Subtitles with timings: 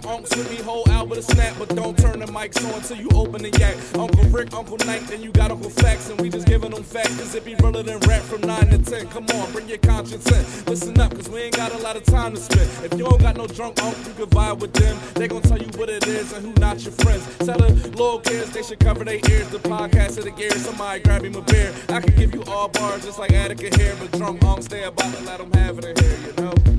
[0.00, 2.96] drunk unks with me, whole album of snap, but don't turn the mics on till
[2.96, 3.76] you open the yak.
[3.94, 7.16] Uncle Rick, Uncle Knight, then you got Uncle Facts, and we just giving them facts,
[7.16, 9.08] cause it be realer than rap from 9 to 10.
[9.08, 10.64] Come on, bring your conscience in.
[10.66, 12.68] Listen up, cause we ain't got a lot of time to spend.
[12.84, 14.98] If you don't got no drunk uncle, you can vibe with them.
[15.14, 17.24] They gon' tell you what it is and who not your friends.
[17.38, 19.48] Tell the little kids they should cover their ears.
[19.48, 21.72] The podcast of the gear, somebody grab him a beer.
[21.88, 25.12] I can give you all bars just like Attica here, but drunk unks, stay about
[25.14, 26.77] to let them have it in here, you know?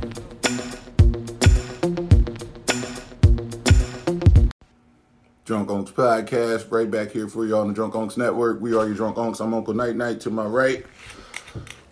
[5.50, 8.62] Drunk Unks Podcast, right back here for you all on the Drunk Unks Network.
[8.62, 9.42] We are your Drunk Unks.
[9.44, 10.86] I'm Uncle Night Night to my right.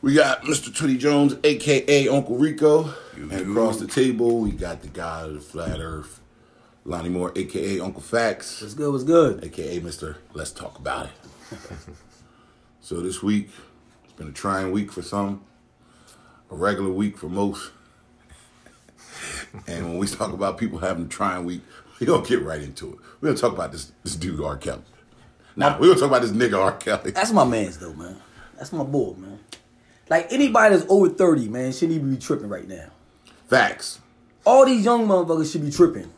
[0.04, 0.70] We got Mr.
[0.70, 2.94] Twitty Jones, aka Uncle Rico.
[3.16, 6.22] And across the table, we got the guy of the flat earth,
[6.86, 8.92] Lonnie Moore, aka Uncle Facts, What's good?
[8.92, 9.44] What's good?
[9.44, 10.18] aka Mr.
[10.34, 11.58] Let's Talk About It.
[12.80, 13.50] so this week,
[14.04, 15.44] it's been a trying week for some,
[16.52, 17.72] a regular week for most.
[19.66, 21.62] And when we talk about people having a trying week,
[22.00, 23.00] we gonna get right into it.
[23.22, 24.58] We're gonna talk about this this dude R.
[24.58, 24.82] Kelly.
[25.56, 26.74] Now we're gonna talk about this nigga R.
[26.78, 27.12] Kelly.
[27.12, 28.18] That's my man's though, man.
[28.58, 29.40] That's my boy, man.
[30.10, 32.88] Like anybody that's over thirty, man, shouldn't even be tripping right now.
[33.48, 34.00] Facts.
[34.46, 36.12] All these young motherfuckers should be tripping.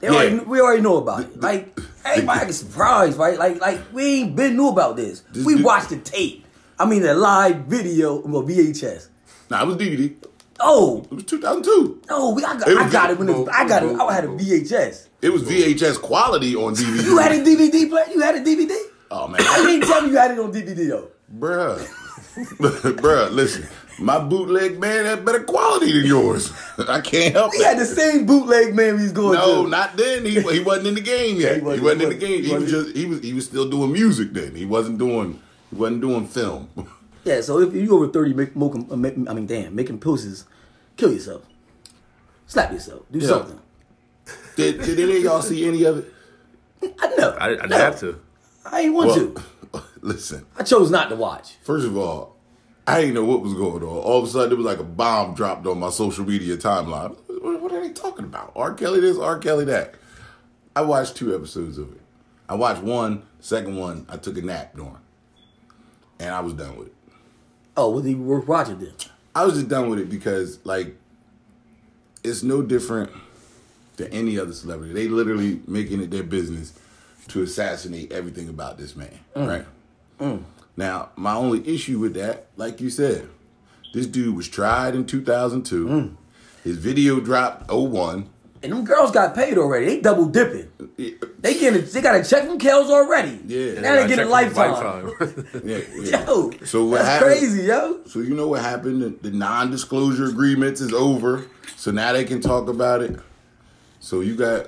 [0.00, 0.14] They Yeah.
[0.14, 1.40] already, we already know about it.
[1.40, 3.38] Like everybody get surprised, right?
[3.38, 5.20] Like like we ain't been knew about this.
[5.32, 6.44] This we dude- watched the tape.
[6.78, 9.08] I mean the live video, well VHS.
[9.50, 10.14] Nah, it was DVD.
[10.60, 12.02] Oh It was 2002.
[12.10, 13.48] no, we, I got, It was I got it when it.
[13.48, 13.98] I got it.
[14.00, 15.06] I had a VHS.
[15.22, 17.04] It was VHS quality on DVD.
[17.04, 18.06] You had a DVD player.
[18.12, 18.76] You had a DVD.
[19.10, 21.08] Oh man, I didn't tell me you had it on DVD though.
[21.38, 21.78] bruh,
[22.96, 23.30] bruh.
[23.30, 23.66] Listen,
[23.98, 26.52] my bootleg man had better quality than yours.
[26.88, 27.58] I can't help it.
[27.58, 29.68] He had the same bootleg man we was going No, to.
[29.70, 30.24] not then.
[30.24, 31.54] He he wasn't in the game yet.
[31.54, 32.42] he he, wasn't- wasn't, in the game.
[32.42, 32.84] He he was wasn't.
[32.86, 34.54] just he was he was still doing music then.
[34.54, 36.68] He wasn't doing he wasn't doing film.
[37.28, 40.46] Yeah, so if you over thirty, make, smoking, make, I mean, damn, making pills,
[40.96, 41.42] kill yourself,
[42.46, 43.28] slap yourself, do Yeah.
[43.28, 43.60] something.
[44.56, 46.94] Did did any of y'all see any of it?
[46.98, 47.36] I know.
[47.38, 48.18] I, I didn't No, have to.
[48.64, 49.34] I ain't want Well,
[49.72, 49.82] to.
[50.00, 50.46] listen.
[50.56, 51.56] I chose not to watch.
[51.62, 52.36] First of all,
[52.86, 53.88] I didn't know what was going on.
[53.88, 57.14] All of a sudden, it was like a bomb dropped on my social media timeline.
[57.42, 58.52] What, what are they talking about?
[58.56, 58.72] R.
[58.72, 59.38] Kelly this, R.
[59.38, 59.96] Kelly that.
[60.74, 62.00] I watched two episodes of it.
[62.48, 64.96] I watched one, second one, I took a nap during.
[66.18, 66.94] And I was done with it.
[67.78, 68.92] Oh, was it worth watching then?
[69.36, 70.96] I was just done with it because, like,
[72.24, 73.08] it's no different
[73.94, 74.92] than any other celebrity.
[74.92, 76.76] They literally making it their business
[77.28, 79.46] to assassinate everything about this man, mm.
[79.46, 79.64] right?
[80.18, 80.42] Mm.
[80.76, 83.28] Now, my only issue with that, like you said,
[83.94, 85.86] this dude was tried in 2002.
[85.86, 86.16] Mm.
[86.64, 88.28] His video dropped 01.
[88.62, 89.86] And them girls got paid already.
[89.86, 90.68] They double dipping.
[90.96, 93.40] They getting, they got a check from Kells already.
[93.46, 93.80] Yeah.
[93.80, 95.12] now they get a lifetime.
[95.64, 96.26] Yeah, yeah.
[96.26, 98.00] Yo, So what that's happened- crazy, yo.
[98.06, 99.02] So you know what happened?
[99.02, 101.46] The, the non-disclosure agreements is over.
[101.76, 103.18] So now they can talk about it.
[104.00, 104.66] So you got,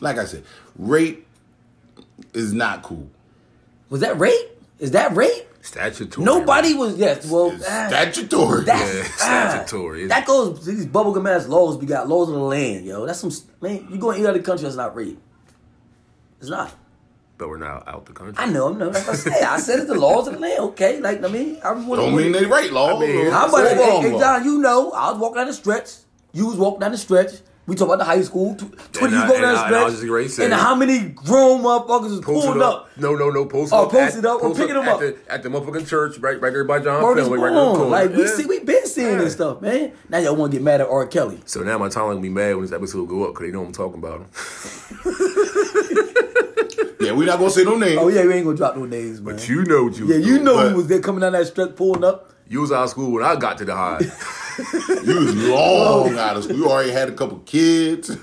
[0.00, 0.44] like I said,
[0.76, 1.26] rape
[2.34, 3.08] is not cool.
[3.88, 4.48] Was that rape?
[4.78, 5.45] Is that rape?
[5.66, 6.24] Statutory.
[6.24, 6.96] Nobody was.
[6.96, 7.28] Yes.
[7.28, 8.64] Well, It's ah, statutory.
[8.64, 10.06] That's Yeah, ah, statutory.
[10.06, 11.76] that goes these bubblegum ass laws.
[11.76, 13.04] We got laws of the land, yo.
[13.04, 13.88] That's some man.
[13.90, 15.18] You go in any other country, that's not rape.
[16.38, 16.72] It's not.
[17.36, 18.34] But we're not out the country.
[18.38, 18.72] I know.
[18.72, 18.90] I know.
[18.90, 19.42] That's I say.
[19.42, 20.60] I said it's the laws of the land.
[20.60, 21.00] Okay.
[21.00, 22.96] Like I mean, I Don't mean they right law.
[22.96, 24.18] I mean, How about hey, hey.
[24.18, 24.44] John?
[24.44, 25.90] You know, I was walking down the stretch.
[26.32, 27.32] You was walking down the stretch.
[27.66, 28.54] We talk about the high school.
[28.92, 29.72] Twenty, you I- walking down and and stretch.
[29.82, 32.62] I was just ready to say- and how many grown motherfuckers is Post pulling it
[32.62, 32.88] up?
[32.96, 33.44] No, no, no.
[33.46, 33.90] Post Oh, up.
[33.90, 35.00] post at- it up or post picking them at up.
[35.00, 37.50] The, at the motherfucking church, right, right there by John Word is Finley, right there
[37.50, 37.76] in the born.
[37.76, 37.90] corner.
[37.90, 38.30] Like we Yeah.
[38.30, 39.18] see, we been seeing Yeah.
[39.18, 39.90] this stuff, man.
[40.08, 41.06] Now y'all want to get mad at R.
[41.06, 41.40] Kelly.
[41.44, 43.64] So now my timeline gonna be mad when this episode go up because they know
[43.64, 44.26] I'm talking about him.
[46.98, 47.98] Yeah, we're not gonna say no names.
[48.00, 49.36] Oh yeah, we ain't gonna drop no names, man.
[49.36, 50.44] But you know what you yeah, was you doing.
[50.44, 52.32] know who was there coming down that stretch pulling up.
[52.48, 54.00] You was out of school when I got to the high.
[55.04, 56.56] You was long out of school.
[56.56, 58.10] You already had a couple kids.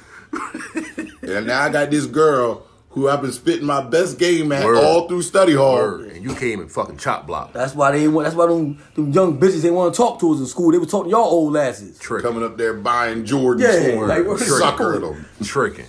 [1.22, 4.78] and now I got this girl who I've been spitting my best game at Word.
[4.78, 5.76] all through study hall.
[5.76, 6.12] Word.
[6.12, 7.52] and you came and fucking chop block.
[7.54, 8.26] That's why they ain't want.
[8.26, 10.72] That's why them, them young bitches they want to talk to us in school.
[10.72, 11.98] They were talking to y'all old asses.
[12.00, 12.24] Trick.
[12.24, 15.26] Coming up there buying Jordans Yeah, for like, her, what is suckering them.
[15.44, 15.88] Tricking.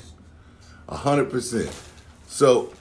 [0.88, 1.70] A hundred percent.
[2.26, 2.72] So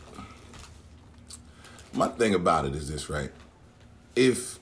[1.94, 3.32] my thing about it is this, right?
[4.16, 4.60] If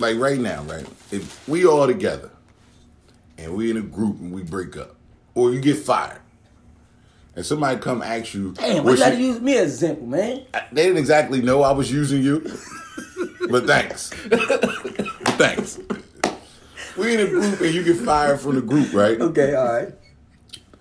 [0.00, 0.86] like right now, right?
[1.10, 2.30] If we all together
[3.38, 4.96] and we in a group and we break up,
[5.34, 6.20] or you get fired,
[7.36, 10.44] and somebody come ask you, Damn, why you gotta you- use me as example, man?
[10.72, 12.40] they didn't exactly know I was using you,
[13.48, 14.10] but thanks,
[15.38, 15.78] thanks.
[16.96, 19.18] We in a group and you get fired from the group, right?
[19.20, 19.94] Okay, all right.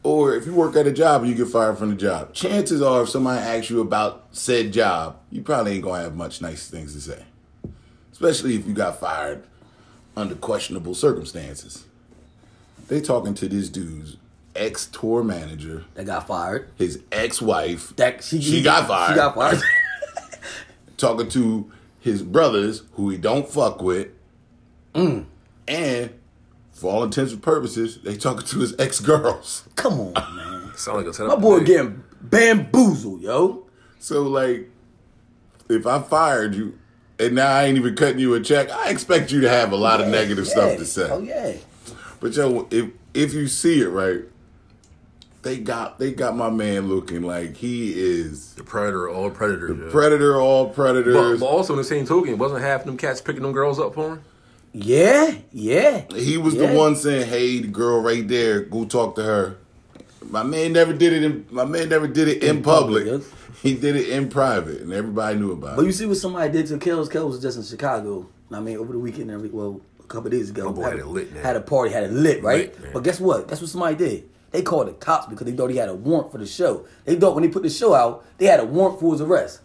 [0.01, 2.81] Or if you work at a job and you get fired from the job, chances
[2.81, 6.67] are if somebody asks you about said job, you probably ain't gonna have much nice
[6.67, 7.23] things to say.
[8.19, 9.43] Especially if you got fired
[10.17, 11.85] under questionable circumstances.
[12.89, 14.17] They talking to this dude's
[14.57, 16.67] ex tour manager, That got fired.
[16.75, 19.11] his ex wife, That she, She got fired.
[19.11, 19.61] She got fired.
[20.97, 21.71] talking to
[22.01, 24.09] his brothers who he don't fuck with,
[24.93, 25.23] Mm.
[25.67, 26.09] and
[26.73, 29.63] for all intents and purposes, they talking to his ex girls.
[29.77, 30.71] Come on, man.
[30.75, 33.65] Sound like a My boy getting bamboozled, yo.
[33.99, 34.69] So like,
[35.69, 36.77] if I fired you
[37.19, 39.75] and now I ain't even cutting you a check, I expect you to have a
[39.75, 40.51] lot of negative Yeah.
[40.51, 41.09] stuff to say.
[41.11, 41.53] Oh yeah.
[42.19, 44.21] But yo, if if you see it right,
[45.41, 49.77] they got they got my man looking like he is the predator, all predators.
[49.79, 49.91] yeah.
[49.91, 51.39] predator, all predators.
[51.39, 54.09] but also in the same token, wasn't half them cats picking them girls up for
[54.15, 54.21] him?
[54.73, 56.03] Yeah, yeah.
[56.13, 56.67] He was Yeah.
[56.71, 59.55] the one saying, "Hey, the girl right there, go talk to her."
[60.27, 61.23] My man never did it.
[61.23, 63.05] In, my man never did it in, In public.
[63.05, 63.23] public,
[63.63, 65.75] He did it in private, and everybody knew about But it.
[65.77, 67.09] But you see what somebody did to Kels.
[67.09, 68.25] Kels was just in Chicago.
[68.51, 71.07] I mean, over the weekend, every well, a couple of days ago, boy had it
[71.07, 71.43] lit, man.
[71.43, 72.79] had a party, had it lit, right?
[72.81, 73.47] Lit, but guess what?
[73.47, 74.29] That's what somebody did.
[74.51, 76.85] They called the cops because they thought he had a warrant for the show.
[77.05, 79.59] They thought when they put the show out, they had a warrant for his arrest,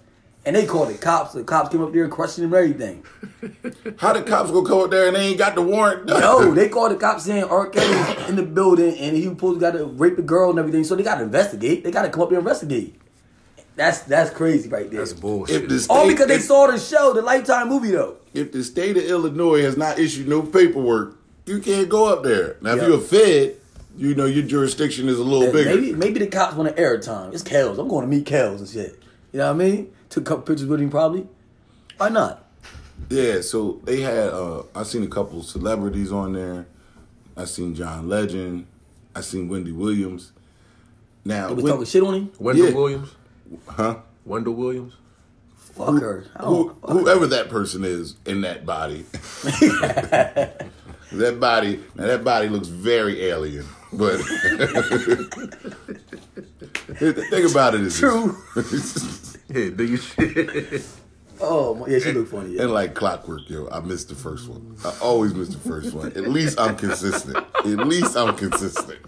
[0.47, 1.33] and they called the cops.
[1.33, 3.97] The cops came up there and questioned him and everything.
[3.99, 6.07] How the cops gonna come up there and they ain't got the warrant?
[6.25, 7.69] No, they called the cops saying R.
[7.69, 10.59] Kelly's in the building and he was supposed to got to rape the girl and
[10.59, 10.85] everything.
[10.85, 11.85] So they got to investigate.
[11.85, 13.01] They got to come up there and investigate.
[13.77, 15.01] That's that's crazy right there.
[15.01, 15.69] That's bullshit.
[15.69, 18.17] The state, All because they if, saw the show, the Lifetime movie though.
[18.33, 22.57] if the state of Illinois has not issued no paperwork, you can't go up there.
[22.61, 23.57] Now, if you're a Fed,
[23.97, 25.75] you know your jurisdiction is a little bigger.
[25.75, 27.33] Maybe maybe the cops want to air time.
[27.33, 27.79] It's Kels.
[27.79, 29.03] I'm going to meet Kels and shit.
[29.33, 29.93] You know what I mean?
[30.15, 31.27] Took a couple pictures with him probably.
[31.97, 32.45] Why not?
[33.11, 36.67] Yeah, so they had uh I seen a couple celebrities on there.
[37.37, 38.67] I seen John Legend.
[39.17, 40.31] I seen Wendy Williams.
[41.25, 42.31] Now, They was Wen- talking shit on him.
[42.39, 42.75] Wendell Yeah.
[42.75, 43.11] Williams?
[43.67, 43.97] huh?
[44.25, 44.93] Wendell Williams?
[45.57, 46.25] Fuck her.
[46.39, 46.99] Who, don't, fuck her.
[47.01, 49.03] whoever that person is in that body.
[49.43, 53.67] that body, now that body looks very alien.
[53.93, 54.19] But
[56.87, 58.37] the thing about it is, True.
[59.49, 60.83] Yeah, big as shit.
[61.41, 62.55] Oh my- yeah, she look funny.
[62.55, 62.63] Yeah.
[62.63, 64.77] and like clockwork, yo, I missed the first one.
[64.85, 66.09] I always miss the first one.
[66.09, 67.37] At least I'm consistent.
[67.37, 69.01] At least I'm consistent.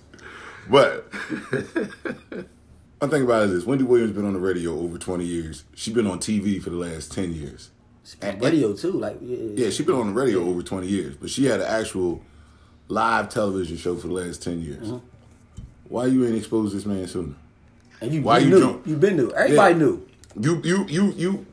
[0.69, 1.07] But
[2.99, 5.65] one thing about it is, this Wendy Williams been on the radio over 20 years.
[5.75, 7.71] She been on TV for the last 10 years.
[8.23, 8.93] And radio too.
[8.93, 11.67] Like yeah, Yeah, she been on the radio over 20 years, but she had an
[11.67, 12.23] actual
[12.89, 14.87] live television show for the last 10 years.
[14.89, 15.07] Mm-hmm.
[15.89, 17.35] Why you ain't exposed this man sooner?
[18.01, 18.83] And you, Why you you knew.
[18.87, 19.31] You been knew.
[19.33, 19.79] Everybody Yeah.
[19.79, 20.06] knew.
[20.39, 21.47] You you you you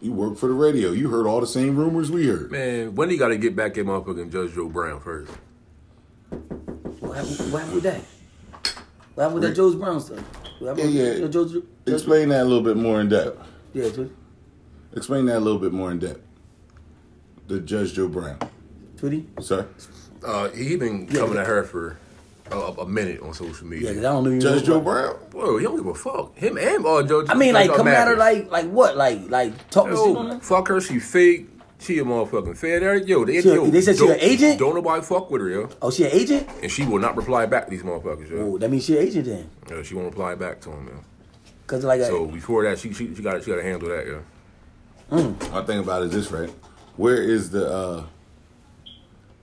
[0.00, 0.92] you work for the radio.
[0.92, 2.50] You heard all the same rumors we heard.
[2.50, 5.30] Man, Wendy got to get back at motherfucking Judge Joe Brown first.
[6.30, 8.00] What happened, what happened with that?
[9.14, 10.20] What happened with that Joe's Brown stuff?
[10.60, 11.12] What happened Yeah, yeah.
[11.14, 13.38] you know, Joe's, Joe's, Explain that a little bit more in depth.
[13.72, 14.12] Yeah, Tweety.
[14.94, 16.20] Explain that a little bit more in depth.
[17.48, 18.38] The Judge Joe Brown,
[18.96, 19.26] Tweety.
[19.40, 19.66] sir.
[20.24, 21.40] Uh, he been Yeah, coming yeah.
[21.42, 21.98] at her for
[22.52, 23.88] a, a minute on social Yeah, media.
[23.88, 24.30] because I don't know.
[24.30, 25.16] you Judge know Joe Brown.
[25.30, 26.36] Bro, he don't give a fuck.
[26.36, 27.24] Him and uh, Joe.
[27.28, 28.96] I mean, like come coming at her like like what?
[28.96, 30.40] Like like talking shit on her.
[30.40, 30.80] fuck her.
[30.80, 31.48] She fake.
[31.80, 32.82] She a motherfucking fed.
[32.82, 34.58] There, yo, they, She yo, they said she an agent?
[34.58, 35.68] Don't nobody fuck with her, yo.
[35.80, 36.48] Oh, she an agent?
[36.60, 38.38] And she will not reply back to these motherfuckers, yo.
[38.54, 39.48] Oh, that means she an agent then.
[39.70, 40.94] Yeah, she won't reply back to him, yo.
[41.68, 44.06] Cause like So uh, before that, she she, she got she got to handle that,
[44.08, 44.24] yo.
[45.52, 46.50] My thing about it is this, right?
[46.96, 48.04] Where is the uh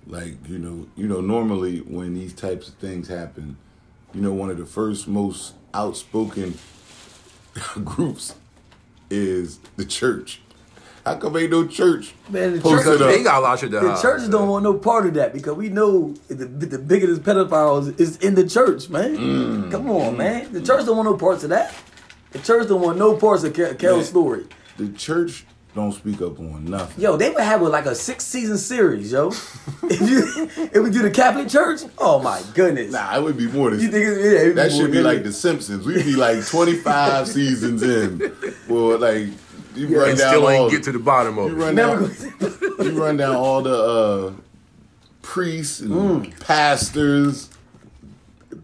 [0.07, 3.57] like, you know, you know, normally when these types of things happen,
[4.13, 6.57] you know, one of the first most outspoken
[7.83, 8.35] groups
[9.09, 10.41] is the church.
[11.05, 12.15] How come ain't no church?
[12.29, 13.07] Man, the posted church- up?
[13.11, 14.01] They got a lot of shit to the hide.
[14.01, 18.17] churches don't want no part of that because we know the, the biggest pedophiles is
[18.17, 19.15] in the church, man.
[19.15, 19.71] Mm.
[19.71, 20.51] Come on, man.
[20.51, 21.75] The church don't want no parts of that.
[22.31, 24.45] The church don't want no parts of Kel- Kel's story.
[24.77, 25.45] The church
[25.75, 27.03] don't speak up on nothing.
[27.03, 29.27] Yo, they would have a, like a six season series, yo.
[29.83, 32.93] if you if we do the Catholic Church, oh my goodness.
[32.93, 35.05] Nah, it would be more than You think it, yeah, that should be good.
[35.05, 35.85] like The Simpsons.
[35.85, 38.33] We'd be like 25 seasons in.
[38.69, 39.27] Well, like
[39.75, 41.59] you run and down still all, ain't get to the bottom of you it.
[41.59, 42.11] run down,
[42.79, 44.33] you run down all the uh,
[45.21, 46.39] priests and Mm.
[46.39, 47.49] pastors,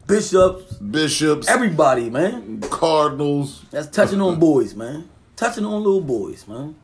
[0.07, 2.61] bishops, bishops, everybody, man.
[2.61, 3.63] cardinals.
[3.71, 5.09] That's touching on boys, man.
[5.35, 6.75] Touching on little boys, man.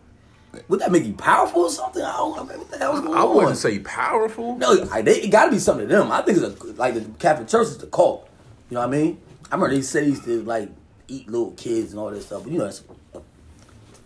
[0.69, 2.01] Would that make you powerful or something?
[2.01, 2.43] I don't know.
[2.45, 2.57] man.
[2.59, 3.35] What the hell's going I on?
[3.35, 4.57] wouldn't say powerful.
[4.57, 6.11] No, I, they, it got to be something to them.
[6.11, 8.27] I think it's a, like the Catholic Church is the cult.
[8.69, 9.21] You know what I mean?
[9.51, 10.69] I remember they said they used to like
[11.07, 12.43] eat little kids and all that stuff.
[12.43, 13.21] But you know that's a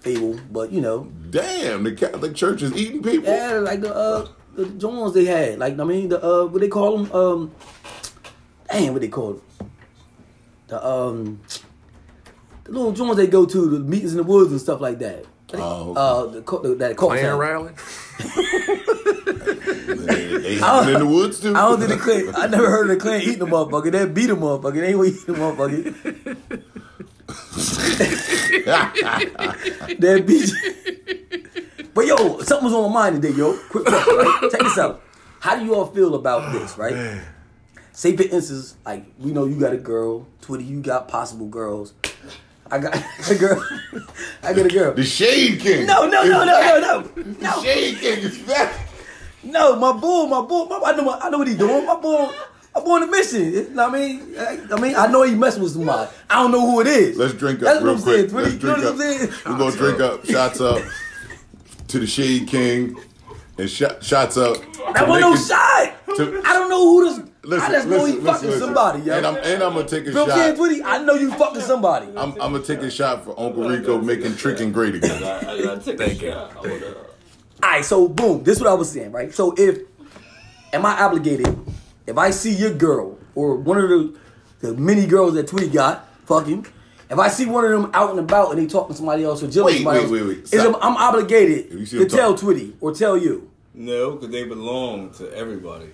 [0.02, 0.40] fable.
[0.52, 3.30] But you know, Damn, the Catholic Church is eating people.
[3.32, 5.58] yeah, like the uh the Jones they had.
[5.58, 7.52] Like I mean the uh what they call them um,
[8.70, 9.42] damn what they call it?
[10.68, 11.40] the um
[12.66, 15.26] the little Jones they go to the meetings in the woods and stuff like that.
[15.60, 17.14] Oh, Uh, the, co- the, that Colts.
[17.14, 17.40] Playing had.
[17.40, 17.74] rally?
[20.06, 21.50] they, they hanging in the woods too.
[21.56, 22.34] I don't think the Klan.
[22.36, 23.92] I never heard of the Klan eating a motherfucker.
[23.92, 24.74] They beat a motherfucker.
[24.76, 26.62] They ain't eat a motherfucker.
[30.00, 30.52] they beat.
[31.94, 33.58] But yo, something was on my mind today, yo.
[33.70, 34.48] Quick question, right?
[34.52, 35.02] Check this out.
[35.40, 37.22] How do you all feel about this, right?
[37.94, 41.94] Say for instance, like we know you got a girl, Twitter, you got possible girls.
[42.72, 42.96] I got
[43.30, 43.64] a girl.
[44.44, 44.94] I got a girl.
[44.94, 45.86] the Shade King.
[45.86, 47.24] No, no, no, no, no, no, no.
[47.24, 47.62] The.
[47.62, 48.88] Shade King is back.
[49.44, 51.86] No, my bull, my bull, my, I know, what- I know what he doing.
[51.86, 52.32] My bull,
[52.76, 53.52] my bull on a mission.
[53.54, 54.36] You know what I mean?
[54.38, 56.10] I, I mean, I know he messing with somebody.
[56.30, 57.18] I don't know who it is.
[57.18, 58.30] Let's drink up That's real what I'm saying.
[58.30, 58.44] quick.
[58.44, 59.30] Twitty, Let's you know drink what I'm saying?
[59.32, 59.46] up.
[59.46, 60.26] We're gonna drink up.
[60.26, 60.82] Shots up
[61.88, 62.98] to the Shade King,
[63.58, 64.58] and shot, shots up.
[64.94, 65.92] That wasn't no shot.
[66.16, 67.28] to- I don't know who this.
[67.44, 69.18] Listen, I just know he listen, fucking listen, somebody, yo.
[69.18, 70.64] And I'm and I'm gonna take a you know what I'm shot.
[70.64, 70.82] Twitty?
[70.86, 72.08] I know you fucking somebody.
[72.16, 75.24] I'm, I'm gonna take a shot for Uncle Rico making tricking great again.
[75.24, 76.32] I gotta take Thank you.
[76.32, 76.56] shot.
[76.58, 79.34] All right, so boom, this is what I was saying, right?
[79.34, 79.80] So if
[80.74, 81.58] am I obligated
[82.06, 84.16] if I see your girl or one of the
[84.60, 86.68] the many girls that Tweety got, fucking,
[87.10, 89.42] if I see one of them out and about and they talking to somebody else
[89.42, 90.38] or dealing with Wait, somebody wait, else, wait, wait.
[90.44, 90.80] is Stop.
[90.84, 93.50] I'm obligated If you see to them tell talk- Tweety or tell you.
[93.74, 95.88] No, because they belong to everybody.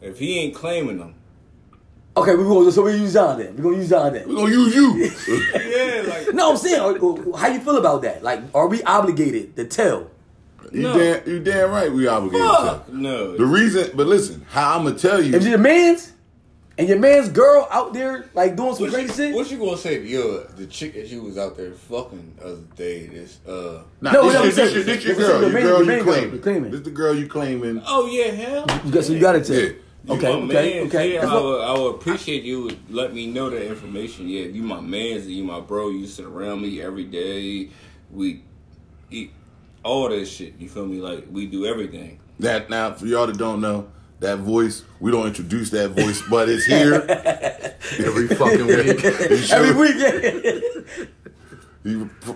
[0.00, 1.14] If he ain't claiming them,
[2.16, 3.54] Okay, we gonna so we use John then.
[3.56, 4.34] We gonna use John We're then.
[4.34, 4.94] gonna use you.
[5.54, 8.24] yeah, like No, I'm saying, or- or how you feel about that?
[8.24, 10.10] Like, are we obligated to tell?
[10.72, 10.98] You No.
[10.98, 11.92] damn, you damn right.
[11.92, 12.96] We obligated fuck to.
[12.96, 13.36] no.
[13.36, 15.34] The reason, but listen, how I'm gonna tell you.
[15.36, 16.12] If your man's
[16.76, 19.58] and your man's girl out there like doing some What crazy you, shit, what you
[19.58, 23.06] gonna say to your the chick that you was out there fucking the other day?
[23.06, 25.40] This uh Nah, No, this, no, your, I'm this, your, this your this girl.
[25.40, 26.40] the Your girl you claiming.
[26.40, 26.70] claiming.
[26.72, 27.80] This the girl you claiming.
[27.86, 28.66] oh yeah, hell.
[28.84, 29.56] you so you gotta tell.
[29.56, 29.70] Yeah.
[30.08, 31.14] You Okay, my okay, okay.
[31.14, 34.26] Yeah, I would, I would appreciate you let me know that information.
[34.26, 35.90] Yeah, you my man's you my bro.
[35.90, 37.68] You sit around me every day.
[38.10, 38.42] We
[39.10, 39.32] eat
[39.84, 40.54] all that shit.
[40.58, 40.98] You feel me?
[40.98, 42.20] Like we do everything.
[42.40, 46.48] That now for y'all that don't know, that voice we don't introduce that voice, but
[46.48, 46.94] it's here.
[47.98, 49.04] Every fucking week.
[49.52, 51.08] Every week.
[51.84, 51.92] He,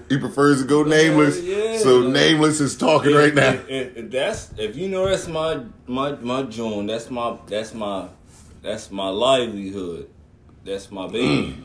[0.08, 3.50] he prefers to go nameless, Yeah, so like- nameless is talking right now.
[3.50, 6.86] If, if- if that's if you know that's my my my joint.
[6.88, 8.06] That's my that's my
[8.62, 10.08] that's my livelihood.
[10.64, 11.56] That's my baby.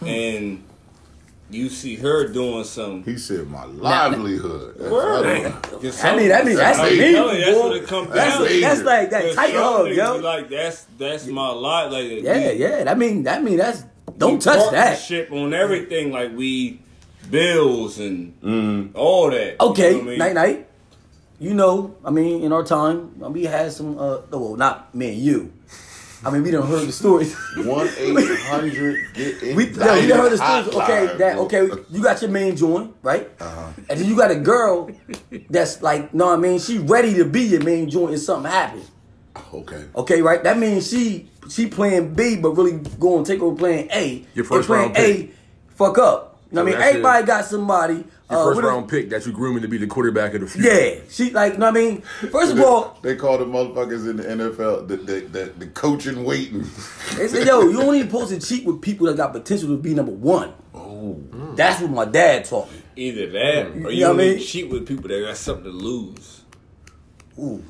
[0.00, 0.08] Mm.
[0.08, 0.64] And
[1.50, 3.02] you see her doing some.
[3.02, 4.76] He said my livelihood.
[4.78, 5.26] That's Word.
[5.26, 5.36] other-
[6.02, 7.26] I mean, I mean, that's That's the major.
[7.44, 8.60] That's what it comes That's, down to.
[8.60, 10.16] that's like that Cause tight some hug, yo.
[10.18, 11.92] Like that's that's my life.
[11.92, 12.84] Like Yeah, we- yeah.
[12.84, 13.84] That mean, that mean, that's
[14.16, 14.84] don't we touch that.
[14.98, 16.12] partnership on everything.
[16.12, 16.80] Like we
[17.30, 18.34] bills and
[18.94, 19.60] all that.
[19.60, 20.18] Okay, You know I mean?
[20.18, 20.66] night night.
[21.40, 23.98] You know, I mean, in our time, we had some.
[23.98, 25.52] uh Well, not me and you.
[26.24, 27.34] I mean, we done heard the stories.
[27.56, 30.68] One eight hundred get We, yeah, we done heard the stories.
[30.68, 31.68] Okay, that okay.
[31.90, 33.28] You got your main joint, right?
[33.40, 33.72] Uh-huh.
[33.90, 34.90] And then you got a girl
[35.50, 36.58] that's like, what I mean?
[36.60, 38.90] She ready to be your main joint if something happens.
[39.52, 39.84] Okay.
[39.96, 40.42] Okay, right?
[40.42, 44.24] That means she she playing B, but really going to take over playing A.
[44.34, 45.30] Your first and playing round pick.
[45.30, 46.33] A, fuck up.
[46.54, 46.78] You know what So I mean?
[46.78, 47.26] that's Everybody it.
[47.26, 47.94] got somebody.
[47.94, 48.04] Your
[48.40, 50.46] uh, first with a- round pick that you grooming to be the quarterback of the
[50.46, 50.68] future.
[50.72, 52.00] Yeah, she like, you know what I mean?
[52.30, 56.24] First of all, They call the motherfuckers in the NFL the the, the, the coaching
[56.24, 56.64] waiting.
[57.16, 59.94] they say, yo, you only supposed to cheat with people that got potential to be
[59.94, 60.52] number one.
[60.74, 61.20] Oh,
[61.56, 62.78] That's what my dad taught me.
[62.96, 64.44] Either that, or You you, know what I only mean?
[64.44, 66.42] cheat with people that got something to lose.
[67.38, 67.62] Ooh.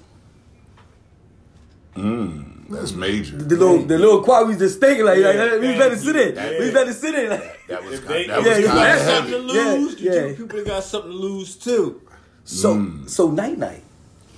[2.70, 3.36] That's major.
[3.36, 6.34] The little, the little quad was just thinking like, like, we better sit in.
[6.34, 6.58] Yeah.
[6.58, 7.30] We better sit in.
[7.30, 8.72] Like, That was If kind they, that yeah, was you yeah.
[8.72, 9.58] kind of something to heavy.
[9.58, 10.36] Yeah, lose, you yeah.
[10.36, 12.00] people that got something to lose too.
[12.44, 13.08] So Mm.
[13.08, 13.82] so night night.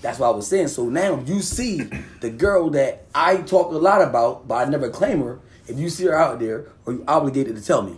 [0.02, 0.68] That's what I was saying.
[0.68, 1.80] So now you see
[2.20, 5.40] the girl that I talk a lot about, but I never claim her.
[5.66, 7.96] If you see her out there, are you obligated to tell me?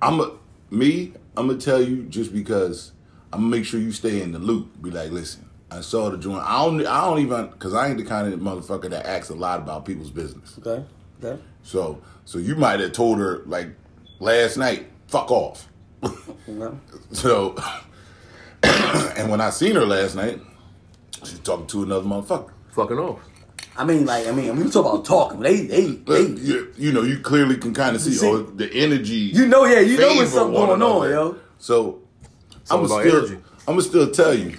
[0.00, 0.32] I'm a
[0.70, 1.12] me.
[1.36, 2.92] I'm gonna tell you just because
[3.32, 4.80] I'm gonna make sure you stay in the loop.
[4.80, 6.42] Be like, listen, I saw the joint.
[6.42, 6.86] I don't.
[6.86, 9.84] I don't even because I ain't the kind of motherfucker that asks a lot about
[9.84, 10.58] people's business.
[10.64, 10.84] Okay.
[11.22, 11.42] Okay.
[11.62, 13.68] So, so you might have told her like
[14.20, 15.68] last night, fuck off.
[16.02, 16.14] Okay.
[17.12, 17.56] So,
[18.62, 20.40] and when I seen her last night,
[21.22, 22.50] she's talking to another motherfucker.
[22.72, 23.20] Fucking off.
[23.76, 25.40] I mean, like, I mean, we talk about talking.
[25.40, 26.42] They, they, But they.
[26.42, 29.14] you, you know, you clearly can kind of see, see- oh, the energy.
[29.14, 31.10] You know, yeah, you know favor what's something going on, another.
[31.10, 31.36] yo.
[31.58, 32.00] So
[32.52, 33.43] I'm Something gonna still, energy.
[33.66, 34.54] I'm gonna still tell you.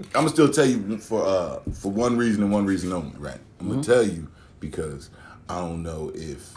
[0.00, 3.38] I'm gonna still tell you for uh for one reason and one reason only, right?
[3.60, 3.70] I'm Mm-hmm.
[3.72, 4.28] gonna tell you
[4.60, 5.10] because
[5.48, 6.54] I don't know if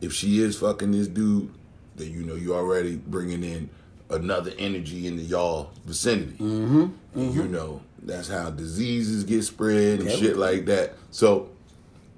[0.00, 1.52] if she is fucking this dude,
[1.96, 3.68] that you know you already bringing in
[4.10, 6.36] another energy into y'all vicinity.
[6.38, 6.86] Mm-hmm.
[7.14, 10.18] And you know that's how diseases get spread and Okay.
[10.18, 10.94] shit like that.
[11.10, 11.48] So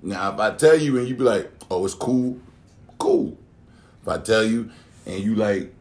[0.03, 2.39] now if I tell you and you be like, oh, it's cool,
[2.99, 3.37] cool.
[4.03, 4.71] If I tell you
[5.07, 5.73] and you like,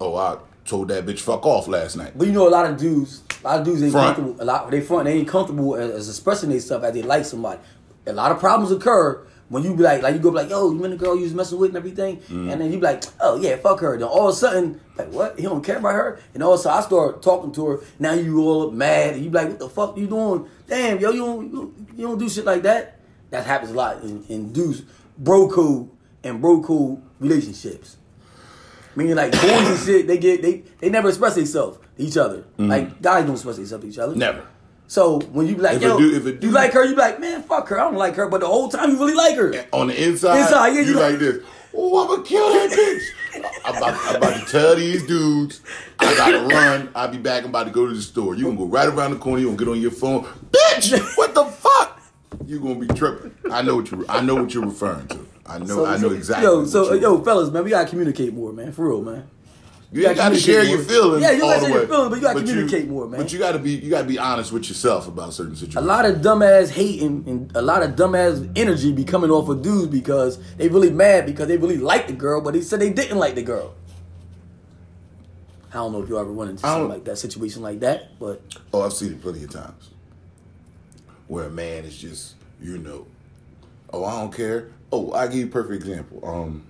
[0.00, 2.12] oh, I told that bitch fuck off last night.
[2.16, 4.16] But you know, a lot of dudes, a lot of dudes ain't Front.
[4.16, 4.42] comfortable.
[4.42, 7.60] A lot they front, they ain't comfortable as, as expressing themselves as they like somebody.
[8.06, 10.70] A lot of problems occur when you be like, like you go be like, yo,
[10.70, 12.50] you mean the girl you was messing with and everything, Mm-hmm.
[12.50, 13.96] and then you be like, oh yeah, fuck her.
[13.98, 15.36] Then all of a sudden, like what?
[15.38, 17.80] He don't care about her, and all of a sudden I start talking to her.
[17.98, 20.46] Now you all mad, and you be like, what the fuck you doing?
[20.68, 23.00] Damn, yo, you don't, you don't, you don't do shit like that.
[23.30, 24.82] That happens a lot in, in dudes,
[25.18, 25.88] bro code
[26.22, 27.96] and bro code relationships.
[28.96, 32.44] Meaning like boys and shit, they get they they never express themselves to each other.
[32.58, 34.12] Like guys don't express themselves to each other.
[34.12, 34.18] Mm-hmm.
[34.20, 34.46] Never.
[34.88, 37.44] So when you be like, If yo, a you like her, you be like, man,
[37.44, 37.78] fuck her.
[37.80, 39.64] I don't like her, but the whole time you really like her.
[39.72, 41.44] On the inside, Inside, yeah, you you like like- this.
[41.72, 42.70] Oh, I'm gonna kill that
[43.36, 43.44] bitch.
[43.64, 45.60] I'm about, I'm about to tell these dudes
[46.00, 46.90] I gotta run.
[46.96, 47.44] I'll be back.
[47.44, 48.34] I'm about to go to the store.
[48.34, 49.38] You gonna go right around the corner.
[49.38, 51.16] You gonna get on your phone, bitch.
[51.16, 52.00] What the fuck?
[52.44, 53.32] You gonna be tripping.
[53.52, 54.04] I know what you.
[54.08, 55.24] I know what you're referring to.
[55.50, 55.66] I know.
[55.66, 56.44] So- I know exactly.
[56.46, 58.72] Yo, so yo, fellas, man, we gotta communicate more, man.
[58.72, 59.26] For real, man.
[59.92, 61.22] You, gotta gotta share your communicate feelings.
[61.22, 63.20] Yeah, you gotta share your feelings, but you gotta you- communicate more, man.
[63.20, 65.76] But you gotta be you gotta be honest with yourself about certain situations.
[65.76, 69.48] A lot of dumbass hate and, and a lot of dumbass energy be coming off
[69.48, 72.78] of dudes because they really mad because they really like the girl, but they said
[72.78, 73.74] they didn't like the girl.
[75.72, 78.42] I don't know if you ever run into something like that, situation like that, but
[78.72, 79.90] Oh, I've seen it plenty of times.
[81.28, 83.06] Where a man is just, you know,
[83.92, 84.68] oh, I don't care.
[84.92, 86.20] Oh, I give you a perfect example.
[86.26, 86.64] Um,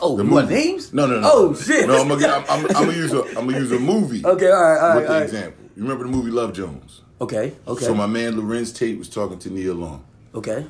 [0.00, 0.92] oh, the you want names?
[0.92, 1.30] No, no, no.
[1.32, 1.86] Oh shit!
[1.86, 4.22] No, I'm gonna, I'm, I'm, I'm gonna use a, I'm gonna use a movie.
[4.24, 5.22] Okay, all right, all right, With the all right.
[5.24, 7.00] example, you remember the movie Love Jones?
[7.20, 10.66] Okay, okay, So my man Larenz Tate was talking to Nia Long, okay,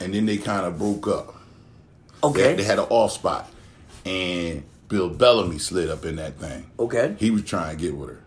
[0.00, 1.34] and then they kind of broke up.
[2.22, 2.42] okay.
[2.50, 3.50] They, they had an off spot,
[4.04, 6.70] and Bill Bellamy slid up in that thing.
[6.78, 7.16] Okay.
[7.18, 8.20] He was trying to get with her,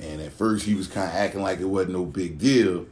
[0.00, 2.84] and at first he was kind of acting like it wasn't no big deal,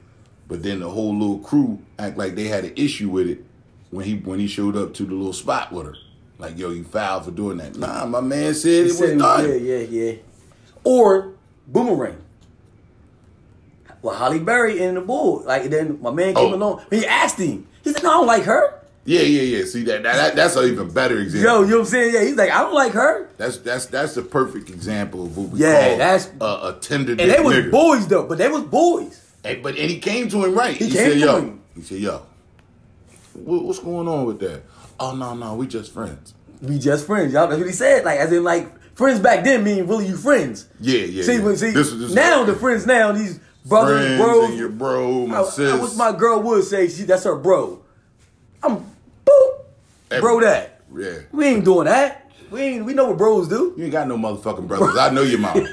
[0.48, 3.44] but then the whole little crew act like they had an issue with it
[3.90, 5.94] when he when he showed up to the little spot with her.
[6.38, 7.76] Like, yo, you fouled for doing that.
[7.76, 9.48] Nah, my man said He it was done.
[9.48, 10.12] Yeah, yeah, yeah.
[10.84, 11.32] Or
[11.66, 12.18] Boomerang.
[14.02, 15.42] Well, Halle Berry in the bull.
[15.44, 16.54] Like then my man came Oh.
[16.54, 16.82] along.
[16.90, 17.66] He asked him.
[17.82, 19.64] He said, "No, I don't like her." Yeah, yeah, yeah.
[19.64, 21.48] See that, that, that that's an even better example.
[21.50, 22.14] Yo, you know what I'm saying?
[22.14, 25.48] Yeah, he's like, "I don't like her." That's that's that's the perfect example of what
[25.50, 28.62] we Yeah, call that's- a, a tender And they was boys though, but they was
[28.62, 29.22] boys.
[29.42, 30.76] Hey, but and he came to him right.
[30.76, 31.60] He, He said, came to "Yo," him.
[31.76, 32.22] he said, "Yo,
[33.38, 34.62] what, what's going on with that?"
[34.98, 36.34] Oh no, no, we just friends.
[36.62, 37.48] We just friends, y'all.
[37.48, 38.04] That's what he said.
[38.04, 40.68] Like as in like friends back then mean really you friends.
[40.80, 41.22] Yeah, yeah.
[41.22, 41.54] See, yeah.
[41.54, 44.48] see This this now the friends now these brothers, friends bros.
[44.50, 45.72] and your bro, my I, sis.
[45.72, 47.82] I wish my girl would say she that's her bro.
[48.62, 48.84] I'm
[49.24, 50.80] boop, bro that.
[50.96, 51.18] Yeah.
[51.32, 52.25] We ain't doing that.
[52.56, 52.86] We ain't.
[52.86, 53.74] We know what bros do.
[53.76, 54.96] You ain't got no motherfucking brothers.
[54.96, 55.56] I know your mom.
[55.56, 55.66] you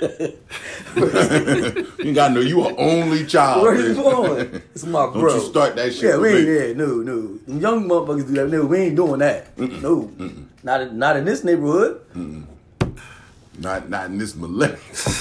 [2.08, 2.42] ain't got no.
[2.42, 3.62] You an only child.
[3.64, 4.04] Where you bitch.
[4.04, 4.62] going?
[4.76, 5.30] It's my bro.
[5.30, 6.46] Don't you start that shit Yeah, we ain't.
[6.46, 6.56] me.
[6.56, 7.38] Yeah, no, no.
[7.48, 8.50] Them young motherfuckers do that.
[8.50, 9.58] No, we ain't doing that.
[9.58, 10.12] No,
[10.62, 12.02] not in- not in this neighborhood.
[13.60, 14.78] Not not in this millennium.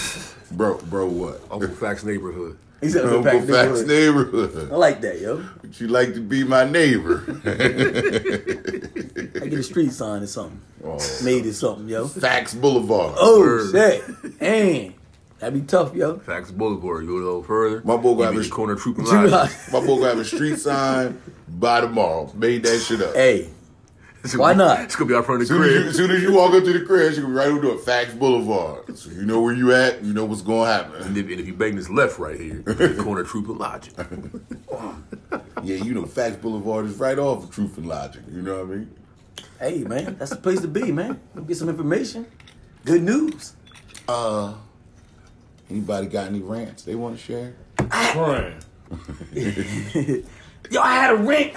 [0.50, 1.42] bro, bro, what?
[1.48, 2.58] Uncle Facts neighborhood.
[2.82, 4.70] He said Uncle Uncle Facts neighborhood.
[4.70, 5.42] I like that, yo.
[5.62, 7.24] Would you like to be my neighbor?
[7.26, 7.32] I
[9.46, 10.60] get a street sign or something.
[10.84, 10.98] Oh.
[11.24, 12.08] Made it something, yo.
[12.08, 13.14] Facts Boulevard.
[13.18, 13.70] Oh Word.
[13.72, 14.94] shit, man,
[15.38, 16.18] that'd be tough, yo.
[16.18, 17.04] Facts Boulevard.
[17.04, 17.80] You go a little further.
[17.84, 19.30] My boy you gonna be have the a- corner trooping line.
[19.30, 19.48] My
[19.80, 22.30] boy gonna a street sign by tomorrow.
[22.34, 23.14] Made that shit up.
[23.14, 23.61] hey, It's gonna
[24.36, 24.80] Why not?
[24.82, 25.88] It's gonna be out front of the Soon as, you, crib.
[25.88, 27.78] as soon as you walk up to the crib, she gonna be right over to
[27.78, 28.96] Facts Boulevard.
[28.96, 31.16] So you know where you at, you know what's gonna And happen.
[31.16, 33.94] if, and if you bang this left right here, the corner trooping logic.
[35.64, 38.20] Yeah, you know Facts Boulevard is right off of Truth and Logic.
[38.32, 38.94] You know what I mean?
[39.60, 41.20] hey, man, that's the place to be, man.
[41.36, 42.26] Go get some information.
[42.84, 43.54] Good news.
[44.08, 44.54] Uh,
[45.70, 47.54] anybody got any rants they want to share?
[47.78, 48.54] I'm crying.
[50.70, 51.52] Yo, I had a rent.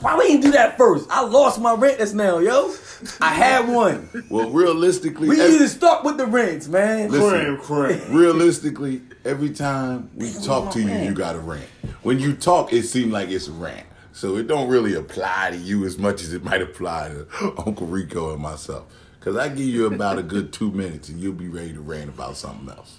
[0.00, 1.08] Why we didn't do that first?
[1.10, 2.72] I lost my rent just now, yo.
[3.20, 4.08] I had one.
[4.28, 7.10] Well, realistically, We need to start with the rents, man.
[7.10, 7.58] Listen.
[7.58, 8.14] Crying, crying.
[8.14, 11.68] realistically, every time we talk to you, you got a rant.
[12.02, 13.86] When you talk, it seems like it's a rant.
[14.12, 17.86] So it don't really apply to you as much as it might apply to Uncle
[17.86, 18.86] Rico and myself.
[19.18, 22.08] Because I give you about a good two minutes and you'll be ready to rant
[22.08, 22.98] about something else.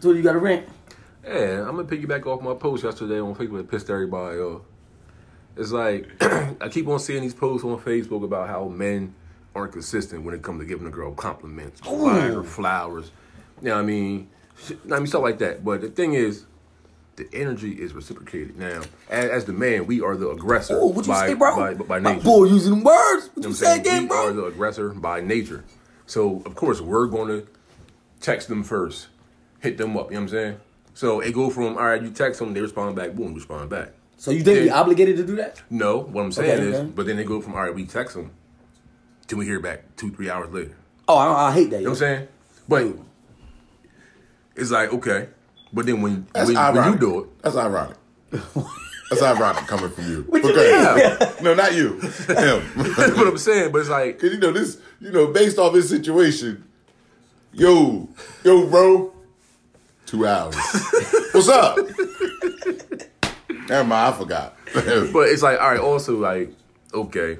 [0.00, 0.66] So you got a rent?
[1.24, 4.62] Yeah, I'm gonna piggyback off my post yesterday on Facebook that pissed everybody off.
[5.60, 6.08] It's like
[6.60, 9.14] I keep on seeing these posts on Facebook about how men
[9.54, 13.10] aren't consistent when it comes to giving a girl compliments, flowers.
[13.60, 14.28] You know what I mean?
[14.90, 15.62] I mean stuff like that.
[15.64, 16.46] But the thing is,
[17.16, 18.56] the energy is reciprocated.
[18.58, 21.56] Now, as, as the man, we are the aggressor Oh, what you by, say, bro?
[21.56, 22.24] by, by My nature.
[22.24, 23.26] boy using words.
[23.26, 25.64] What You know you say again, we are the aggressor by nature.
[26.06, 27.42] So of course we're gonna
[28.20, 29.08] text them first,
[29.60, 30.10] hit them up.
[30.10, 30.56] You know what I'm saying?
[30.94, 33.90] So it go from all right, you text them, they respond back, boom, respond back.
[34.20, 34.78] So you think we Yeah.
[34.78, 35.62] obligated to do that?
[35.70, 36.90] No, what I'm saying Okay, is, okay.
[36.94, 38.32] but then they go from all right, we text them,
[39.26, 40.76] till we hear back two, three hours later.
[41.08, 41.78] Oh, I, I hate that.
[41.78, 42.28] You know what I'm saying?
[42.68, 42.86] But
[44.56, 45.28] it's like okay,
[45.72, 47.00] but then when That's when, when ironic.
[47.00, 47.96] you do it, That's ironic.
[49.08, 50.22] That's ironic coming from you.
[50.28, 51.32] What you Okay.
[51.42, 51.94] No, not you.
[51.94, 52.62] Him.
[52.76, 53.72] that's what I'm saying.
[53.72, 56.62] But it's like Cause you know this, you know, based off his situation,
[57.54, 58.06] yo,
[58.44, 59.14] yo, bro,
[60.04, 60.54] two hours.
[61.32, 61.78] What's up?
[63.68, 64.56] Never mind, I forgot.
[65.12, 66.52] But it's like, all right, also like,
[66.94, 67.38] okay,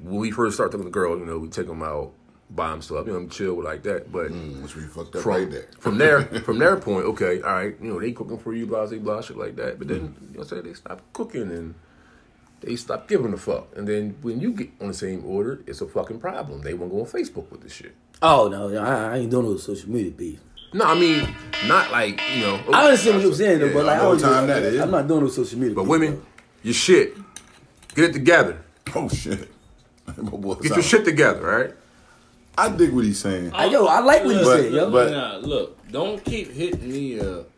[0.00, 2.12] when we first start talking to the girl, you know, we take them out,
[2.50, 4.12] buy them stuff, you know, I'm chill like that.
[4.12, 5.68] But mm, Which we fucked up from, right there.
[5.78, 8.86] from there, from their point, okay, all right, you know, they cooking for you, blah,
[8.86, 9.78] blah, blah, shit like that.
[9.78, 10.20] But then, mm.
[10.30, 11.74] you know what I'm they stop cooking and
[12.60, 13.68] they stop giving a fuck.
[13.76, 16.62] And then when you get on the same order, it's a fucking problem.
[16.62, 17.94] They won't go on Facebook with this shit.
[18.22, 20.40] Oh no, I, I ain't doing no social media beef.
[20.74, 21.26] No, I mean,
[21.68, 22.60] not like, you know.
[22.72, 24.52] I understand what you're saying though, Yeah, but like, I know don't what time do-
[24.54, 24.80] that is.
[24.80, 25.74] I'm not doing no social media.
[25.74, 26.22] But beef, women, bro.
[26.64, 27.16] your shit,
[27.94, 28.60] get it together.
[28.96, 29.48] Oh shit.
[30.06, 31.70] My boy Get your shit together, right?
[32.58, 33.50] I dig what he's saying.
[33.52, 34.90] Hey, yo, I like what you Look, said, yo.
[34.90, 37.48] but- nah, look, don't keep hitting me up.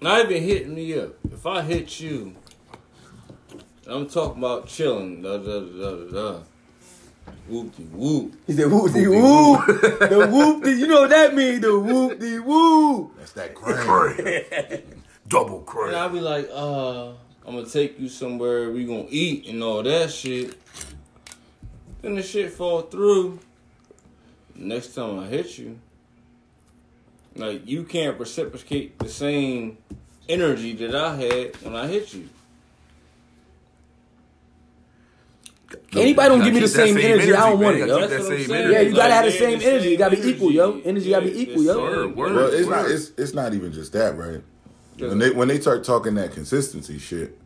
[0.00, 1.14] Not even hitting me up.
[1.32, 2.34] If I hit you,
[3.86, 5.22] I'm talking about chilling.
[5.22, 6.38] Da, da, da, da, da.
[7.46, 8.34] Whoop de whoop.
[8.46, 11.60] He said whoop de whoop, the whoop de, you know what that means?
[11.60, 13.12] The whoop de whoop.
[13.18, 14.82] That's that crane.
[15.28, 15.96] Double And.
[15.96, 17.08] I'll be like, uh,
[17.46, 20.58] I'm gonna take you somewhere we gonna eat and all that shit.
[22.00, 23.38] Then the shit fall through.
[24.54, 25.78] Next time I hit you,
[27.34, 29.78] like you can't reciprocate the same
[30.28, 32.28] energy that I had when I hit you.
[35.96, 37.64] Anybody don't give me the keep that same energy, I don't man.
[37.64, 38.00] want it, yo.
[38.00, 38.60] keep that That's what I'm same saying.
[38.64, 38.72] energy.
[38.74, 39.88] Yeah, you gotta have the Like, same they're energy.
[39.90, 40.70] You gotta be equal, yo.
[40.72, 40.86] energy.
[40.86, 41.80] Energy gotta be equal, yo.
[41.80, 42.34] Word, word.
[42.36, 42.70] Well, it's Word.
[42.82, 42.90] not.
[42.90, 44.42] It's it's not even just that, right?
[44.98, 47.38] When they when they start talking that consistency shit,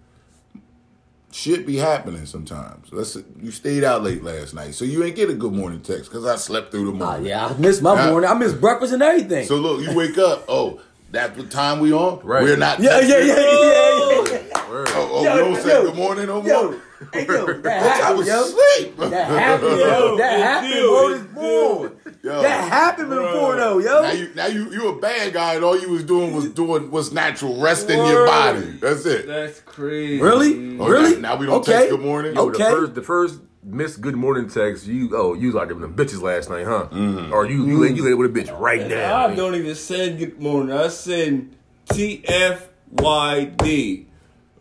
[1.33, 2.93] shit be happening sometimes.
[2.93, 6.11] Let's you stayed out late last night, so you ain't get a good morning text
[6.11, 7.27] because I slept through the morning.
[7.27, 8.11] yeah, I missed my Yeah.
[8.11, 8.31] morning.
[8.31, 9.47] I missed breakfast and everything.
[9.47, 10.45] So look, you wake up.
[10.49, 12.21] Oh, that's what time we on.
[12.23, 12.43] Right.
[12.43, 12.81] We're not.
[12.81, 13.27] yeah, yeah, texting?
[13.27, 14.65] yeah, yeah, yeah.
[14.71, 16.77] Oh, oh Yo, you don't say yo, good morning no more.
[17.01, 18.43] Yo, hey, yo, that I happened, was yo.
[18.43, 18.97] asleep.
[18.97, 20.17] That happened, yo.
[20.17, 20.75] That Yo, happened.
[20.75, 21.97] yo, Word born.
[22.25, 22.43] Yo.
[22.43, 24.03] That happened before, though, yo.
[24.03, 26.91] Now you now you you a bad guy and all you was doing was doing
[26.91, 28.73] what's natural, resting your body.
[28.81, 29.27] That's it.
[29.29, 30.21] That's crazy.
[30.21, 30.79] Really?
[30.81, 31.21] Oh, Really?
[31.21, 31.73] Now, now we don't Okay.
[31.73, 32.35] text good morning.
[32.35, 32.65] Yo, Okay.
[32.65, 36.21] the first the first missed good morning text, you oh you was like them bitches
[36.21, 36.89] last night, huh?
[36.91, 37.33] Mm-hmm.
[37.33, 39.29] Or you you laid you laid with a bitch right now.
[39.29, 40.77] I don't even send good morning.
[40.77, 41.55] I send
[41.91, 44.07] TFYD.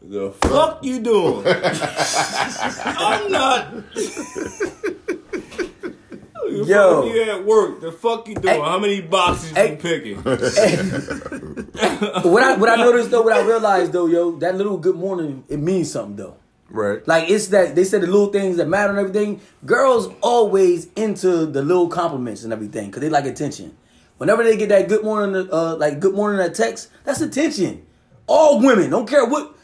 [0.10, 1.46] The fuck you doing?
[2.86, 3.74] I'm not.
[6.50, 7.02] Yo.
[7.02, 7.82] fuck you at work?
[7.82, 8.56] The fuck you doing?
[8.56, 8.62] Hey.
[8.62, 9.72] How many boxes Hey.
[9.72, 10.24] you picking?
[10.24, 10.38] what
[12.42, 15.60] I what I noticed though, what I realized though, yo, that little good morning, it
[15.60, 16.38] means something though.
[16.70, 17.06] Right.
[17.06, 19.42] Like it's that they said the little things that matter and everything.
[19.66, 23.76] Girls always into the little compliments and everything because they like attention.
[24.20, 27.86] Whenever they get that good morning, uh, like good morning that text, that's attention.
[28.26, 29.57] All women, don't care what,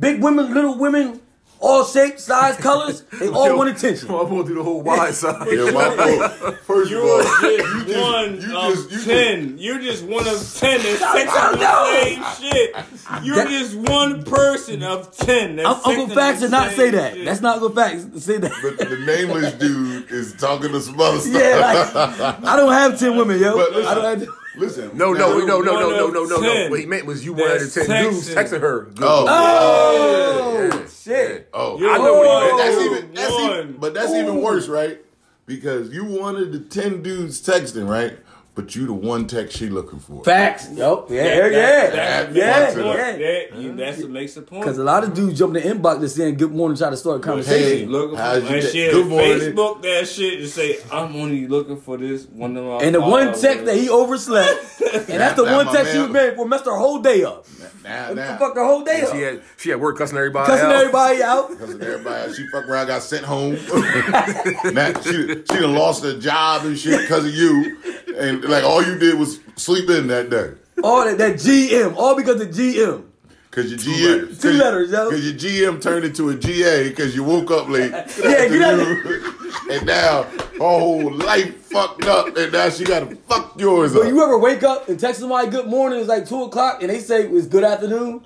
[0.00, 1.20] big women, little women,
[1.62, 4.08] all shapes, size, colors, they all Yo, want attention.
[4.08, 5.46] I'm going through the whole wide side.
[5.52, 6.56] Yeah, my fault.
[6.64, 9.58] First of You're all, just you just- one you of just- you ten.
[9.58, 11.60] You're just one of ten that's texting no.
[11.60, 12.76] the same shit.
[13.24, 15.56] You're That- just one person of ten.
[15.56, 17.12] That's Un- Uncle texting Facts the did not same say that.
[17.14, 17.24] shit.
[17.26, 18.52] That's not Uncle Facts to say that.
[18.62, 21.34] But the nameless dude is talking to some other stuff.
[21.42, 23.54] yeah, like I don't have ten women, yo.
[23.54, 24.36] But I don't listen, have.
[24.56, 24.90] Listen.
[24.96, 26.40] No, no, now- no, no, no, no, no, no, no.
[26.40, 28.34] 10 What he meant was you one of the that's ten dudes texting.
[28.58, 28.80] texting her.
[28.94, 29.26] Good Oh.
[29.28, 30.86] Oh Yeah.
[30.88, 31.48] shit!
[31.52, 32.58] Oh, You're I know what one he meant.
[32.58, 34.98] That's even, that's even, but that's even worse, right?
[35.46, 38.18] Because you wanted the ten dudes texting, right?
[38.52, 40.24] But you the one text she looking for.
[40.24, 43.12] Facts, yo, yeah, That- yeah, that- yeah, that yeah, makes yeah.
[43.52, 44.62] That, you, that's what makes the point.
[44.62, 46.96] Because a lot of dudes jump in the inbox just saying good morning, try to
[46.96, 47.58] start a conversation.
[47.58, 47.92] Hey, conversation.
[47.92, 48.92] looking for how's your shit.
[48.92, 49.38] Good morning.
[49.38, 53.00] Facebook that shit to say I'm only looking for this one of my and the
[53.00, 54.50] one followers." text that he overslept,
[54.94, 56.98] and that's the Now one my text she man- was married for, messed her whole
[56.98, 57.46] day up.
[57.84, 59.12] Now, Now, now, fuck her whole day up.
[59.14, 60.48] She had she had work cussing everybody out.
[60.48, 60.74] Cussing out.
[60.80, 61.48] everybody out.
[61.50, 63.52] because of everybody, she fuck around, got sent home.
[64.74, 67.76] now, she, she done lost her job and shit because of you.
[68.16, 70.52] And like all you did was sleep in that day.
[70.82, 73.04] All that, that GM, all because of GM.
[73.50, 74.38] Cause your GM, letters.
[74.40, 75.10] Two letters, yo.
[75.10, 77.90] Cause your GM turned into a GA because you woke up late.
[78.22, 78.78] Yeah, get out
[79.70, 84.08] and now her whole life fucked up, and now she gotta fuck yours But up.
[84.08, 87.00] you ever wake up and text somebody good morning, it's like 2 o'clock, and they
[87.00, 88.24] say it's good afternoon?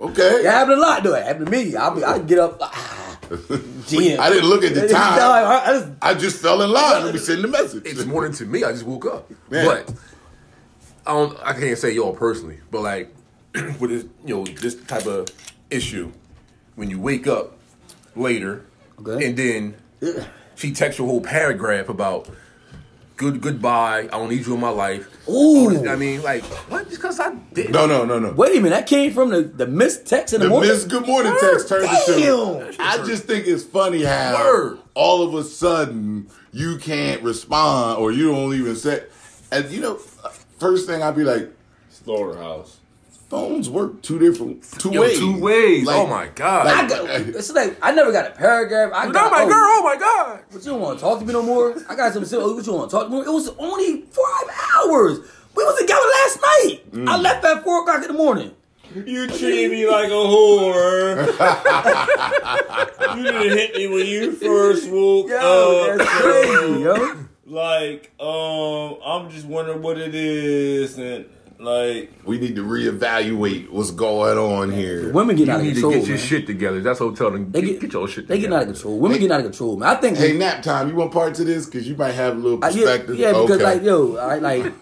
[0.00, 1.14] okay, It happened a lot, though.
[1.14, 1.74] It happened to me.
[1.74, 3.05] I be, I get up, ah,
[3.86, 4.18] GM.
[4.18, 5.18] I didn't look at the time.
[5.18, 7.04] like, I just, I just fell in line.
[7.04, 7.82] Let me send the message.
[7.86, 8.64] It's morning to me.
[8.64, 9.30] I just woke up.
[9.50, 9.66] Man.
[9.66, 9.94] But
[11.06, 11.38] I don't.
[11.42, 13.14] I can't say y'all personally, but like
[13.80, 15.28] with this, you know, this type of
[15.70, 16.12] issue,
[16.74, 17.56] when you wake up
[18.14, 18.64] later,
[19.00, 19.26] Okay.
[19.26, 19.76] and then
[20.54, 22.28] she texts you a whole paragraph about
[23.16, 24.00] good goodbye.
[24.12, 25.08] I don't need you in my life.
[25.28, 25.88] Ooh.
[25.88, 26.84] I mean, like what?
[26.88, 27.70] Just because I did.
[27.70, 28.32] No, no, no, no.
[28.32, 30.70] Wait a minute, that came from the, the missed text in the, The morning.
[30.70, 32.14] Miss Good Morning text turned Damn.
[32.14, 32.76] into.
[32.82, 34.78] I just think it's funny how Word.
[34.94, 39.04] all of a sudden you can't respond or you don't even say.
[39.50, 41.50] And you know, uh, first thing I'd be like,
[41.90, 42.78] Slaughterhouse.
[43.28, 45.18] Phones work two different two Yo, ways.
[45.18, 45.84] two ways.
[45.86, 46.66] Like- oh my god.
[46.66, 48.92] I got, it's like I never got a paragraph.
[48.94, 49.56] I oh got my oh, girl.
[49.58, 50.40] Oh my god.
[50.50, 51.74] But you don't want to talk to me no more.
[51.88, 52.24] I got some.
[52.24, 53.20] oh, What you want to talk to me?
[53.20, 55.18] It was only five hours.
[55.54, 56.92] We was together last night.
[56.92, 57.08] Mm.
[57.08, 58.52] I left at four o'clock in the morning.
[58.94, 61.26] You treat me like a whore.
[63.16, 65.98] you didn't hit me when you first woke Yo, up.
[65.98, 67.24] that's crazy, yo.
[67.46, 71.26] Like, um, I'm just wondering what it is, and
[71.58, 75.12] like, We need to reevaluate what's going on here.
[75.12, 75.66] Women get You out of control.
[75.66, 75.92] You need to control.
[75.92, 76.26] get your man.
[76.26, 76.80] shit together.
[76.80, 77.52] That's what I'm telling them.
[77.52, 78.28] They Get, get, get your shit together.
[78.28, 78.48] They together.
[78.50, 78.98] get out of control.
[78.98, 79.88] Women get out of control, man.
[79.88, 80.18] I think.
[80.18, 80.88] Hey, nap time.
[80.88, 81.66] You want part to this?
[81.66, 83.16] Because you might have a little I- yeah, perspective.
[83.16, 83.64] yeah, because Okay.
[83.64, 84.72] like yo, I like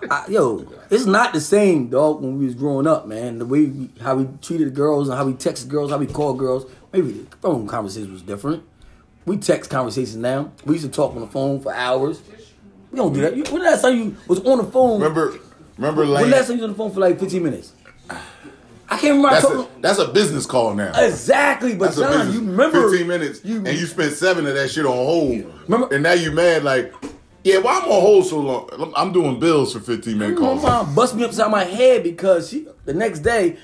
[0.10, 2.20] I, yo, it's not the same, dog.
[2.22, 5.24] When we was growing up, man, the way we, how we treated girls and how
[5.24, 8.62] we texted girls, how we called girls, maybe the phone conversation was different.
[9.24, 10.50] We text conversations now.
[10.66, 12.20] We used to talk on the phone for hours.
[12.90, 13.36] We don't do that.
[13.36, 15.00] You, when the last time you was on the phone?
[15.00, 15.38] remember,
[15.82, 16.30] remember, when Lane.
[16.30, 17.72] last time you was on the phone for like fifteen minutes?
[18.88, 19.30] I can't remember.
[19.30, 20.92] That's a that's a business call now.
[21.02, 24.70] exactly, but That's John, you remember 15 minutes, you- and you spent seven of that
[24.70, 25.44] shit on hold.
[25.66, 26.92] Remember- and now you mad like,
[27.42, 28.92] yeah, why I'm on hold so long?
[28.94, 30.62] I'm- doing bills for 15 minute My calls.
[30.62, 33.56] mom bust me upside my head because she the next day,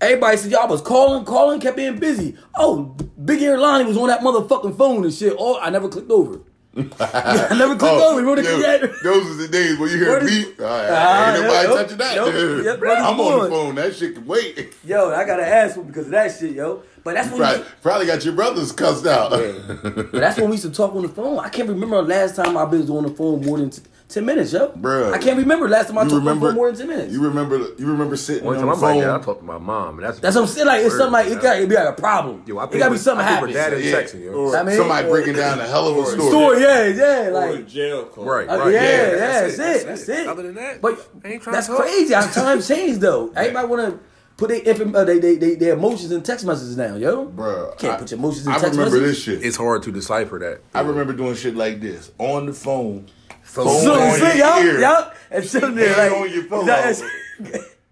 [0.00, 2.34] everybody said y'all was calling, calling, kept being busy.
[2.56, 5.36] Oh, Big Ear Lonnie was on that motherfucking phone and shit.
[5.38, 6.40] Oh, I never clicked over.
[7.00, 8.20] I never clicked Oh, over.
[8.20, 10.60] Remember the yo, click- those are the days when you hear Where a beep.
[10.60, 12.14] All right, Ah, ain't nobody yep, touching that.
[12.16, 13.74] yep, yep, where I'm on the phone.
[13.76, 14.74] That shit can wait.
[14.84, 16.82] Yo, I gotta ask him because of that shit, yo.
[17.04, 19.30] But that's when we, Probably, probably got your brothers cussed out.
[19.30, 21.38] but that's when we used to talk on the phone.
[21.38, 23.82] I can't remember the last time I've been on the phone more than t-
[24.14, 24.68] ten minutes, yo.
[24.68, 25.12] Bruh.
[25.12, 27.12] I can't remember last time I talked on the remember phone more than ten minutes.
[27.12, 27.58] You remember?
[27.76, 29.02] You remember sitting One on time the I'm like phone?
[29.02, 29.20] that.
[29.20, 30.66] I talked to my mom, and that's that's what I'm saying.
[30.66, 32.42] Like it's something like it got to be like a problem.
[32.46, 33.54] Yo, I it gotta be something I think happening.
[33.54, 34.00] Dad is Yeah.
[34.02, 34.54] texting, yo.
[34.54, 36.28] I mean, Somebody breaking down a hell of a story.
[36.28, 38.24] story, yeah, yeah, or a like jail call.
[38.24, 38.72] Right, Uh, right.
[38.72, 39.86] yeah, yeah, that's that's, it.
[39.86, 40.26] That's it.
[40.26, 40.92] Other than that, but
[41.24, 42.14] ain't trying that's to crazy.
[42.14, 43.32] How times change though.
[43.34, 43.98] Everybody want to
[44.36, 47.26] put their, inform- uh, they, they, they, their emotions in text messages now, yo.
[47.26, 49.44] Bruh, can't I- put your emotions in I text remember this shit.
[49.44, 50.60] It's hard to decipher that.
[50.74, 53.06] I remember doing shit like this on the phone.
[53.54, 54.80] So, Phone So, on see, your y'all, ear.
[54.80, 56.64] y'all, and sitting there Hand like, on your pillow.
[56.64, 57.02] that's-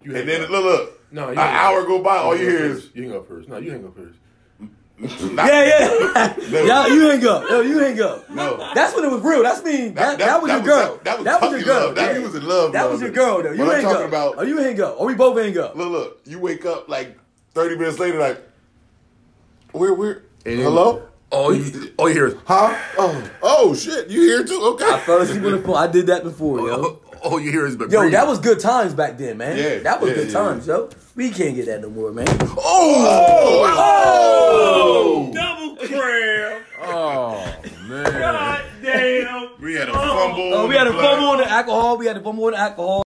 [0.03, 0.99] And then look, look.
[1.13, 3.47] No, you an hour go by, all you hear is you hang up first.
[3.47, 4.19] No, you hang up first.
[5.31, 6.63] not- yeah, yeah, No.
[6.65, 8.29] y'all, you hang up, yo, you hang up.
[8.29, 8.57] No.
[8.75, 9.41] That's when it was real.
[9.41, 9.87] That's me.
[9.89, 10.99] That, that, was your girl.
[11.05, 11.85] That, was, your girl.
[11.87, 11.95] love.
[11.95, 12.21] That yeah.
[12.21, 12.73] was in love.
[12.73, 13.51] That was your girl though.
[13.53, 14.01] You But I'm hang up.
[14.01, 14.35] about.
[14.39, 14.99] oh, you hang up.
[14.99, 15.77] Or we both hang up.
[15.77, 16.21] Look, look.
[16.25, 17.17] You wake up like
[17.53, 18.41] 30 minutes later, like,
[19.71, 20.23] where, where?
[20.45, 21.07] And then- Hello?
[21.33, 22.77] All you, oh, all you hear is, Huh?
[22.95, 24.07] Oh, oh shit!
[24.07, 24.61] You here too?
[24.61, 24.85] Okay.
[24.85, 25.77] I fell asleep on the phone.
[25.77, 27.01] I did that before, yo.
[27.23, 29.57] all you hear is, but Yo, that was good times back then, man.
[29.57, 30.89] Yeah, that was yeah, good yeah, times, yo.
[31.15, 32.27] We can't get that no more, man.
[32.57, 33.71] Oh!
[35.33, 36.63] Double cram.
[36.83, 37.55] Oh
[37.87, 38.03] man.
[38.03, 39.49] God damn.
[39.59, 40.53] We had a fumble.
[40.53, 41.97] Oh, we had a fumble on the alcohol.
[41.97, 43.03] We had a fumble on the alcohol.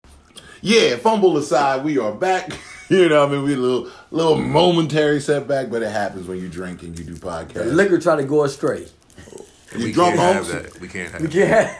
[0.61, 2.57] Yeah, fumble aside, we are back.
[2.89, 6.39] you know, what I mean, we a little, little momentary setback, but it happens when
[6.39, 7.73] you drink and you do The podcasts.
[7.73, 8.87] liquor try to go astray.
[9.75, 10.79] you We drunk can't have that.
[10.79, 11.33] We can't have We that.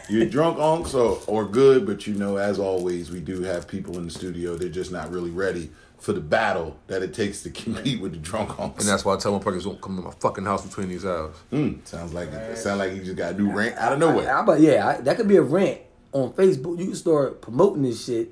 [0.04, 0.10] can't.
[0.10, 3.96] You're drunk unks or, or good, but you know, as always, we do have people
[3.98, 4.56] in the studio.
[4.56, 8.18] They're just not really ready for the battle that it takes to compete with the
[8.18, 8.80] drunk unks.
[8.80, 11.06] And that's why I tell my partners don't come to my fucking house between these
[11.06, 11.34] hours.
[11.52, 12.58] Mm, sounds like it.
[12.58, 14.28] Sounds like you just got a new rant out of nowhere.
[14.28, 14.86] How about yeah?
[14.88, 15.80] I, that could be a rant
[16.12, 16.78] on Facebook.
[16.78, 18.30] You can start promoting this shit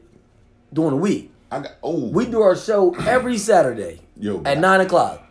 [0.73, 1.32] during the week.
[1.53, 5.23] I got oh We do our show every Saturday Yo, at nine o'clock.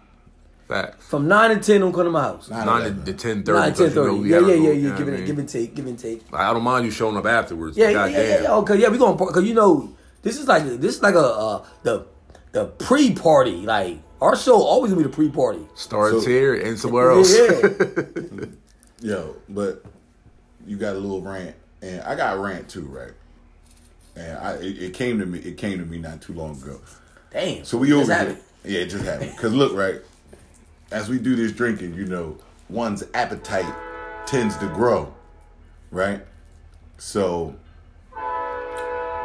[0.68, 1.06] Facts.
[1.08, 2.50] From nine to ten, don't come to my house.
[2.50, 3.06] Nine Nine eleven.
[3.06, 3.60] to, to ten thirty.
[3.60, 4.30] Nine to ten You know, thirty.
[4.30, 4.98] Yeah, yeah, yeah, yeah.
[4.98, 6.22] Give it, give and take, give and take.
[6.32, 7.76] I don't mind you showing up afterwards.
[7.76, 8.54] Yeah, but yeah, yeah, yeah, yeah.
[8.58, 11.66] Okay, yeah, we gonna because you know this is like this is like a uh,
[11.84, 12.06] the
[12.54, 13.66] the pre party.
[13.66, 15.68] Like our show always gonna be the pre party.
[15.76, 17.36] Starts So- here and somewhere else.
[17.36, 18.46] Yeah,
[19.02, 19.84] Yo, but
[20.68, 23.12] you got a little rant, and I got a rant too, right?
[24.16, 25.40] And I it, it came to me.
[25.40, 26.80] It came to me not too long ago.
[27.32, 27.64] damn.
[27.66, 28.30] So we Just over here.
[28.32, 28.44] it.
[28.64, 29.36] Yeah, it just happened.
[29.38, 30.02] Cause look, right,
[30.92, 32.38] as we do this drinking, you know,
[32.70, 33.74] one's appetite
[34.26, 35.14] tends to grow,
[35.90, 36.22] right?
[36.98, 37.56] So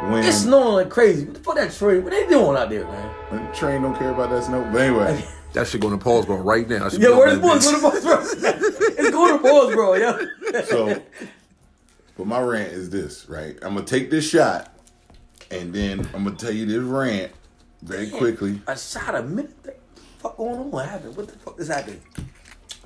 [0.01, 1.25] when It's snowing like crazy.
[1.25, 2.03] What the fuck that train?
[2.03, 3.13] What they doing out there, man?
[3.31, 5.23] the train don't care about that snow, but anyway,
[5.53, 6.85] That shit going to pause, bro, right now.
[6.85, 7.65] I should Yo, where's the boys?
[7.65, 7.81] bitch.
[7.81, 8.19] Go to boys, bro.
[8.99, 9.93] it's going to boys, bro.
[9.95, 10.63] Yo.
[10.65, 11.01] so
[12.17, 13.57] but my rant is this, right?
[13.61, 14.76] I'm gonna take this shot,
[15.51, 17.31] and then I'm gonna tell you this rant
[17.81, 18.61] very quickly.
[18.67, 19.51] I shot a minute.
[19.63, 20.71] What the fuck going on?
[20.71, 21.15] What happened?
[21.15, 22.01] What the fuck is happening?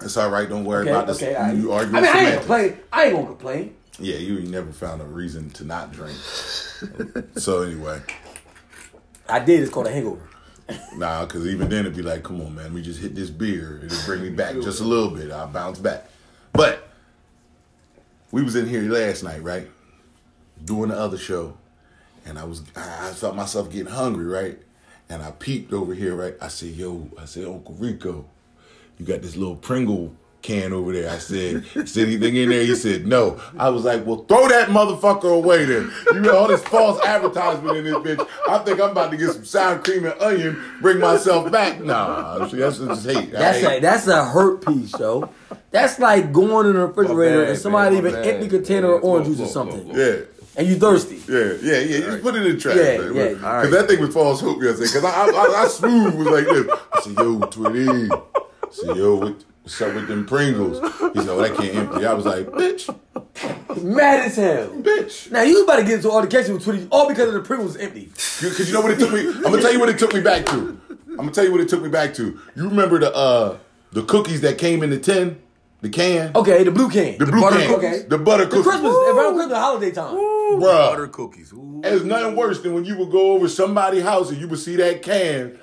[0.02, 0.48] It's all right.
[0.50, 1.18] Don't worry Okay, about this.
[1.22, 1.36] okay.
[1.36, 2.78] I, you I arguing mean, I ain't complain.
[2.92, 3.76] I ain't gonna complain.
[4.00, 6.18] Yeah, you never found a reason to not drink.
[7.36, 8.02] so anyway,
[9.30, 9.62] I did.
[9.62, 10.28] It's called a hangover.
[10.96, 13.82] nah, because even then it'd be like, come on, man, we just hit this beer.
[13.84, 15.32] It'll bring me back just a little bit.
[15.32, 16.10] I'll bounce back.
[16.54, 16.88] But
[18.32, 19.70] we was in here last night, right?
[20.66, 21.58] Doing the other show,
[22.26, 24.58] and I was I I felt myself getting hungry, right?
[25.10, 26.36] And I peeped over here, right?
[26.42, 28.26] I said, yo, I said, Uncle Rico,
[28.98, 31.12] you got this little Pringle can over there.
[31.12, 32.64] I said, is anything in there?
[32.64, 33.40] He said, no.
[33.60, 35.92] I was like, well, throw that motherfucker away then.
[36.14, 38.26] You know, all this false advertisement in this bitch.
[38.48, 41.82] I think I'm about to get some sour cream and onion, bring myself back.
[41.82, 43.32] Nah, see, that's just hate.
[43.32, 45.30] That's hate- a that's a hurt piece, though.
[45.72, 48.34] That's like going in the refrigerator bad, and somebody man, my leave an bad.
[48.36, 50.16] empty container of Yeah, orange juice or something, Yeah.
[50.56, 51.22] And you thirsty.
[51.28, 52.00] Yeah, yeah, yeah.
[52.00, 52.76] Just put it in the trash.
[52.76, 53.16] Yeah, man.
[53.16, 53.28] yeah.
[53.30, 53.70] Because right.
[53.72, 54.88] that thing was false hope yesterday.
[54.88, 56.80] Because I, I, I, I smooth was like this.
[56.94, 58.12] I said, yo, Twitty.
[58.12, 60.80] I said, yo, what, what's up with them Pringles?
[60.80, 62.06] He said, oh, that can't empty.
[62.06, 62.96] I was like, bitch,
[63.82, 64.70] Mad as hell.
[64.70, 65.32] bitch.
[65.32, 67.42] Now you about to get into all the altercation with Twitty all because of the
[67.42, 68.06] Pringles empty.
[68.42, 69.28] Because you know what it took me?
[69.28, 70.80] I'm going to tell you what it took me back to.
[70.90, 72.40] I'm going to tell you what it took me back to.
[72.56, 73.58] You remember the uh
[73.92, 75.42] the cookies that came in the tin?
[75.82, 76.32] The can?
[76.36, 77.18] Okay, the blue can.
[77.18, 77.74] The blue butter can.
[77.80, 78.06] cookies?
[78.06, 78.66] The butter The cookies.
[78.68, 80.16] Christmas, around Christmas holiday time.
[80.60, 81.12] Butter Bruh.
[81.12, 81.52] cookies.
[81.54, 81.80] Ooh.
[81.82, 84.76] There's nothing worse than when you would go over somebody's house and you would see
[84.76, 85.58] that can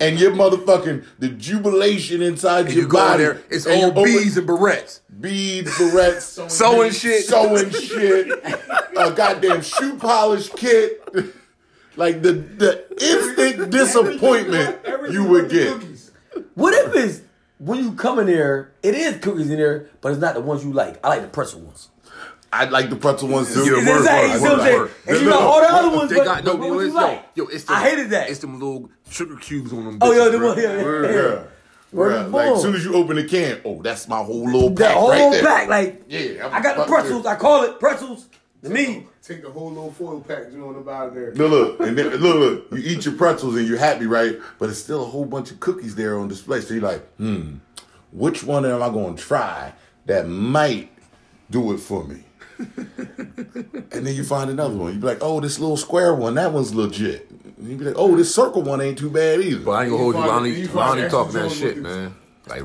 [0.00, 3.22] and your motherfucking the jubilation inside And your you go in body.
[3.24, 5.00] there, it's and you all beads and barrettes.
[5.20, 7.24] beads, barrettes, Sewing shit.
[7.26, 8.28] sewing shit,
[8.96, 11.02] a goddamn shoe polish kit.
[11.96, 14.78] Like the the instant disappointment
[15.10, 15.82] you would get.
[16.54, 17.22] What if it's
[17.58, 20.64] when you come in there, it is cookies in there, but it's not the ones
[20.64, 21.04] you like.
[21.04, 21.88] I like the pretzel ones.
[22.52, 23.64] I like the pretzel ones too.
[23.64, 24.78] Yeah, word, that- word, you see what I'm word, saying?
[24.80, 24.90] word.
[25.06, 26.56] And you got all the other ones, They but, got no.
[26.56, 27.24] but what you like?
[27.34, 28.30] yo, it's them, I hated that.
[28.30, 29.98] It's them little sugar cubes on them.
[30.00, 31.32] Oh, yeah, the one, yeah, yeah, yeah.
[31.32, 31.42] Yeah.
[31.94, 34.88] Bruh, like as soon as you open the can, oh, that's my whole little That
[34.88, 35.42] pack whole right there.
[35.42, 37.24] pack, like Yeah, I'm I got the pretzels.
[37.26, 38.28] I call it pretzels.
[38.62, 41.32] To me, Take the whole little foil package you know, about there.
[41.34, 44.38] Look, look, and then, look, look, you eat your pretzels and you're happy, right?
[44.58, 46.60] But it's still a whole bunch of cookies there on display.
[46.60, 47.56] So you're like, hmm,
[48.10, 49.74] which one am I going to try
[50.06, 50.90] that might
[51.50, 52.24] do it for me?
[52.58, 54.94] and then you find another one.
[54.94, 57.30] You be like, oh, this little square one, that one's legit.
[57.58, 59.60] And you be like, oh, this circle one ain't too bad either.
[59.64, 60.20] But I ain't gonna hold you.
[60.20, 62.14] find- Lonnie, you find Lonnie extra talking that shit, man.
[62.48, 62.62] Like,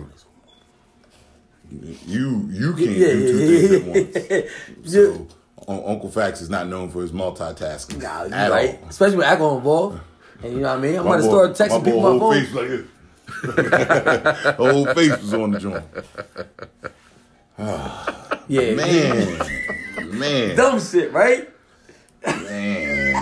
[2.07, 4.41] you you can't yeah, do two yeah, things at yeah.
[4.41, 4.51] once.
[4.91, 5.27] So Un-
[5.67, 8.79] Uncle Facts is not known for his multitasking Nah, at right.
[8.81, 8.89] all.
[8.89, 9.99] Especially with alcohol involved.
[10.43, 10.95] And you know what I mean?
[10.97, 12.33] I'm My about to boy- start texting people my whole phone.
[12.43, 12.85] face like this.
[14.57, 15.83] whole face was on the joint.
[18.49, 21.49] Yeah, Man, man, dumb shit, right?
[22.25, 23.13] man.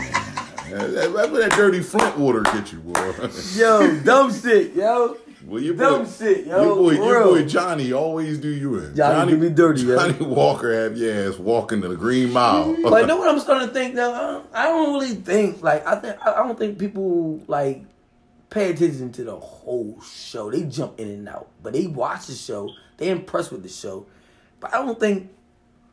[0.72, 3.14] That- That's where that dirty Flint water get you, boy.
[3.56, 5.18] Yo, dumb shit, yo.
[5.52, 6.64] Well, your Dumb boy, shit, yo.
[6.64, 8.96] Your boy, your boy Johnny always do you in.
[8.96, 9.98] Johnny do me dirty, yo.
[9.98, 12.74] Johnnie Walker have your ass walking to the Green Mile.
[12.84, 14.46] But you know what I'm starting to think though?
[14.54, 17.84] I don't, really think like I think I don't think people like
[18.50, 20.50] pay attention to the whole show.
[20.50, 22.70] They jump in and out, but they watch the show.
[22.96, 24.06] They impressed with the show,
[24.62, 25.32] but I don't think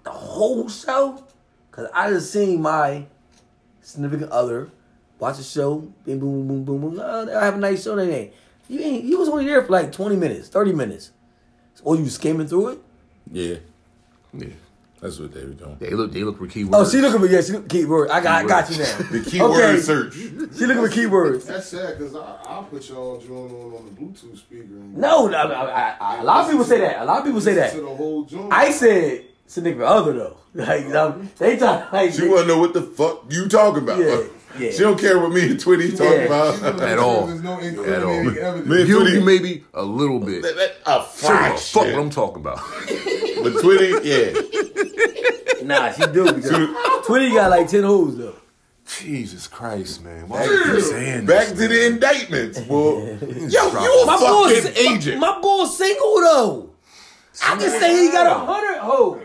[0.04, 1.24] the whole show.
[1.72, 3.06] Cause I just seen my
[3.80, 4.70] significant other
[5.18, 5.78] watch the show.
[6.04, 7.00] Bing, boom, boom, boom, boom.
[7.02, 8.32] Oh, I have a nice show today.
[8.68, 9.04] You ain't.
[9.04, 11.10] You was only there for like 20 minutes, 30 minutes,
[11.82, 12.78] or you skimming through it.
[13.32, 13.56] yeah,
[14.34, 14.48] yeah.
[15.00, 15.76] that's what they were doing.
[15.80, 16.12] They look.
[16.12, 16.70] They look for keywords.
[16.74, 17.40] Oh, she looking for yeah.
[17.40, 18.10] She look keyword.
[18.10, 18.44] I got.
[18.44, 18.98] I got you now.
[19.10, 19.78] The keyword Okay.
[19.80, 20.14] search.
[20.14, 20.28] She
[20.66, 21.46] looking for keywords.
[21.46, 24.64] That's sad because I'll put y'all joint on on the Bluetooth speaker.
[24.64, 27.00] And No, no, I, I, I, a lot of people say that.
[27.00, 27.72] A lot of people say that.
[27.72, 28.52] To the whole joint.
[28.52, 30.36] I said significant other though.
[30.54, 33.82] Like you know, they talk like She want to know what the fuck you talking
[33.84, 33.98] about.
[34.00, 34.24] Yeah,
[34.58, 34.70] yeah.
[34.70, 36.52] She don't care what me and Twitty talking Yeah.
[36.58, 36.80] about.
[36.82, 37.26] At all.
[37.26, 38.10] There's no At all.
[38.12, 38.66] incriminating evidence.
[38.68, 40.42] Man, You, Twitty- you maybe a little bit.
[40.42, 42.58] That- that- a Sure, fuck what I'm talking about.
[43.40, 45.62] But Twitty, yeah.
[45.62, 46.50] nah, she do because
[47.06, 48.34] Twitty got like ten hoes though.
[49.00, 50.28] Jesus Christ, man!
[50.28, 53.16] Why are you saying Back this, to the indictments, boy.
[53.20, 55.20] Yo, you a My boy, fucking agent.
[55.20, 56.70] my, my boy single though.
[57.44, 59.20] I can say he got a hundred hoes.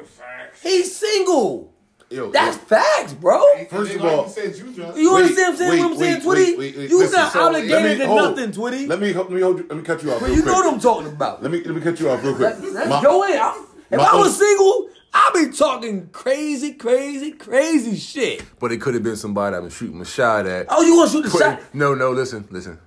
[0.61, 1.72] He's single.
[2.13, 3.41] Yo, That's yo, facts, bro.
[3.69, 4.97] First of all- you said, you drunk.
[4.97, 5.69] You Wait, understand what I'm saying?
[5.71, 6.35] wait, what I'm saying, wait, Twitty?
[6.35, 6.89] wait, wait, wait.
[6.91, 8.37] You Listen, not so obligated let me- to hold.
[8.37, 8.87] nothing, Twitty.
[8.87, 10.19] Let me help me hold you, let me cut you off.
[10.19, 10.53] But real you quick.
[10.53, 11.41] know what I'm talking about.
[11.41, 12.55] Let me let me cut you off real quick.
[12.61, 13.33] Let's, let's My- go in.
[13.37, 18.43] I- If my I was own- single, I'd be talking crazy, crazy, crazy shit.
[18.59, 20.67] But it could have been somebody I've been shooting a shot at.
[20.69, 21.61] Oh, you want to shoot the Put- shot?
[21.73, 22.77] No, no, listen, listen.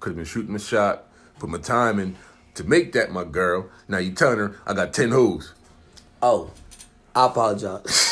[0.00, 1.04] Could have been shooting a shot,
[1.38, 2.16] put my time in
[2.54, 3.66] to make that my girl.
[3.86, 5.52] Now you telling her I got ten hoes.
[6.20, 6.50] Oh,
[7.14, 8.08] I apologize.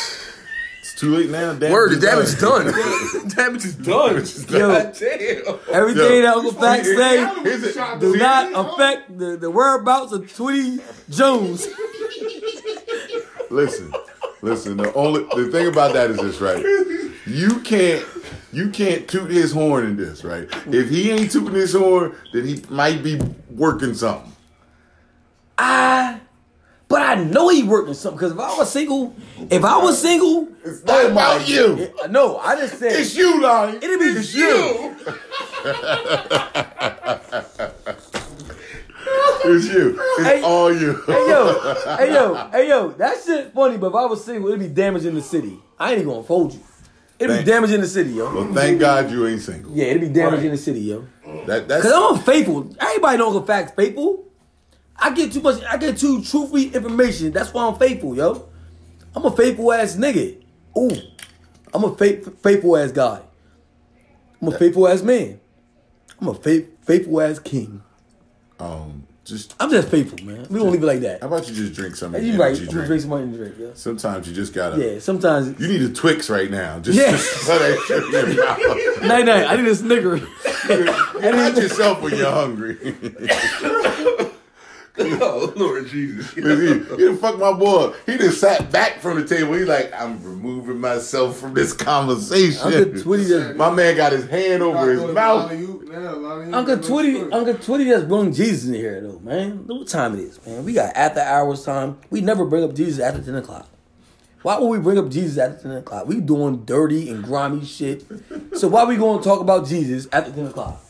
[1.01, 1.53] It's too late now.
[1.53, 3.29] Damage Word, the is damage is done.
[3.35, 4.15] damage is done.
[4.49, 5.59] Yo, Damn.
[5.73, 6.21] everything Yo.
[6.21, 10.79] that Uncle Fact say do not affect the, the whereabouts of Twitty
[11.09, 11.67] Jones.
[13.49, 13.91] Listen,
[14.43, 16.63] Listen, the only the thing about that is this, right?
[17.25, 18.05] You can't
[18.53, 20.47] you can't toot his horn in this, right?
[20.67, 24.31] If he ain't tooting his horn, then he might be working something.
[25.57, 26.19] I,
[26.91, 28.17] but I know he worked working something.
[28.17, 29.15] Because if I was single,
[29.49, 31.77] if I was single, It's not about you.
[31.77, 33.77] it- no, I just said It's you, Lonnie.
[33.77, 34.95] It'll be it's you.
[39.43, 39.99] It's you.
[40.19, 40.41] It's Hey.
[40.43, 40.93] all you.
[41.07, 43.77] Hey yo, hey yo, hey yo, that shit funny.
[43.77, 45.57] But if I was single, it'd be damaging the city.
[45.79, 46.59] I ain't even gonna fold you.
[47.17, 47.49] It'd be Thanks.
[47.49, 48.33] damaging the city, yo.
[48.33, 49.71] Well, thank God you ain't single.
[49.73, 51.05] Yeah, it'd be damaging the city, yo.
[51.47, 52.75] That that's Cause I'm faithful.
[52.79, 54.25] Everybody knows I'm facts faithful.
[55.01, 55.63] I get too much.
[55.63, 57.31] I get too truthful information.
[57.31, 58.47] That's why I'm faithful, yo.
[59.15, 60.41] I'm a faithful ass nigga.
[60.77, 60.95] Ooh,
[61.73, 63.21] I'm a faith, faithful ass guy.
[64.41, 65.39] I'm a faithful ass man.
[66.19, 67.81] I'm a faith, faithful ass king.
[68.59, 70.47] um just I'm just faithful, man.
[70.49, 71.21] We don't leave it like that.
[71.21, 72.57] how about you just drink some you right.
[72.57, 72.87] I'm drink?
[72.87, 73.67] drink some energy drink, yeah.
[73.75, 75.59] Sometimes you just gotta Yeah, sometimes.
[75.59, 76.79] You need a Twix right now.
[76.79, 77.15] Just Yeah.
[77.17, 79.01] so that shit in your mouth.
[79.03, 79.45] Night night.
[79.47, 80.17] I need a Snicker.
[81.21, 82.77] Not yourself when you're hungry.
[85.21, 86.31] oh Lord Jesus.
[86.33, 86.45] he, he
[87.05, 87.93] done fuck my boy.
[88.05, 89.53] He just sat back from the table.
[89.53, 92.61] He's like, I'm removing myself from this conversation.
[92.61, 95.51] Uncle Twitty just My man got his hand over his mouth.
[95.51, 99.65] Uncle Twitty, Uncle Twitty just bring Jesus in here though, man.
[99.67, 100.63] Look what time it is, man.
[100.63, 101.97] We got after hours time.
[102.09, 103.67] We never bring up Jesus after ten o'clock.
[104.41, 106.07] Why would we bring up Jesus after ten o'clock?
[106.07, 108.05] We doing dirty and grimy shit.
[108.55, 110.83] So why we going to talk about Jesus after ten o'clock?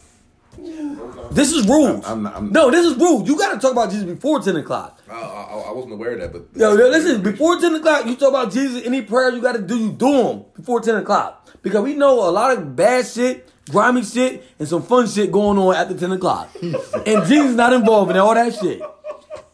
[1.32, 2.06] This is rules.
[2.06, 3.28] I'm not- I'm- no, this is rules.
[3.28, 5.00] You got to talk about Jesus before ten o'clock.
[5.10, 7.22] I, I, I wasn't aware of that, but Yo, yo, listen.
[7.22, 8.86] Before ten o'clock, you talk about Jesus.
[8.86, 12.28] Any prayer you got to do, you do them before ten o'clock because we know
[12.28, 16.12] a lot of bad shit, grimy shit, and some fun shit going on after ten
[16.12, 18.82] o'clock, and Jesus not involved in all that shit.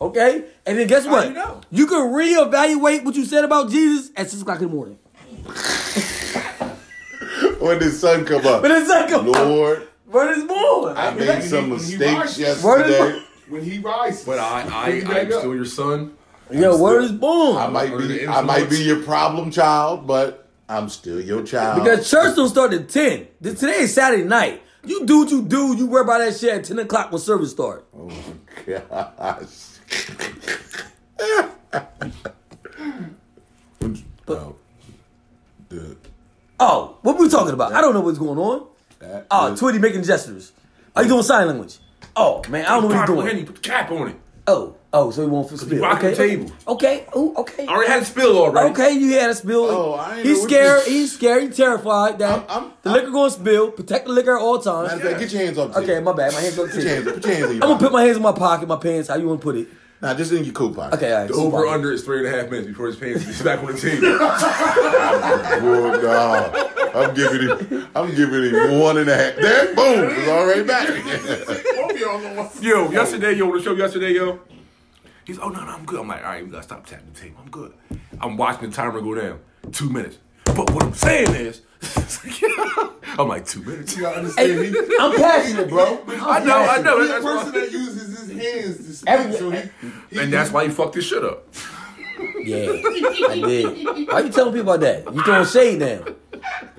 [0.02, 1.28] Okay, and then guess what?
[1.30, 1.62] you know?
[1.72, 5.00] You can reevaluate what you said about Jesus at six o'clock in the morning.
[7.60, 8.62] When the sun come up.
[8.62, 10.98] But it's like, Lord, but it's more.
[10.98, 12.64] I made some mistakes rises.
[12.64, 13.24] Word is- yesterday.
[13.50, 14.26] When he rises.
[14.26, 16.14] but I I Pick I'm still your son.
[16.52, 21.22] Yo, word is I might be I might be your problem child, but I'm still
[21.22, 21.84] your child.
[21.84, 23.28] Because church don't start at ten.
[23.42, 24.62] Today is Saturday night.
[24.86, 25.76] You do what you do.
[25.76, 27.86] You worry about that shit at ten o'clock when service start.
[27.94, 28.16] Oh my
[28.66, 29.64] gosh.
[34.28, 34.56] oh,
[35.70, 35.98] the,
[36.60, 37.74] Oh, what we talking about?
[37.74, 38.68] I don't know what's going on.
[39.00, 40.52] That Oh, is- Twitty making gestures.
[40.96, 41.78] Are you doing sign language?
[42.16, 43.46] Oh man, I don't know what Bottle he's of Henny, doing.
[43.54, 44.16] put the cap on it.
[44.50, 45.82] Oh, oh, so he won't spill.
[45.82, 46.52] rocking Okay, the table.
[46.70, 47.68] okay, oh, okay.
[47.68, 48.70] I already had a spill already.
[48.72, 49.66] Okay, you had a spill.
[49.66, 50.80] Oh, I ain't he's scared.
[50.80, 51.44] this- He's scared.
[51.44, 53.72] He's terrified that I'm- I'm- the I'm- liquor going to spill.
[53.72, 54.88] Protect the liquor at all times.
[54.90, 56.32] Matter of fact, get your hands off Okay, my bad.
[56.34, 57.18] My hands on the Put your hands, table.
[57.20, 59.10] put your hands I'm gonna put my hands in my pocket, my pants.
[59.10, 59.68] How you want to put it?
[60.02, 60.96] Nah, just in your coat pocket.
[60.98, 61.28] Okay, all right.
[61.28, 61.74] The over fine.
[61.74, 64.02] under is three and a half minutes before his pants is back on the table.
[65.60, 66.64] Boy, nah.
[66.94, 67.88] I'm giving him.
[67.96, 69.36] I'm giving him one and a half.
[69.38, 70.88] There, boom, it's already back.
[70.88, 74.40] Both y'all know what- yo, yesterday, yo, the show yesterday, yo.
[75.26, 76.00] He's, oh no, no, I'm good.
[76.00, 77.38] I'm like, all right, we gotta stop tapping the table.
[77.44, 77.74] I'm good.
[78.22, 79.40] I'm watching the timer go down.
[79.72, 80.18] Two minutes.
[80.46, 81.62] But what I'm saying is,
[83.20, 83.96] I'm like two minutes.
[83.96, 84.80] You gotta understand, me?
[85.00, 86.02] I'm passionate, bro.
[86.08, 87.00] I know, I know.
[87.02, 88.07] he's a That's person that uses his
[88.38, 89.70] hands to speak, Every- so he,
[90.10, 91.48] he and that's why he fucked his shit up.
[92.44, 92.82] Yeah,
[93.30, 94.08] I did.
[94.08, 95.14] Why you telling people about that?
[95.14, 96.00] You throwing shade now.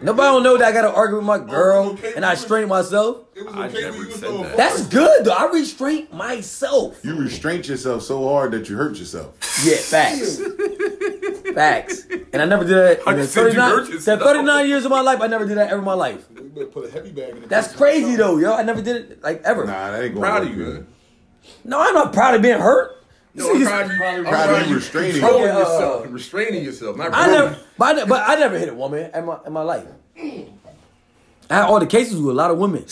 [0.00, 2.68] Nobody don't know that I got to argue with my oh, girl and I strain
[2.68, 3.26] myself.
[3.34, 4.56] It was I okay never when you was said that.
[4.56, 5.32] That's good though.
[5.32, 7.00] I restrain myself.
[7.04, 9.34] You restrain yourself so hard that you hurt yourself.
[9.64, 10.40] Yeah, facts.
[11.54, 12.06] facts.
[12.32, 13.00] And I never did that.
[13.06, 15.58] I In the said you 39, hurt 39 years of my life, I never did
[15.58, 16.24] that ever in my life.
[16.34, 18.54] You better put a heavy bag in the That's crazy though, yo.
[18.54, 19.66] I never did it like ever.
[19.66, 20.74] Nah, that ain't going Proud work of you, good.
[20.74, 20.86] man.
[21.64, 22.94] No, I'm not proud of being hurt.
[23.34, 24.04] No, I'm proud of you.
[24.04, 25.12] I'm Proud of you restraining.
[25.12, 26.96] controlling Yeah, uh, yourself and restraining yourself.
[26.96, 27.50] Not I promoting.
[27.52, 29.84] never, but I, ne- but I never hit a woman in my in my life.
[31.50, 32.84] I had all the cases with a lot of women.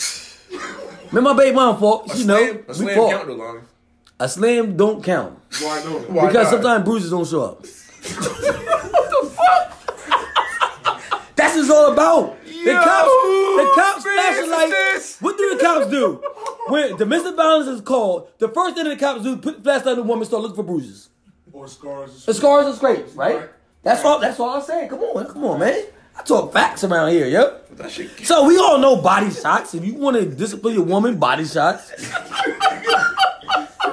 [1.11, 2.13] Remember my baby mom fault?
[2.13, 3.11] A You know, slam, a we slam fought.
[3.11, 3.61] count though,
[4.19, 5.91] A slam don't count Why no?
[5.99, 6.51] Why because not?
[6.51, 7.65] sometimes bruises don't show up.
[8.07, 9.65] What the fuck?
[11.35, 12.37] That's what it's all about.
[12.67, 15.21] The Yo, cops, the cops man, flashing what's like, this?
[15.21, 16.21] what do the cops do?
[16.67, 19.95] When domestic violence is called, the first thing the cops do, put the flashlight on
[19.99, 21.07] the woman, start looking for bruises.
[21.53, 22.25] Or scars.
[22.25, 23.37] The scars and scrapes, right?
[23.37, 23.49] Right.
[23.83, 24.19] That's all.
[24.19, 24.89] That's all I'm saying.
[24.89, 25.85] Come on, come on, man.
[26.17, 27.59] I talk facts around here, yo.
[27.73, 28.09] That shit.
[28.25, 29.75] So we all know body shots.
[29.75, 31.91] If you want to discipline your woman, body shots.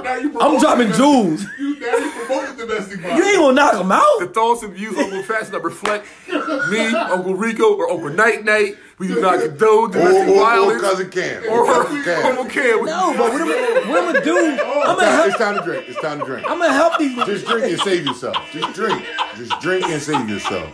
[0.07, 1.45] I'm dropping domestic- jewels.
[1.59, 3.19] You now you promoting domestic violence.
[3.25, 4.19] You ain't gonna knock them out.
[4.21, 8.45] The thoughts and views of Uncle Fats that reflect me, Uncle Rico, or Uncle Night
[8.45, 10.81] Night We do not condone Or, domestic or, or violence.
[10.83, 11.43] cousin Cam.
[11.51, 12.23] Or cousin Cam.
[12.37, 12.85] Homo Cam.
[12.85, 14.37] No, but what am I, what am I do?
[14.37, 15.89] I'm It's gonna time, it's time to drink.
[15.89, 16.47] It's time to drink.
[16.51, 17.17] I'm gonna help these.
[17.25, 18.37] Just drink and save yourself.
[18.53, 19.05] Just drink.
[19.37, 20.71] Just drink and save yourself.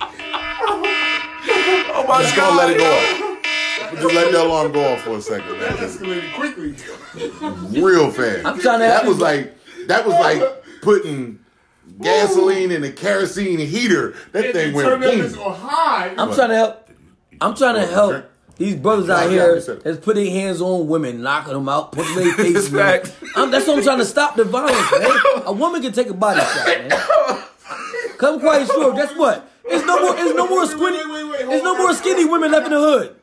[1.92, 2.50] Oh my Just god.
[2.50, 4.00] gonna let it go off.
[4.00, 5.88] Just let the alarm go off for a second, That man.
[5.88, 7.80] escalated quickly.
[7.80, 8.46] Real fast.
[8.46, 9.56] I'm trying to That help was like
[9.88, 10.42] that was like
[10.82, 11.38] putting
[12.00, 14.14] gasoline in a kerosene heater.
[14.32, 15.20] That thing went Turn that boom.
[15.20, 16.14] bitch on high.
[16.16, 16.88] I'm trying to help.
[17.40, 18.24] I'm trying to help
[18.58, 19.84] these brothers out Yeah, here you said it.
[19.84, 22.66] that's putting hands on women, knocking them out, putting their faces.
[22.66, 25.42] It's that's what I'm trying to stop the violence, man.
[25.46, 26.90] A woman can take a body shot, man.
[28.18, 28.94] Come quite sure.
[28.94, 29.49] Guess what?
[29.68, 30.14] There's no more.
[30.14, 30.82] There's no more skinny.
[30.96, 33.16] wait, wait, wait, hold There's no more skinny women left in the hood.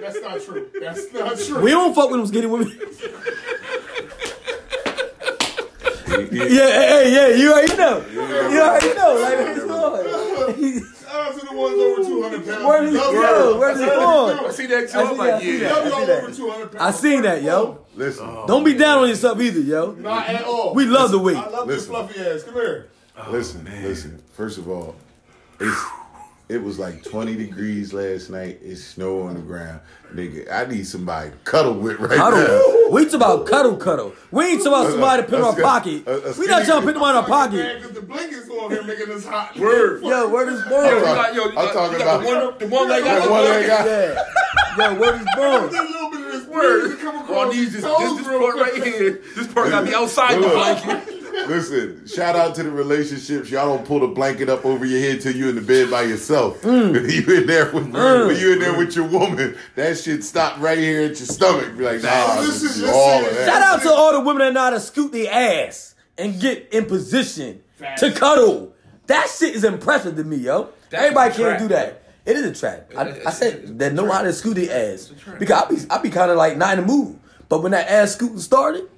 [0.00, 0.68] That's not true.
[0.80, 1.60] That's not true.
[1.62, 2.72] We don't fuck with them skinny women.
[6.32, 8.04] Yeah, hey, hey, yeah, you already know.
[8.10, 9.14] You already know.
[9.20, 11.02] Like, it's on.
[11.02, 12.64] Shout out to the ones over 200 pounds.
[12.64, 13.20] Where did he Love go?
[13.50, 13.58] y'all.
[13.58, 14.34] Where did he Love go?
[14.40, 14.46] y'all.
[14.46, 14.98] I see that too.
[14.98, 15.68] I I'm see like, that, I see yeah.
[15.68, 15.72] that.
[15.72, 16.22] Love I y'all see that.
[16.24, 16.82] over 200 pounds.
[16.82, 17.78] I seen that, yo.
[17.94, 19.92] Listen, Don't be down on yourself either, yo.
[19.92, 20.74] Not at all.
[20.74, 21.36] We love the weight.
[21.36, 21.92] I love Listen.
[21.92, 22.42] the fluffy ass.
[22.44, 22.88] Come here.
[23.30, 24.22] listen, oh, listen.
[24.32, 25.11] First of all, it's
[26.48, 28.58] it was like 20 degrees last night.
[28.62, 29.80] It's snow on the ground.
[30.14, 32.88] Nigga, I need somebody to cuddle with right now.
[32.90, 34.12] We talk about cuddle, cuddle.
[34.30, 36.06] We ain't talking about somebody to put in our pocket.
[36.06, 37.76] a- a We not trying to put them in our pocket.
[37.80, 39.58] because the blankets on here making us hot.
[39.58, 40.02] Word.
[40.02, 42.66] Yo, where is Yo, you got, yo, you I'm got, talking you got about- the
[42.66, 44.88] one, the one that got That one that got Yeah.
[44.92, 45.64] Yo, where is There's Bone?
[45.64, 46.98] a little bit of this Word.
[47.00, 49.20] come All across these his this, this, this part right here.
[49.36, 51.21] This part got me outside the blanket.
[51.32, 53.50] Listen, shout out to the relationships.
[53.50, 56.02] Y'all don't pull the blanket up over your head till you in the bed by
[56.02, 56.60] yourself.
[56.62, 57.10] Mm.
[57.28, 60.78] you in there with when you in there with your woman, that shit stop right
[60.78, 61.76] here at your stomach.
[61.76, 63.46] Be like, nah, this is all of that.
[63.46, 66.68] Shout out to all the women that know how to scoot their ass and get
[66.72, 68.00] in position Facts.
[68.00, 68.74] to cuddle.
[69.06, 70.68] That shit is impressive to me, yo.
[70.90, 72.02] That's Everybody can't trap, do that.
[72.24, 72.92] It is a trap.
[72.96, 76.10] I, I said that know how to scoot their ass because I be I be
[76.10, 77.18] kind of like not in the mood.
[77.48, 78.88] But when that ass scooting started,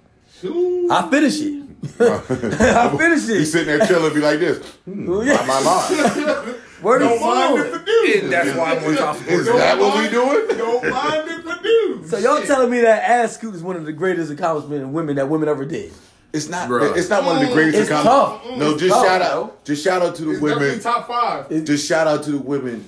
[0.45, 0.89] Ooh.
[0.91, 1.63] I finish it.
[2.01, 3.47] I finish You it.
[3.47, 4.59] sitting there chilling, be like this.
[4.85, 5.45] Hmm, Oh, yeah.
[5.47, 6.57] my mind.
[6.80, 7.66] Where the Don't mind phone?
[7.66, 8.20] if it do.
[8.24, 9.53] And that's why I'm on top of Is it.
[9.57, 10.59] that what we doing?
[10.59, 12.05] Don't mind if it do.
[12.09, 15.16] So y'all telling me that ass scoot is one of the greatest accomplishments in women
[15.16, 15.93] that women ever did?
[16.32, 16.68] It's not.
[16.68, 16.97] Bruh.
[16.97, 17.78] It's not one of the greatest.
[17.78, 18.45] It's accomplishments.
[18.49, 18.59] tough.
[18.59, 19.26] No, It's just tough, shout yo.
[19.45, 19.64] out.
[19.64, 20.80] Just shout out to the It's women.
[20.80, 21.64] top five.
[21.64, 22.87] Just shout out to the women.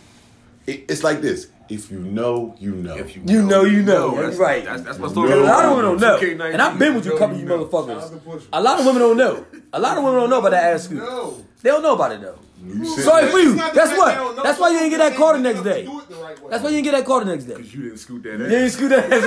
[0.66, 1.46] It, it's like this.
[1.68, 2.96] If you know, you know.
[2.96, 4.10] If You know, you know.
[4.10, 4.64] that's, That's right.
[4.64, 5.30] That's, that's my You story.
[5.30, 5.42] know.
[5.42, 6.46] A lot of women don't know.
[6.46, 7.68] And I've been with you, a couple of you know.
[7.68, 8.46] Shout out motherfuckers.
[8.52, 9.44] A lot of women don't know.
[9.72, 10.98] A lot of women don't know about that ass scoot.
[10.98, 11.44] No.
[11.62, 12.38] They don't know about it though.
[12.64, 13.50] You sit Sorry for you.
[13.50, 14.08] It's not the Guess fact what?
[14.08, 15.84] they don't know, That's why you didn't get that they call the next day.
[15.84, 16.50] do it the right way.
[16.50, 17.54] That's why you didn't get that call the next day.
[17.54, 18.38] Because you didn't scoot that ass.
[18.40, 18.50] You ass.
[18.50, 19.26] didn't scoot that ass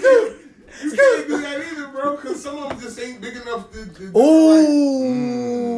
[0.00, 0.38] like
[0.82, 3.84] You can't do that either, bro, because some of them just ain't big enough to,
[3.86, 4.16] to do it.
[4.16, 5.72] Ooh.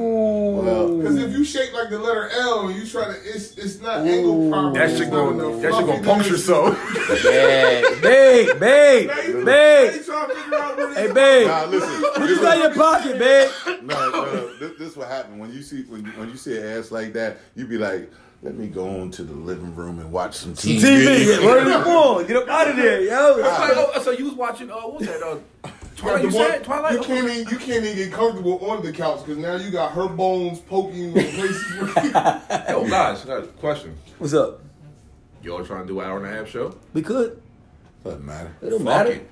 [0.63, 0.99] Well, mm.
[0.99, 4.07] Because if you shape like the letter L and you try to, it's it's not
[4.07, 4.79] angled properly.
[4.79, 6.77] That shit going, enough that shit fluffy going puncture so.
[7.25, 9.95] Yeah, babe, babe, Now babe.
[9.95, 11.47] you trying to figure out where Hey, babe.
[11.47, 12.03] Nah, listen.
[12.03, 13.51] What This you got in your pocket, babe?
[13.83, 14.57] No, no, no.
[14.59, 17.13] This, this what happened when you see when you, when you see an ass like
[17.15, 18.11] that, you be like,
[18.45, 21.67] "Let me go on to the living room and watch some TV." TV, yeah, where
[21.67, 22.27] is born?
[22.27, 23.37] Get up out of there, yo.
[23.41, 25.23] Like, oh, so you was watching, uh, what was that?
[25.23, 25.39] Uh,
[25.97, 26.65] Twilight, The you one- said?
[26.65, 26.93] Twilight?
[26.93, 29.93] You can't even you can't even get comfortable on the couch because now you got
[29.93, 31.81] her bones poking you in places.
[31.81, 31.89] where-
[32.49, 33.25] Hey, oh, guys,
[33.59, 33.97] question.
[34.19, 34.61] What's up?
[35.43, 36.75] Y'all trying to do an hour and a half show?
[36.93, 37.41] We could.
[38.05, 38.55] Doesn't matter.
[38.63, 39.11] It don't Fuck matter.
[39.13, 39.31] it.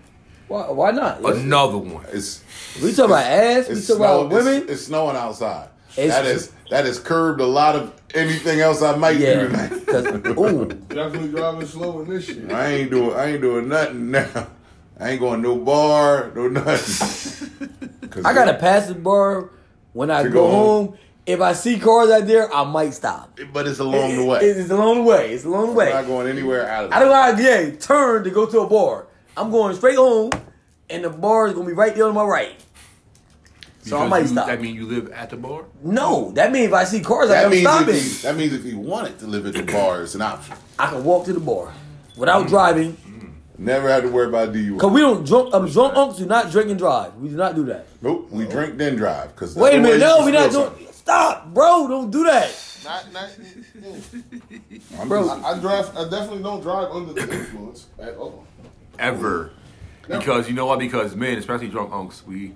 [0.48, 0.70] Why?
[0.70, 1.20] Why not?
[1.24, 2.04] Another one.
[2.12, 2.42] It's
[2.82, 3.68] We talk about ass.
[3.68, 4.62] We talk snow, about women.
[4.62, 5.68] It's, it's snowing outside.
[5.97, 9.72] It's- that is that has curbed a lot of anything else I might do tonight.
[10.38, 12.51] Ooh, Definitely driving slow in this shit.
[12.51, 14.49] I ain't doing I ain't doing nothing now.
[14.99, 17.68] I ain't going no bar, no nothing.
[18.24, 19.51] I gotta a passive bar.
[19.93, 20.99] When I go, go home, home.
[21.26, 23.38] if I see cars out there, I might stop.
[23.53, 24.38] but it's along the way.
[24.40, 25.32] It- It's along the way.
[25.34, 25.88] It's along the way.
[25.88, 28.66] I'm not going anywhere out of I don't like yeah, turn to go to a
[28.68, 29.07] bar.
[29.36, 30.30] I'm going straight home,
[30.88, 32.55] and the bar is gonna be right there on my right.
[33.83, 34.47] So I might you, stop.
[34.47, 35.64] That mean you live at the bar?
[35.83, 37.95] No, that means if I see cars, That I'm means, stopping.
[37.95, 40.57] he, that means if he wanted to live at the bar, it's an option.
[40.78, 41.74] I can walk to the bar
[42.16, 42.49] without mm.
[42.49, 42.93] driving.
[42.93, 43.33] Mm.
[43.59, 44.78] Never had to worry about DUI.
[44.78, 45.53] Cause we don't drunk.
[45.53, 47.16] Um, drunk unks do not drink and drive.
[47.16, 47.87] We do not do that.
[48.01, 49.35] Nope, we drink then drive.
[49.35, 50.93] Cause Wait a minute, no, we not can spill doing.
[50.93, 51.89] Stop, bro!
[51.89, 54.72] Don't do that, Not, not, something.
[55.01, 55.26] I'm bro.
[55.26, 55.97] just- I, I drive.
[55.97, 58.47] I definitely don't drive under the influence at all.
[59.01, 59.51] Ever.
[60.07, 60.76] Because you know why?
[60.76, 62.53] Because men, especially drunk unks, we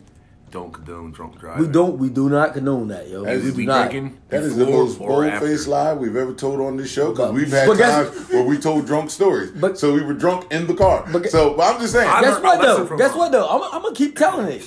[0.57, 1.67] don't condone drunk driving.
[1.67, 1.99] We don't.
[1.99, 3.25] We do not condone that, yo.
[3.25, 3.91] As We we do be not.
[3.91, 4.19] drinking.
[4.31, 7.69] That is the most bold-faced lie we've ever told on this show because we've had
[7.77, 9.51] guess- times where we told drunk stories.
[9.51, 11.07] But- so we were drunk in the car.
[11.13, 12.09] But- so but I'm just saying.
[12.09, 12.97] I Guess what though?
[12.97, 13.47] Guess what though?
[13.47, 14.67] I'm, I'm gonna keep telling it.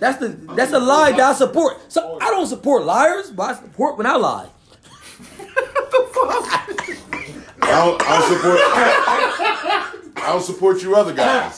[0.00, 1.92] That's the that's a lie that I support.
[1.92, 4.48] So I don't support liars, but I support when I lie.
[7.60, 8.58] don't, I don't support.
[10.16, 11.56] I don't support you other guys.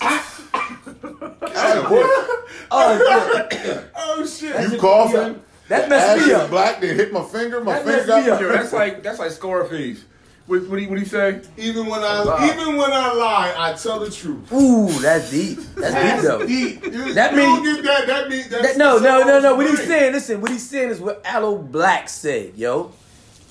[1.02, 2.46] Hey, what?
[2.70, 3.80] Oh, yeah.
[3.96, 4.72] Oh shit.
[4.72, 5.42] You coughing?
[5.68, 6.50] That Ass messed me is up.
[6.50, 6.80] black.
[6.80, 7.60] They hit my finger.
[7.62, 8.24] My That finger messed got.
[8.24, 8.40] me up.
[8.40, 10.04] Yo, that's like that's like Scarface.
[10.46, 11.40] What what he what he say?
[11.56, 12.50] Even when I Lie.
[12.52, 14.52] even when I lie, I tell the truth.
[14.52, 15.58] Ooh, that's deep.
[15.76, 16.44] That's deep though.
[16.46, 16.84] Deep.
[16.84, 18.06] You, That means don't get that.
[18.08, 19.54] That means that's That, no, that's no, no, no.
[19.54, 22.92] What he's saying, listen, what he's saying is what Aloe Blacc said, yo.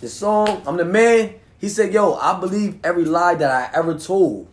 [0.01, 1.35] The song, I'm the man.
[1.59, 4.47] He said, yo, I believe every lie that I ever told.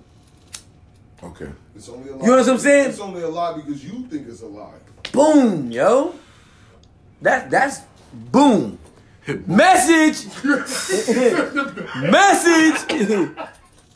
[1.22, 1.48] Okay.
[1.76, 2.24] It's only a lie.
[2.24, 2.88] You know what I'm saying?
[2.90, 4.72] It's only a lie because you think it's a lie.
[5.12, 6.14] Boom, yo.
[7.22, 8.78] That that's boom.
[9.46, 10.26] Message.
[11.96, 12.78] Message.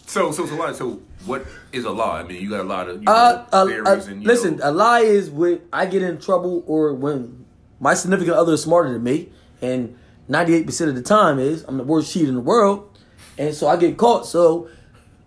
[0.06, 0.72] So so so lie.
[0.72, 2.20] So what is a lie?
[2.20, 3.12] I mean, you got a lot of you Uh,
[3.52, 6.18] know, uh, theories uh, and you listen, know, a lie is when I get in
[6.20, 7.44] trouble or when
[7.78, 9.30] my significant other is smarter than me,
[9.62, 9.96] and
[10.28, 12.98] 98% of the time is I'm the worst cheat in the world,
[13.38, 14.26] and so I get caught.
[14.26, 14.68] So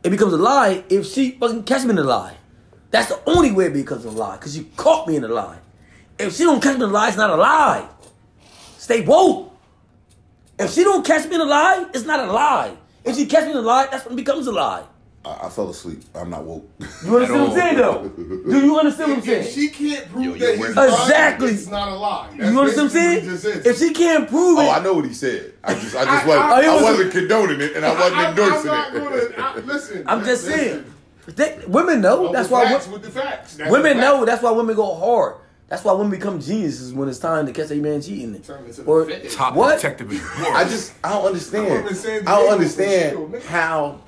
[0.04, 2.36] it becomes a lie if she fucking catch me in a lie.
[2.94, 5.58] That's the only way it becomes a lie, because you caught me in a lie.
[6.20, 7.90] If she don't catch me in a lie, it's not a lie.
[8.78, 9.52] Stay woke.
[10.60, 12.76] If she don't catch me in a lie, it's not a lie.
[13.04, 14.84] If she catch me in a lie, that's when it becomes a lie.
[15.26, 16.04] I, I fell asleep.
[16.14, 16.70] I'm not woke.
[17.04, 18.10] You understand what I'm saying, though?
[18.52, 19.44] Do you understand what I'm saying?
[19.48, 21.50] if she can't prove Yo, that he's where- lying, Exactly.
[21.52, 22.30] it's not a lie.
[22.38, 23.56] That's You understand what I'm saying?
[23.58, 25.54] what If she can't prove oh, it, Oh, I know what he said.
[25.64, 27.86] I just, I just I- wasn't, oh, I- I, I was- wasn't condoning it, and
[27.86, 29.36] I wasn't I, endorsing I'm not it.
[29.36, 30.04] gonna, I, listen.
[30.06, 30.60] I'm just listen.
[30.60, 30.93] saying.
[31.26, 32.28] They, women know.
[32.28, 33.56] Go That's with why facts wo- with the facts.
[33.56, 34.26] That's women the know.
[34.26, 35.36] That's why women go hard.
[35.70, 38.40] That's why women become geniuses when it's time to catch a man cheating.
[38.42, 39.76] Turn into the Or top what?
[39.76, 40.56] detective in the world.
[40.56, 41.72] I just, I don't understand.
[41.72, 43.46] I'm in San I don't understand for real, nigga.
[43.46, 44.00] how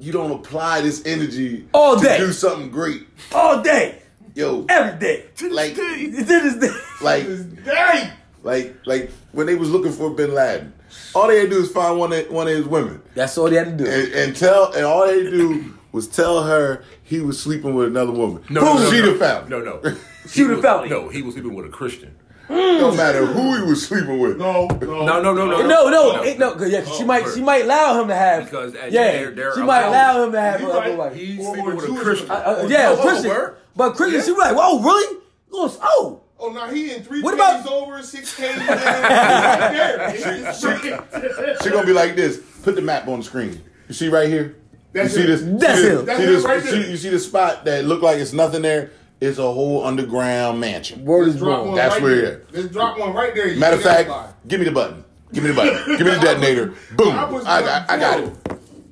[0.00, 2.18] you don't apply this energy All to day.
[2.18, 3.06] do something great.
[3.32, 4.02] all day,
[4.34, 5.26] Yo, every day.
[5.50, 6.70] like, To this day.
[7.02, 8.10] like, This day.
[8.42, 10.72] like, like when they was looking for Bin Laden,
[11.14, 13.02] all they had to do is find one of, one of his women.
[13.14, 13.90] That's all they had to do.
[13.90, 18.12] and, and tell and all they do was tell her he was sleeping with another
[18.12, 18.42] woman.
[18.50, 19.48] no, no, no, she no, the found.
[19.48, 19.80] No, no.
[20.28, 20.90] She He the found.
[20.90, 22.14] No, he was sleeping with a Christian.
[22.50, 24.36] No matter who he was sleeping with.
[24.38, 25.66] No, no, No, no, no, no.
[25.66, 26.22] no, no, No.
[26.22, 26.54] it- no.
[26.54, 28.44] 'cause, yeah, 'cause she Oh, might, she might allow him to have.
[28.44, 31.14] Because, uh, yeah, they're- they're she might allow him to have He other wife.
[31.14, 32.30] He's sleeping with a Christian.
[32.30, 33.50] Uh, uh, yeah, Oh, Christian.
[33.76, 35.18] But Christian, she was like, "Whoa, really?
[35.52, 38.58] Oh, oh, Oh, now he in three What about- over, six Ks down.
[38.68, 40.12] right there.
[40.14, 42.38] It's She gonna be like this.
[42.62, 43.60] Put the map on the screen.
[43.88, 44.54] You see right here.
[44.92, 45.42] That's you see this?
[45.60, 45.96] That's see him.
[45.96, 46.90] this, That's see him this, right see- there.
[46.90, 48.90] you see the spot that look like it's nothing there?
[49.20, 51.04] It's a whole underground mansion.
[51.04, 52.32] word is Let's born." one That's right where there.
[52.38, 53.48] it Let's drop one right there.
[53.48, 54.32] You Matter of fact, identify.
[54.46, 55.04] give me the button.
[55.32, 55.96] Give me the button.
[55.98, 56.74] Give me the detonator.
[56.96, 57.08] Boom.
[57.18, 58.34] I was I got, I got it.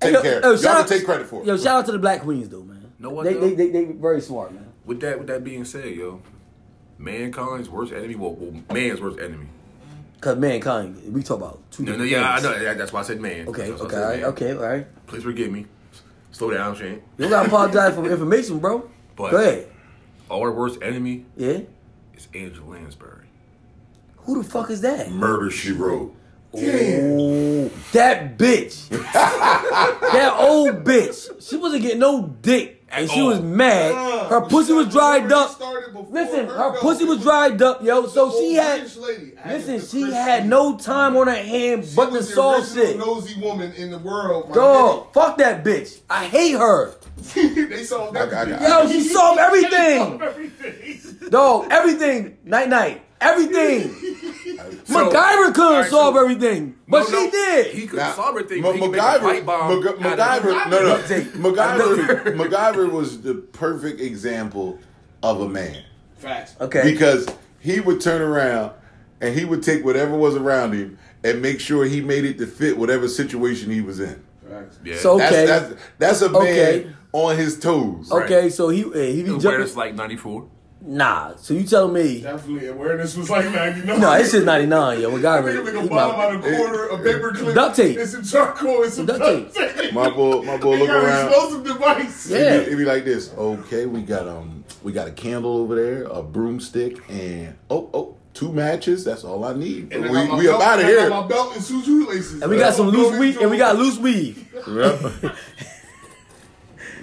[0.01, 0.41] Take yo, care.
[0.43, 1.47] yo, Y'all shout can out- take credit for it.
[1.47, 2.93] Yo, shout out to the black queens though, man.
[2.99, 3.41] Know what, They, though?
[3.41, 4.67] they, they, they very smart, man.
[4.85, 6.21] With that, with that being said, yo,
[6.99, 8.15] mankind's worst enemy.
[8.17, 9.47] Well, well man's worst enemy.
[10.21, 11.85] Cause mankind, we talk about two.
[11.85, 12.75] No, no, different yeah, I know.
[12.75, 13.49] That's why I said man.
[13.49, 14.25] Okay, That's why I okay, all right, man.
[14.31, 15.07] okay, all right.
[15.07, 15.67] Please forgive me.
[16.37, 17.01] Slow down, Shane.
[17.17, 18.91] You don't gotta apologize for information, bro.
[19.17, 19.69] But- Go ahead.
[20.31, 21.61] Our worst enemy Yeah.
[22.15, 23.25] is Angela Lansbury.
[24.19, 25.11] Who the fuck is that?
[25.11, 26.15] Murder she wrote.
[26.53, 28.87] Oh, that bitch.
[29.15, 31.43] that old bitch.
[31.49, 32.76] She wasn't getting no dick.
[32.89, 33.93] And she was mad.
[34.31, 35.61] Her Uh, pussy was dried up.
[36.11, 38.07] Listen, her, her pussy was It dried up, yo.
[38.07, 38.97] So she had.
[38.97, 39.33] Lady.
[39.45, 42.63] Listen, she Christian- had no time on her hand She but to was the solve
[42.65, 42.99] original shit.
[42.99, 44.49] nosy woman in the world.
[44.51, 45.99] my Dog, fuck that bitch.
[46.09, 46.93] I hate her.
[47.35, 48.33] they saw that.
[48.33, 50.21] I- I got- Yo, she solved everything.
[51.31, 52.37] Dog, everything.
[52.45, 53.03] Night night.
[53.21, 53.95] Everything.
[54.85, 57.75] So- MacGyver couldn't Alright, solve so- everything, but No, she no, did.
[57.75, 58.63] He could Now, solve everything.
[58.63, 59.85] Ma- he could make a MacGyver, bomb.
[59.85, 60.97] Mac- MacGyver, no, no,
[61.51, 64.79] MacGyver, MacGyver was the perfect example
[65.23, 65.83] of a man
[66.17, 66.55] Facts.
[66.61, 66.83] okay.
[66.83, 67.27] because
[67.61, 68.73] he would turn around
[69.21, 72.47] and he would take whatever was around him and make sure he made it to
[72.47, 74.23] fit whatever situation he was in.
[74.49, 74.79] Facts.
[74.85, 74.97] Yeah.
[74.99, 75.47] So- That's Okay.
[75.47, 76.91] that's that's a man Okay.
[77.13, 78.11] on his toes.
[78.13, 79.77] okay, so he eh, he be Awareness jumping.
[79.77, 80.47] like ninety four.
[80.89, 82.21] Nah, so you telling me?
[82.21, 84.01] Definitely awareness was like 99.
[84.01, 85.11] No, it's just ninety nine, yo.
[85.11, 85.53] I MacGyver.
[85.53, 87.99] think like he a bottom my- out of quarter, a paper clip, Duct tape.
[87.99, 89.77] and some charcoal and some Duct duct tape.
[89.77, 89.93] tape.
[89.93, 91.27] My boy, my boy, look got an around.
[91.29, 92.31] explosive device.
[92.31, 92.37] Yeah.
[92.39, 93.33] It'd be, it'd be like this.
[93.35, 98.17] Okay, we got um, we got a candle over there, a broomstick, and oh, oh,
[98.33, 99.05] two matches.
[99.05, 99.93] That's all I need.
[99.93, 101.11] And we got my we belt- up out of and got here.
[101.11, 102.43] My belt and two shoelaces.
[102.43, 104.47] And we got some loose weave, and we got loose weave.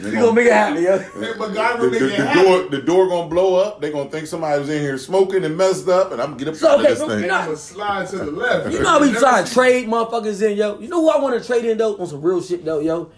[0.04, 0.98] We gonna make it happen, yo.
[1.00, 2.44] Hey, MacGyver The, make the- it the happen.
[2.44, 3.82] door, the door gonna blow up.
[3.82, 6.48] They gonna think somebody was in here smoking and messed up, and I'm gonna get
[6.50, 7.16] up So, out okay, of this but thing.
[7.18, 8.72] we And not- I'm gonna slide to the left.
[8.74, 10.80] You know how we try to trade motherfuckers in, yo.
[10.80, 13.10] You know who I want to trade in though on some real shit though, yo.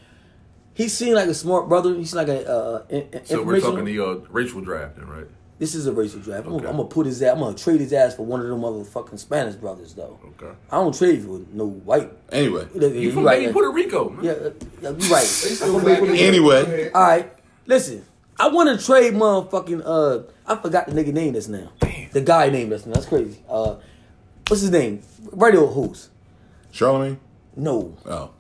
[0.73, 1.95] He seemed like a smart brother.
[1.95, 5.25] He's like a uh, in, in- So we're talking the uh, racial draft, right?
[5.57, 6.47] This is a racial draft.
[6.47, 6.65] I'm, Okay.
[6.65, 7.33] gonna put his ass.
[7.33, 10.19] I'm gonna trade his ass for one of them motherfucking Spanish brothers, though.
[10.41, 10.53] Okay.
[10.69, 12.11] I don't trade for no white.
[12.31, 14.09] Anyway, You from right, Puerto Rico?
[14.09, 14.25] man.
[14.25, 14.51] Yeah, uh,
[14.81, 16.09] yeah, you right.
[16.19, 17.31] anyway, All right,
[17.65, 18.03] listen.
[18.37, 19.81] I want to trade motherfucking.
[19.85, 21.71] Uh, I forgot the nigga name that's now.
[22.11, 22.93] The guy name that's now.
[22.95, 23.39] That's crazy.
[23.49, 23.75] Uh,
[24.49, 25.01] what's his name?
[25.31, 26.09] Radio host.
[26.71, 27.17] Charlemagne.
[27.55, 28.31] No, Oh,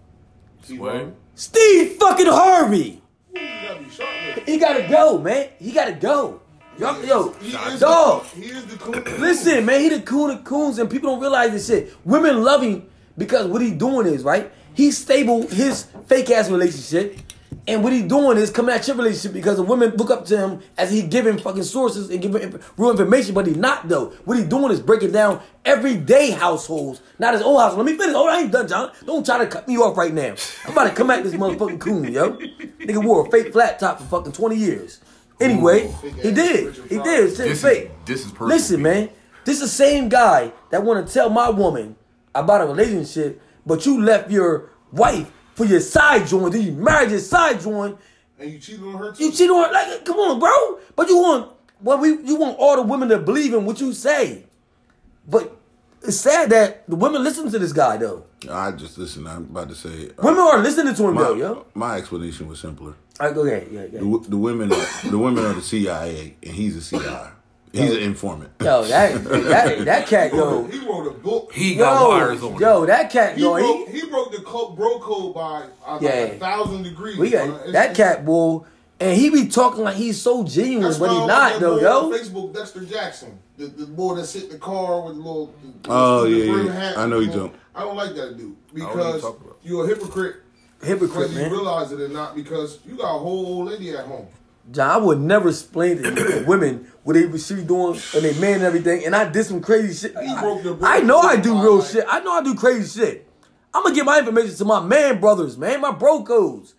[0.77, 1.13] What?
[1.35, 3.01] Steve fucking Harvey.
[3.33, 4.49] You gotta be sharp with it.
[4.49, 5.47] He gotta go, man.
[5.59, 6.41] He gotta go.
[6.77, 8.25] Yo, yo, He dog.
[8.25, 8.93] The, he is the cool.
[9.19, 11.95] Listen, man, he the coon of coons, and people don't realize this shit.
[12.03, 14.51] Women love him because what he doing is right.
[14.73, 17.17] He stable his fake ass relationship,
[17.65, 20.37] and what he doing is coming at your relationship because the women look up to
[20.37, 24.07] him as he giving fucking sources and giving real information, but he not though.
[24.25, 27.77] What he doing is breaking down everyday households, not his own house.
[27.77, 28.13] Let me finish.
[28.13, 28.91] Oh, I ain't done, John.
[29.05, 30.35] Don't try to cut me off right now.
[30.65, 32.31] I'm about to come at this motherfucking coon, yo.
[32.33, 34.99] Nigga wore a fake flat top for fucking 20 years.
[35.39, 36.75] Anyway, he did.
[36.89, 37.35] He did.
[37.35, 37.83] Shit This fake.
[37.85, 38.47] is this is personal.
[38.49, 39.09] Listen, man,
[39.43, 41.95] this is the same guy that want to tell my woman
[42.33, 47.09] about a relationship, but you left your wife for your side joint, then you married
[47.11, 47.97] your side joint.
[48.39, 49.23] And you cheated on her too.
[49.25, 50.79] You cheat on her, like, come on, bro.
[50.95, 53.93] But you want, well, we, you want all the women to believe in what you
[53.93, 54.45] say.
[55.27, 55.55] But
[56.01, 58.25] it's sad that the women listen to this guy though.
[58.49, 59.25] I just listen.
[59.27, 60.09] I'm about to say.
[60.09, 61.65] uh, Women are listening to him my, though, yo.
[61.73, 62.93] my explanation was simpler.
[63.19, 63.67] All right, go ahead.
[63.71, 63.99] Yeah, yeah.
[63.99, 67.31] The, the women, are, the women are the CIA, and he's a CI.
[67.71, 68.51] He's an informant.
[68.61, 71.51] Yo, that that that cat, yo, He wrote a book.
[71.53, 72.59] He got wires yo, on.
[72.61, 75.99] yo, that cat, He yo, broke, he, he broke the co- bro code by uh,
[76.01, 76.09] Yeah.
[76.09, 77.17] like a thousand degrees.
[77.17, 78.61] we got It's- that cat, boy,
[79.01, 82.11] and he be talking like he's so genuine, That's but why he not though, yo.
[82.11, 85.53] Facebook, Dexter Jackson, the, the boy that sit in the car with the little.
[85.83, 86.71] The, Oh, the yeah, yeah.
[86.71, 87.55] hat, I know you you don't.
[87.75, 90.37] I don't like that dude because you you're a hypocrite.
[90.85, 94.05] Hypocrite, Whether you realize it or not, because you got a whole old lady at
[94.05, 94.27] home.
[94.71, 98.55] John, I would never explain to women what they was she doing and they man
[98.55, 100.17] and everything, and I did some crazy shit.
[100.19, 102.05] He I, broke the- I know I do real Like- shit.
[102.07, 103.27] I know I do crazy shit.
[103.73, 106.73] I'm gonna get my information to my man brothers, man, my bro codes.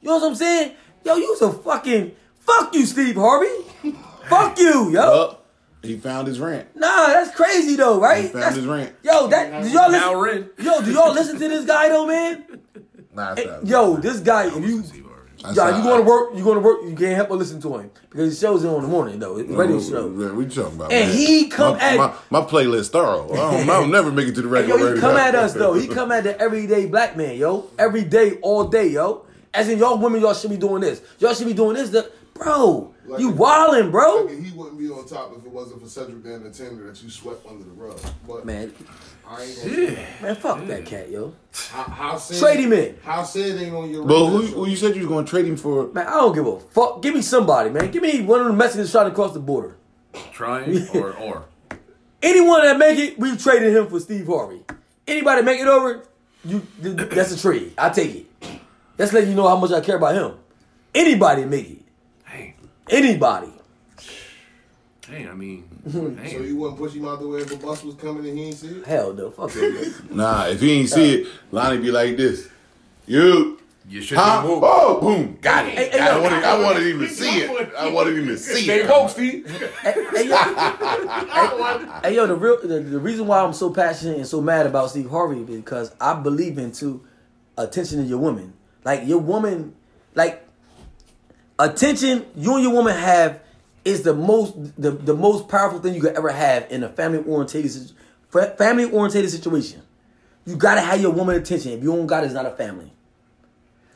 [0.00, 0.72] You know what I'm saying?
[1.04, 3.64] Yo, you's a fucking fuck you, Steve Harvey.
[4.28, 5.00] fuck you, yo.
[5.00, 5.40] Well,
[5.82, 6.74] he found his rent.
[6.74, 8.22] Nah, that's crazy though, right?
[8.24, 8.94] He found That's- his rent.
[9.04, 10.50] Yo, that do y'all Now listen?
[10.58, 12.44] Yo, do y'all listen to this guy though, man?
[13.18, 14.80] Nah, Hey, yo, this guy, if you
[15.42, 17.60] That's John, you going to work, you going to work, you can't help but listen
[17.62, 20.08] to him because he shows it on the morning though, it's a radio show.
[20.08, 20.92] Man, What you talking about?
[20.92, 21.16] And man?
[21.18, 21.96] he come my, at-
[22.30, 23.24] my, my playlist thorough.
[23.32, 24.78] I don't, I'll never make it to the Yo, regular.
[24.78, 25.00] he radio.
[25.00, 25.74] come at us though.
[25.74, 27.68] He come at the everyday black man, yo.
[27.76, 29.26] Every day, all day, yo.
[29.52, 31.02] As in, y'all women, y'all should be doing this.
[31.18, 31.90] Y'all should be doing this.
[31.90, 34.26] The, bro, Like you if- wildin', bro.
[34.26, 37.10] Like, he wouldn't be on top if it wasn't for Cedric the Entertainer that you
[37.10, 37.98] swept under the rug.
[38.28, 38.72] But Man,
[39.30, 41.34] I ain't gonna say man, fuck that cat, yo.
[41.70, 42.96] how, how said, Trade him in.
[43.02, 44.54] How said ain't on your Well, radio who, show.
[44.54, 45.88] who you said you was going to trade him for?
[45.92, 47.02] Man, I don't give a fuck.
[47.02, 47.90] Give me somebody, man.
[47.90, 49.76] Give me one of the Mexicans trying to cross the border.
[50.32, 51.44] Trying or or.
[52.22, 54.62] Anyone that make it, we traded him for Steve Harvey.
[55.06, 56.02] Anybody make it over,
[56.44, 57.74] you that's a trade.
[57.76, 58.26] I take it.
[58.96, 60.32] That's letting you know how much I care about him.
[60.94, 61.78] Anybody make it.
[62.24, 62.54] Hey,
[62.90, 63.52] Anybody.
[65.06, 67.94] hey, I mean, So you wouldn't push him out the way if a bus was
[67.96, 68.86] coming and he ain't see it?
[68.86, 69.30] Hell no.
[69.30, 69.94] Fuck that.
[70.10, 72.48] Nah, if he ain't see it, Lonnie be like this.
[73.06, 73.58] You.
[73.90, 74.42] You should Huh?
[74.42, 74.62] be moved.
[74.66, 75.38] Oh, boom.
[75.40, 75.72] Got it.
[75.72, 76.22] Hey, hey, I, yo.
[76.22, 77.74] wanted, I wanted him to see it.
[77.74, 78.88] I wanted him to see Stay it.
[78.90, 79.46] woke, Steve.
[79.82, 84.18] hey, hey, yo, hey, hey, yo, the real the, the reason why I'm so passionate
[84.18, 87.02] and so mad about Steve Harvey because I believe into
[87.56, 88.52] attention to your woman.
[88.84, 89.74] Like your woman,
[90.14, 90.44] like
[91.58, 93.40] attention you and your woman have
[93.88, 97.18] is the most the, the most powerful thing you could ever have in a family
[97.24, 97.90] orientated
[98.58, 99.82] family orientated situation.
[100.44, 101.72] You gotta have your woman attention.
[101.72, 102.92] If you don't got it, it's not a family.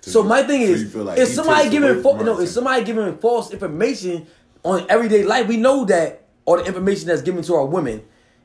[0.01, 3.53] So my thing So is, like if somebody giving fa- no, if somebody giving false
[3.53, 4.27] information
[4.65, 8.03] on everyday life, we know that all the information that's given to our women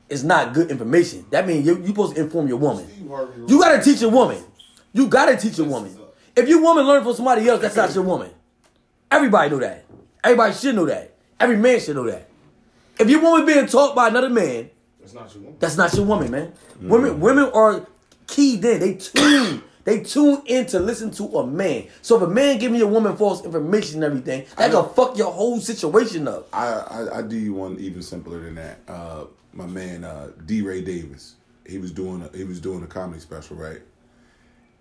[0.08, 1.26] is not good information.
[1.30, 2.86] That means you you supposed to inform your woman.
[3.48, 4.42] You gotta teach a woman.
[4.92, 5.96] You gotta teach a woman.
[6.36, 8.30] If your woman learn from somebody else, that's not your woman.
[9.10, 9.84] Everybody know that.
[10.22, 11.14] Everybody should know that.
[11.40, 12.28] Every man should know that.
[12.98, 14.70] If your woman being taught by another man,
[15.00, 15.56] That's not your woman.
[15.60, 16.52] that's not your woman, man.
[16.80, 17.86] Women, women are
[18.26, 18.80] keyed in.
[18.80, 19.62] They tune.
[19.84, 21.86] They tune in to listen to a man.
[22.02, 25.32] So if a man giving your woman false information and everything, that can fuck your
[25.32, 26.46] whole situation up.
[26.52, 28.80] I, I I do you one even simpler than that.
[28.86, 29.24] Uh,
[29.54, 30.60] my man uh, D.
[30.60, 31.36] Ray Davis.
[31.66, 33.80] He was doing a, he was doing a comedy special, right?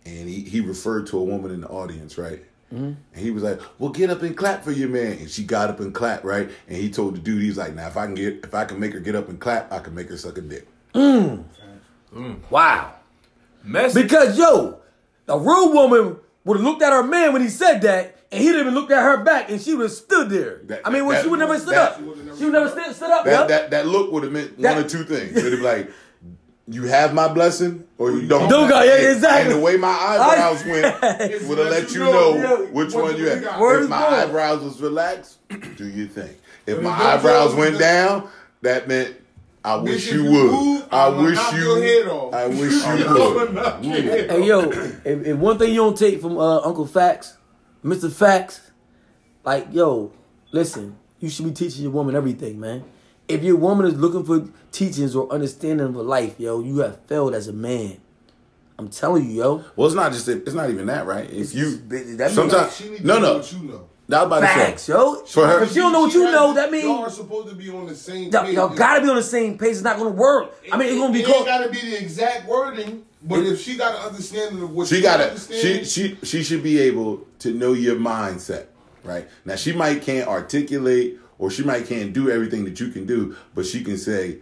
[0.05, 2.43] And he, he referred to a woman in the audience, right?
[2.73, 2.85] Mm-hmm.
[2.85, 5.69] And he was like, "Well, get up and clap for your man." And she got
[5.69, 6.49] up and clapped, right?
[6.67, 8.79] And he told the dude, he's like, "Now, if I can get if I can
[8.79, 11.45] make her get up and clap, I can make her suck a dick." Mm.
[12.13, 12.39] Mm.
[12.49, 12.93] Wow.
[13.63, 14.03] Message.
[14.03, 14.79] Because yo,
[15.27, 18.47] a real woman would have looked at her man when he said that and he
[18.47, 20.59] didn't even look at her back, and she would have stood there.
[20.65, 21.97] That- I mean, when that- she would never stood that- up.
[22.37, 23.23] She would never stood, stood up.
[23.23, 23.47] That yup.
[23.47, 25.37] that that look would have meant That- one of two things.
[25.37, 25.89] It'd be like,
[26.69, 28.49] you have my blessing or you don't.
[28.49, 29.51] Don't go, yeah, exactly.
[29.53, 31.01] And the way my eyebrows went
[31.47, 33.37] would have let you know Yeah, which what one you had.
[33.43, 34.13] If my born.
[34.13, 35.37] eyebrows was relaxed,
[35.77, 36.37] do you think?
[36.65, 38.29] If my eyebrows went down,
[38.63, 39.15] that meant
[39.63, 40.51] I wish you you would.
[40.51, 41.57] move, I wish you.
[41.59, 42.33] your head off.
[42.33, 43.53] I wish you would.
[43.53, 46.85] knock your head Hey yo, if, if one thing you don't take from uh, Uncle
[46.87, 47.37] Facts,
[47.83, 48.11] Mr.
[48.11, 48.59] Facts,
[49.45, 50.11] like yo,
[50.51, 52.83] listen, you should be teaching your woman everything, man.
[53.27, 57.35] If your woman is looking for teachings or understanding of life, yo, you have failed
[57.35, 57.97] as a man.
[58.79, 59.63] I'm telling you, yo.
[59.75, 60.27] Well, it's not just.
[60.29, 61.29] It's not even that, right?
[61.29, 63.37] If you that means- sometimes She need to no know no.
[63.39, 63.87] what you know.
[64.09, 64.97] That about Facts, to say.
[64.97, 65.15] yo.
[65.25, 67.49] For her- if she don't know what you has- know, that means y'all are supposed
[67.49, 68.29] to be on the same.
[68.31, 68.55] y'all, page.
[68.55, 69.71] y'all gotta be on the same page.
[69.71, 70.53] It's not gonna work.
[70.71, 71.45] I mean, it's gonna be It called.
[71.45, 75.01] gotta be the exact wording, but if she got an understanding of what She you
[75.01, 78.67] got to she she she should be able to know your mindset,
[79.03, 79.27] right?
[79.43, 83.35] Now she might can't articulate or she might can't do everything that you can do,
[83.53, 84.39] but she can say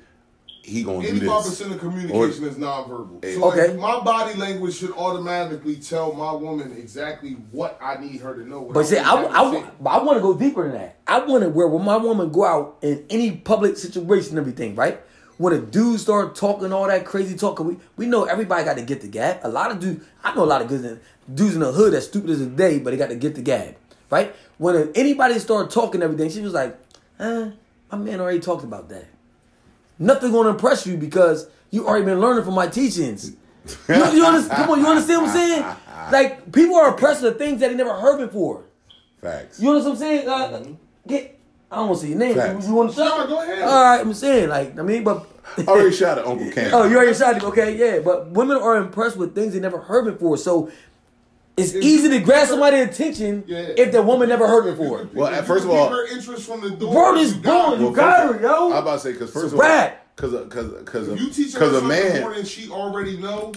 [0.63, 1.59] he going to do Eighty-five this.
[1.59, 3.23] percent of communication is nonverbal.
[3.35, 3.67] So Okay.
[3.67, 8.47] like, my body language should automatically tell my woman exactly what I need her to
[8.47, 8.61] know.
[8.61, 9.99] But without see, me I, I.
[9.99, 10.97] I want to go deeper than that.
[11.05, 14.99] I want to where when my woman go out in any public situation, everything, right?
[15.37, 18.83] When a dude start talking all that crazy talk, we we know everybody got to
[18.83, 19.41] get the gab.
[19.43, 20.99] A lot of dudes, I know a lot of good
[21.31, 23.41] dudes in the hood that's stupid as a day, but they got to get the
[23.43, 23.75] gab,
[24.09, 24.33] right?
[24.57, 26.75] When anybody start talking everything, she was like,
[27.20, 27.51] "Uh,
[27.91, 29.05] my man already talked about that."
[29.97, 33.32] Nothing gonna impress you because you already been learning from my teachings.
[33.88, 34.49] You, you understand?
[34.49, 35.76] Come on, you understand what I'm saying?
[36.11, 38.66] Like people are impressed with things that they never heard before.
[39.22, 39.59] Facts.
[39.59, 40.28] You know what I'm saying?
[40.28, 40.66] Uh,
[41.07, 41.39] get.
[41.72, 42.36] I don't want to say your name.
[42.36, 42.63] Facts.
[42.63, 43.16] You, you want to shout?
[43.16, 43.61] Sure, go ahead.
[43.63, 46.72] All right, I'm saying like I mean, but I already shot at Uncle Cam.
[46.74, 47.43] oh, you already shot it.
[47.43, 47.99] Okay, yeah.
[47.99, 50.72] But women are impressed with things they never heard before, so
[51.58, 53.60] it's If easy to grab somebody's attention Yeah.
[53.78, 55.08] if that woman never heard it before.
[55.14, 56.93] Well, If at you first of all- her interest from the door.
[56.93, 57.82] Word is you got born.
[57.82, 57.86] it.
[57.89, 58.66] You got her, yo.
[58.72, 60.06] I'm about to say because first It's of all, rap.
[60.16, 63.53] because because because you teach her because a something man more than she already know,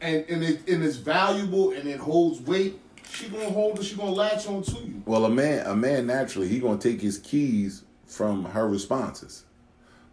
[0.00, 2.78] and and it and it's valuable and it holds weight,
[3.12, 3.84] she gonna hold it.
[3.84, 5.02] She gonna latch on to you.
[5.06, 9.44] Well, a man, a man naturally, he gonna take his keys from her responses.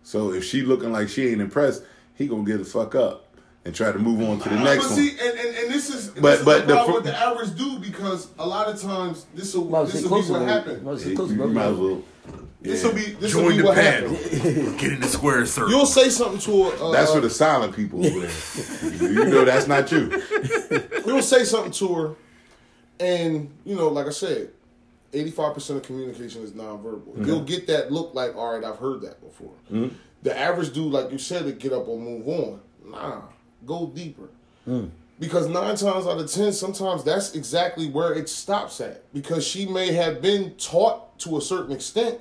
[0.03, 1.81] So if she looking like she ain't impressed,
[2.13, 3.24] he gonna get the fuck up
[3.65, 4.99] and try to move on to the next but one.
[4.99, 7.03] see, and, and, and this is But- this is but the the problem fr- with
[7.05, 10.37] the average dude because a lot of times this will Well, this will be what
[10.39, 10.45] bro.
[10.45, 10.83] happens.
[10.83, 12.03] Well, sit you, you might as well.
[12.61, 12.87] This yeah.
[12.89, 14.09] will be this will Join be the what panel.
[14.15, 14.81] happens.
[14.81, 15.69] Get in the square circle.
[15.71, 16.83] You'll say something to her.
[16.85, 18.93] Uh, That's for the silent people over there.
[19.11, 20.09] you know that's not you.
[21.05, 22.15] you'll say something to her,
[22.99, 24.49] and you know, like I said,
[25.13, 27.25] eighty-five percent of communication is nonverbal.
[27.25, 29.51] You'll get that look like, all right, I've heard that before.
[30.23, 32.59] The average dude, like you said, to get up or move on.
[32.83, 33.21] Nah,
[33.65, 34.29] go deeper.
[34.65, 34.85] Hmm.
[35.19, 39.11] Because nine times out of ten, sometimes that's exactly where it stops at.
[39.13, 42.19] Because she may have been taught to a certain extent,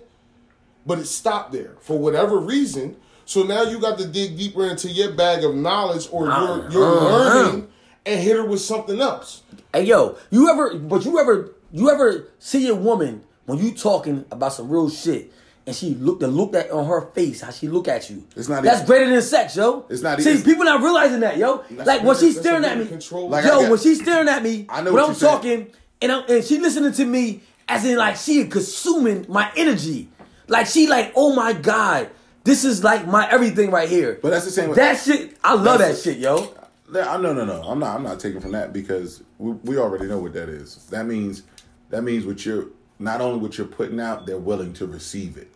[0.86, 2.96] but it stopped there for whatever reason.
[3.24, 6.98] So now you got to dig deeper into your bag of knowledge or your, your
[6.98, 7.08] uh-huh.
[7.08, 7.68] learning
[8.06, 9.42] and hit her with something else.
[9.72, 14.24] Hey yo, you ever but you ever you ever see a woman when you talking
[14.30, 15.32] about some real shit
[15.66, 18.24] and she look the look that on her face, how she look at you.
[18.36, 19.86] It's not That's even- greater than sex, yo.
[19.88, 21.64] It's not See, people not realizing that, yo.
[21.70, 22.84] Like when she's staring at me.
[22.84, 25.68] Like, yo, get- when she's staring at me, I know when what I'm talking
[26.02, 30.08] and I'm, and she listening to me as in like she consuming my energy.
[30.48, 32.10] Like she like, oh my god,
[32.44, 34.18] this is like my everything right here.
[34.20, 36.52] But that's the same- That shit, I love that shit, yo.
[36.90, 37.62] No, no, no, no.
[37.62, 37.96] I'm not.
[37.96, 40.76] I'm not taking from that because we, we already know what that is.
[40.90, 41.42] That means
[41.88, 42.66] that means what you're
[42.98, 45.50] not only what you're putting out, they're willing to receive it.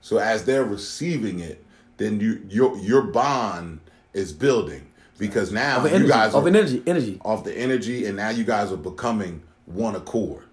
[0.00, 1.64] So as they're receiving it,
[1.96, 3.80] then you your your bond
[4.14, 4.86] is building
[5.18, 7.20] because now Of energy, you guys of are energy, energy.
[7.24, 10.44] off the energy, and now you guys are becoming one accord.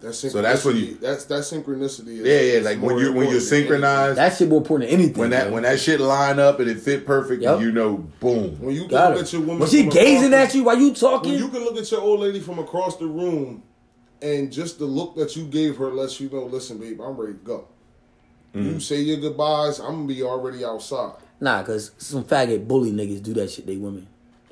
[0.00, 1.00] That's So that's when you- synchronicity.
[1.00, 2.20] that's that synchronicity.
[2.20, 2.64] Is, Yeah, yeah.
[2.64, 3.40] Like when more you when you're important than anything.
[3.40, 5.18] synchronized, That shit more important than anything.
[5.18, 5.52] when that yo.
[5.54, 7.60] when that shit line up and it fit perfect, Yep.
[7.60, 8.56] you know, boom.
[8.60, 9.22] When you can Got look it.
[9.26, 11.64] at your woman, When she gazing across at you while you talking, when you can
[11.64, 13.62] look at your old lady from across the room,
[14.22, 17.34] and just the look that you gave her lets you know, listen, babe, I'm ready
[17.34, 17.68] to go.
[18.54, 18.64] Mm-hmm.
[18.74, 21.12] You say your goodbyes, I'm gonna be already outside.
[21.40, 23.66] nah, cause some faggot bully niggas do that shit.
[23.66, 24.06] They women.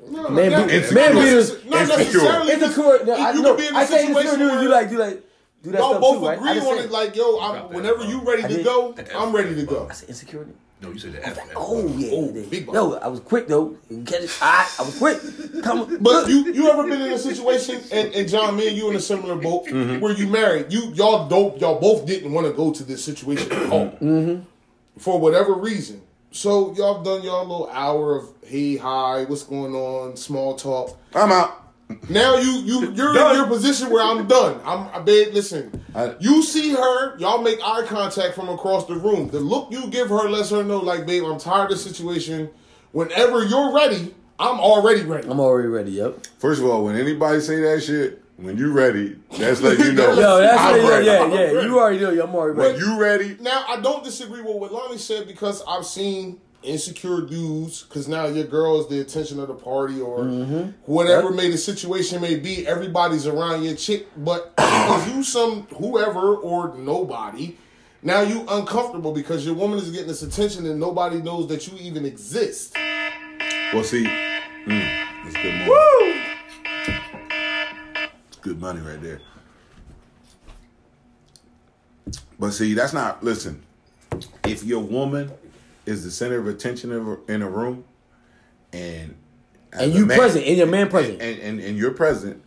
[0.09, 1.97] No, Man, not- be- man, be necess- the- not insecure.
[1.97, 2.51] necessarily.
[2.53, 2.99] It's a cool.
[3.05, 3.55] No, I you know.
[3.55, 5.23] can be in a I say it's situation where You like, you like,
[5.63, 6.91] do that y'all stuff both too, agree just on it.
[6.91, 9.87] Like, yo, I'm, whenever you ready to go, The F I'm ready to go.
[9.89, 10.53] I said insecurity.
[10.79, 11.39] No, you said the F.
[11.55, 12.49] Oh yeah, Oh, you did.
[12.51, 13.75] big yo, I was quick though.
[14.05, 14.37] Catch it?
[14.41, 15.19] I, I was quick.
[15.63, 18.87] Come, But you you ever been in a situation and, and John, me and you
[18.91, 19.99] in a similar boat Mm-hmm.
[20.01, 20.71] where you married?
[20.71, 24.43] You y'all don't y'all both didn't want to go to this situation at all Mm-hmm.
[24.99, 26.01] for whatever reason.
[26.31, 30.95] So y'all done y'all little hour of hey hi, what's going on, small talk.
[31.15, 31.66] I'm out.
[32.09, 33.31] Now you you you're Done.
[33.31, 34.59] in your position where I'm done.
[34.65, 35.83] I'm I babe, listen.
[35.95, 39.29] I- you see her, y'all make eye contact from across the room.
[39.29, 42.49] The look you give her lets her know, like, babe, I'm tired of the situation.
[42.91, 45.27] Whenever you're ready, I'm already ready.
[45.29, 45.91] I'm already ready.
[45.91, 46.27] Yep.
[46.39, 50.13] First of all, when anybody say that shit, when you ready, that's letting you know.
[50.19, 51.05] Yo, that's I'm yeah, ready.
[51.05, 51.39] yeah, I'm yeah.
[51.39, 51.67] ready.
[51.67, 52.23] You already know.
[52.23, 52.79] I'm already When ready.
[52.79, 57.83] you ready, Now I don't disagree with what Lonnie said because I've seen insecure dudes
[57.83, 60.69] because now your girl is the attention of the party or Mm-hmm.
[60.91, 62.67] whatever may the situation may be.
[62.67, 67.55] Everybody's around your chick, but because you some whoever or nobody.
[68.03, 71.77] Now you uncomfortable because your woman is getting this attention and nobody knows that you
[71.79, 72.75] even exist.
[73.73, 76.23] well, see, mm, that's good money.
[78.27, 79.19] It's good money right there.
[82.39, 83.23] But see, that's not.
[83.23, 83.63] Listen,
[84.43, 85.31] if your woman
[85.87, 87.85] is the center of attention of in a room,
[88.73, 89.15] and
[89.71, 91.21] And you man- present, and your man present.
[91.21, 92.41] and, and and you're present,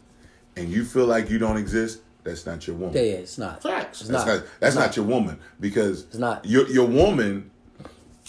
[0.56, 2.94] and you feel like you don't exist, that's not your woman.
[2.94, 3.62] Yeah, yeah, it's not.
[3.62, 4.00] Facts.
[4.02, 4.34] It's That's not.
[4.36, 6.44] not, that's It's not your woman because It's not.
[6.44, 7.50] your your woman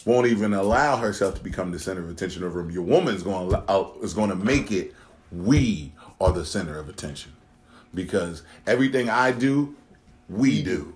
[0.06, 2.72] won't even allow herself to become the center of attention of the room.
[2.72, 4.94] Your woman's going to is going to make it.
[5.32, 5.92] We
[6.22, 7.34] are the center of attention
[7.94, 9.76] because everything I do,
[10.30, 10.96] we do.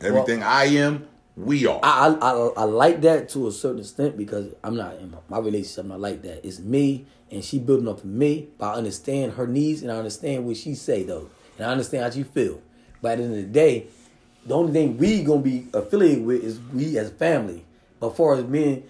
[0.00, 1.07] Everything I am,
[1.38, 1.78] we are.
[1.82, 5.84] I, I I like that to a certain extent because I'm not in my, relationship.
[5.84, 6.44] I'm not like that.
[6.44, 8.48] It's me and she building up for me.
[8.58, 12.04] But I understand her needs and I understand what she say though, and I understand
[12.04, 12.60] how she feel.
[13.00, 13.86] But at the end of the day,
[14.46, 17.64] the only thing we gonna be affiliated with is we as family.
[18.00, 18.82] But far as men,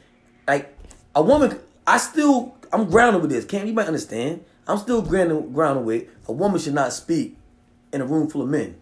[0.47, 0.75] like
[1.15, 3.45] a woman, I still I'm grounded with this.
[3.45, 4.45] Cam, you might understand.
[4.67, 7.37] I'm still grounded grounded with a woman should not speak
[7.93, 8.77] in a room full of men.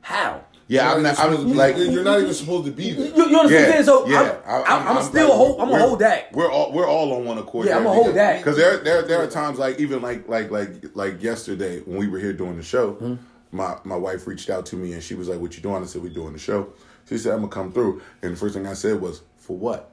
[0.00, 0.44] How?
[0.72, 1.18] Yeah, I'm You're not.
[1.18, 1.92] not even I'm supposed to be- like.
[1.94, 3.28] you're not even supposed to be You, there.
[3.28, 3.68] you understand?
[3.68, 3.84] what I'm?
[3.84, 5.60] So yeah, I'm, I'm, I'm, still like, hold.
[5.60, 6.32] I'm gonna hold that.
[6.32, 7.66] We're all we're all on one accord.
[7.66, 8.38] Yeah, I'ma hold that.
[8.38, 12.08] because there there there are times like even like like like like yesterday when we
[12.08, 13.14] were here doing the show, Hmm.
[13.50, 15.86] my my wife reached out to me and she was like, "What you doing?" I
[15.86, 16.72] said, "We doing the show."
[17.08, 19.90] She said, "I'm gonna come through," and the first thing I said was, "For what?"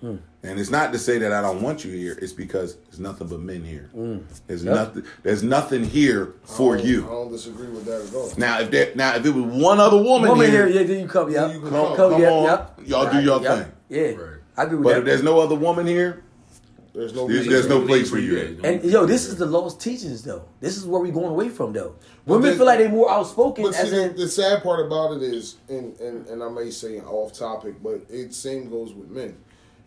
[0.00, 0.16] Hmm.
[0.44, 2.18] And it's not to say that I don't want you here.
[2.20, 3.88] It's because there's nothing but men here.
[3.94, 4.18] Hmm.
[4.46, 5.04] There's nothing.
[5.22, 7.06] There's nothing here for I you.
[7.06, 8.30] I don't disagree with that at all.
[8.36, 11.00] Now, if there, now if it was one other woman, Woman here, here, yeah, then
[11.00, 12.12] you come, yeah, you can come, come.
[12.12, 12.78] come yeah, on, yep.
[12.84, 13.58] y'all do your Yep.
[13.58, 13.72] thing.
[13.88, 14.38] Yeah, Right.
[14.58, 14.98] I agree with But that.
[14.98, 16.20] if there's no other woman here,
[16.92, 18.34] There's no There's- there's no place for for you.
[18.38, 18.60] you.
[18.62, 20.42] and yo, this is the lost teachings though.
[20.60, 21.96] This is where we're going away from though.
[22.24, 24.86] Women then- feel like they're more outspoken, But see, as the, in the sad part
[24.86, 28.92] about it is, and, and, and I may say off topic, but it same goes
[28.94, 29.34] with men.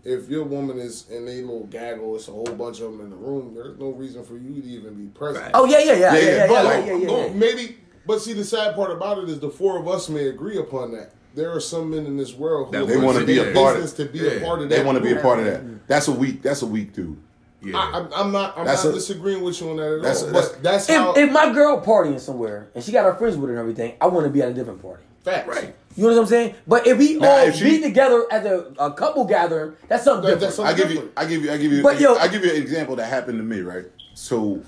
[0.10, 3.10] If your woman is in a little gaggle, it's a whole bunch of them in
[3.10, 3.54] the room.
[3.54, 5.52] There's no reason for you to even be present.
[5.54, 7.28] oh yeah, yeah, yeah, yeah, Yeah, yeah, yeah, yeah, but yeah, like, yeah, yeah, boom.
[7.28, 7.34] yeah.
[7.34, 10.58] Maybe, but see, the sad part about it is the four of us may agree
[10.60, 11.12] upon that.
[11.36, 14.06] There are some men in this world who They wanna be a part of- to
[14.06, 14.32] be Yeah.
[14.32, 14.76] a part of that.
[14.78, 15.88] they want to be a part of that.
[15.88, 16.42] That's a weak.
[16.42, 17.18] That's a weak dude.
[17.62, 17.76] Yeah.
[17.78, 18.58] I, I'm, I'm not.
[18.58, 20.30] I'm That's not a- disagreeing with you on that at that's- all.
[20.30, 21.12] that's- but that's how.
[21.12, 23.96] If, if my girl partying somewhere and she got her friends with her and everything,
[24.00, 25.04] I want to be at a different party.
[25.26, 25.48] facts.
[25.50, 25.76] right.
[25.98, 26.54] You know what I'm saying?
[26.68, 30.04] But if we Nah, all if she- be together as a, a couple gathering, that's
[30.04, 30.56] something That- different.
[30.56, 31.12] that's I something give you.
[31.18, 31.52] I give you.
[31.52, 31.82] I give you.
[31.84, 33.62] But, yo- I give you an example that happened to me.
[33.62, 33.86] Right.
[34.14, 34.62] So,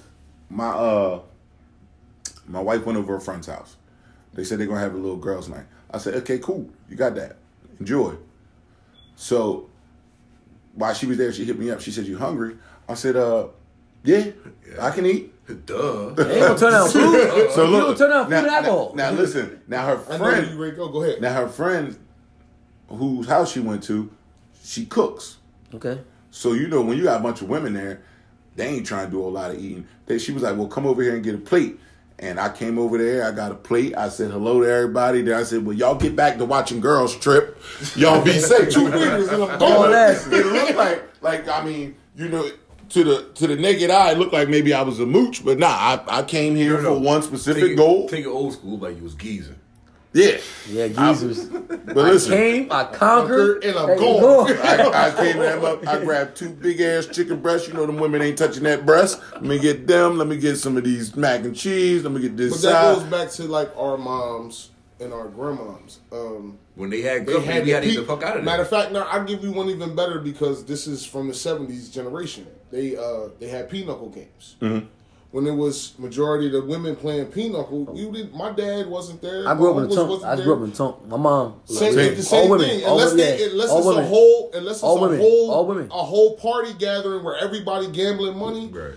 [0.50, 1.20] my uh,
[2.48, 3.76] my wife went over a friend's house.
[4.34, 5.66] They said they're gonna have a little girls' night.
[5.92, 6.68] I said, okay, cool.
[6.90, 7.38] You got that.
[7.80, 8.16] Enjoy.
[9.16, 9.70] So,
[10.74, 11.80] while she was there, she hit me up.
[11.82, 12.58] She said, "You hungry?"
[12.88, 13.48] I said, "Uh,
[14.04, 14.32] yeah,
[14.80, 15.34] I can eat."
[15.66, 16.10] Duh.
[16.12, 17.52] They ain't gonna turn down food.
[17.52, 18.94] So You look, don't turn down food now, and alcohol.
[18.96, 19.62] Now, now listen.
[19.68, 20.52] Now her I know friend.
[20.52, 20.72] you, Ray.
[20.72, 21.22] Go, go ahead.
[21.22, 21.98] Now her friend,
[22.88, 24.12] whose house she went to,
[24.64, 25.38] she cooks.
[25.74, 26.00] Okay.
[26.32, 28.04] So you know when you got a bunch of women there,
[28.56, 29.88] they ain't trying to do a lot of eating.
[30.06, 31.80] They, she was like, "Well, come over here and get a plate."
[32.20, 33.26] And I came over there.
[33.26, 33.96] I got a plate.
[33.96, 35.22] I said hello to everybody.
[35.22, 37.58] Then I said, "Well, y'all get back to watching girls trip.
[37.96, 42.28] Y'all be safe." Two fingers and I'm All It looked like, like I mean, you
[42.30, 42.48] know,
[42.90, 45.60] to the to the naked eye, it looked like maybe I was a mooch, but
[45.60, 46.96] nah, I, I came here No, no.
[46.96, 48.08] for one Take specific it, goal.
[48.10, 49.56] take it old school like you was geezer.
[50.12, 50.38] Yeah,
[50.68, 51.46] Yeah, geezers.
[51.50, 54.48] but listen, Came, I conquered, And I'm there you gone.
[54.48, 54.62] go.
[54.64, 57.68] I, I came in, up, I grabbed two big ass chicken breasts.
[57.68, 59.22] You know, them women ain't touching that breast.
[59.34, 60.18] Let me get them.
[60.18, 62.04] Let me get some of these mac and cheese.
[62.04, 66.00] Let me get this But that goes back to like our moms and our grandmoms.
[66.12, 68.34] Um, When they had they had we had to the get the fuck out of
[68.38, 68.44] there.
[68.44, 71.34] Matter of fact, now I'll give you one even better because this is from the
[71.34, 72.48] '70s generation.
[72.72, 74.56] They uh they had pinochle games.
[74.62, 74.86] Mm-hmm.
[75.32, 78.34] When it was majority of the women playing pinochle, you did.
[78.34, 79.48] My dad wasn't there.
[79.48, 81.02] I grew up my in the uncles I grew up in the tongue.
[81.08, 81.62] My mom.
[81.66, 82.16] Same, Same.
[82.16, 82.68] the same All women.
[82.68, 82.86] thing.
[82.86, 83.26] All Unless women.
[83.38, 84.04] they, unless All it's women.
[84.04, 85.20] a whole, unless it's All a women.
[85.20, 85.88] whole, All women.
[85.92, 88.68] a whole party gathering where everybody gambling money.
[88.70, 88.94] Right.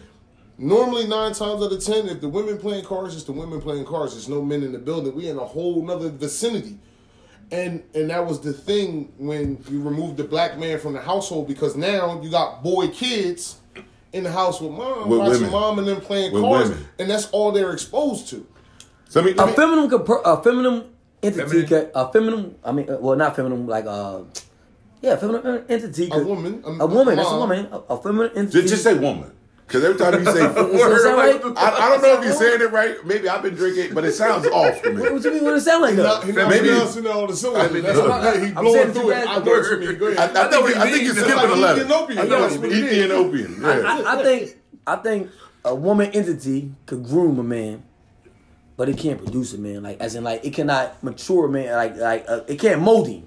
[0.58, 3.84] Normally, nine times out of ten, if the women playing cards, it's the women playing
[3.84, 4.12] cards.
[4.14, 5.14] There's no men in the building.
[5.14, 6.78] We in a whole nother vicinity,
[7.50, 11.46] and and that was the thing when you removed the black man from the household
[11.48, 13.56] because now you got boy kids,
[14.12, 15.50] in the house with mom, With watching women.
[15.50, 16.86] mom and them playing With cards, women.
[16.98, 18.46] and that's all they're exposed to.
[19.08, 20.84] So let me, let A me- feminine, compr- a feminine
[21.22, 21.66] entity, Feminine?
[21.68, 22.54] can, a feminine.
[22.64, 24.20] I mean, uh, well, not feminine, like uh,
[25.00, 26.08] yeah, feminine entity.
[26.12, 27.16] A woman, a- a woman.
[27.16, 27.68] That's a woman.
[27.72, 28.60] A, a feminine entity.
[28.62, 29.30] just, just say woman.
[29.72, 31.56] Because every time you say Is that right?
[31.56, 33.02] I, I don't know if you're saying it right.
[33.06, 35.00] Maybe I've been drinking, but it sounds off to me.
[35.00, 35.44] What you mean?
[35.44, 36.02] What it sound like He though?
[36.02, 37.72] not, he not Maybe- pronouncing all the syllables.
[37.72, 39.14] mean, That's I'm why he saying blowing through it.
[39.14, 39.98] that- I know what you mean.
[39.98, 40.50] Go I, I ahead.
[40.52, 41.80] think, I think you're It's skipping like a letter.
[41.84, 42.18] Ethiopian.
[42.18, 43.04] I know, That's what it is.
[43.04, 43.62] Ethiopian.
[43.62, 43.68] Yeah.
[44.04, 44.56] I, I think
[44.86, 45.30] I think
[45.64, 47.82] a woman entity could groom a man,
[48.76, 49.82] but it can't produce a man.
[49.84, 51.72] Like as in like it cannot mature a man.
[51.74, 53.26] Like like uh, it can't mold him.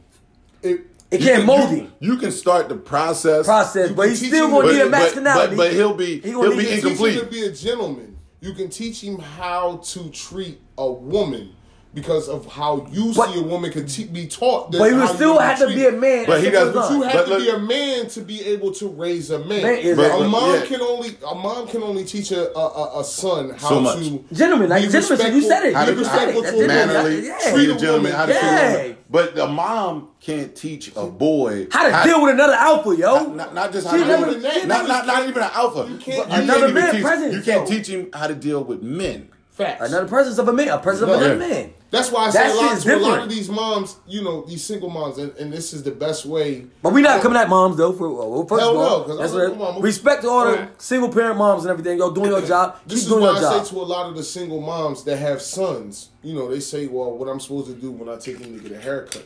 [0.61, 0.81] It-
[1.11, 1.93] It You can't can- mold you, him.
[1.99, 3.45] You can start the process.
[3.45, 5.55] Process, but he's still gonna need a masculinity.
[5.55, 7.13] but- but he'll be- He he'll be need You to can incomplete.
[7.13, 8.17] teach him to be a gentleman.
[8.41, 11.49] You can teach him how to treat a woman
[11.95, 14.71] because of how you But- see a woman can te- be taught.
[14.71, 16.25] that But he would how you still have to be a man.
[16.27, 18.87] But he does- But you have But to be a man to be able to
[18.89, 19.61] raise a man.
[19.63, 19.95] Man.
[19.95, 20.65] But- a mom yeah.
[20.65, 23.97] can only a mom can only teach a a, a, a son how So much.
[23.99, 25.73] to Gentleman, like be you said it.
[25.73, 26.35] How to, be You said it.
[26.35, 26.95] respectful to a gentleman.
[27.03, 27.23] woman.
[27.25, 27.51] Yeah.
[27.53, 28.97] treat a gentleman, how to treat a woman.
[29.09, 33.13] But the mom can't teach a boy How to deal with another alpha, yo.
[33.13, 35.49] Not, not, not just how She to deal with she not, not, not even an
[35.53, 35.87] alpha.
[35.89, 37.75] You can't- can't, Another man teach, presence, You can't yo.
[37.75, 39.29] teach him how to deal with men.
[39.55, 39.87] Facts.
[39.89, 41.25] Another presence of a man, a presence of Yeah.
[41.27, 41.73] another man.
[41.91, 44.63] That's why I That say a lot a lot of these moms, you know, these
[44.63, 46.65] single moms, and, and this is the best way.
[46.83, 47.93] But we're not coming at moms though.
[47.93, 50.45] For well, first Hell of all, no, 'cause that's I'm a what, respect to all
[50.45, 51.97] the single parent moms and everything.
[51.99, 52.75] Y'all doing your job.
[52.85, 53.65] This Keep is doing why your I job.
[53.65, 56.87] say to a lot of the single moms that have sons, you know, they say,
[56.87, 59.25] well, what I'm supposed to do when I take him to get a haircut.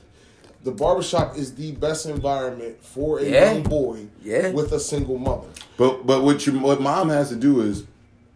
[0.63, 3.53] The barbershop is the best environment for a Yeah.
[3.53, 4.51] young boy Yeah.
[4.51, 5.47] with a single mother.
[5.77, 7.83] But but what you what mom has to do is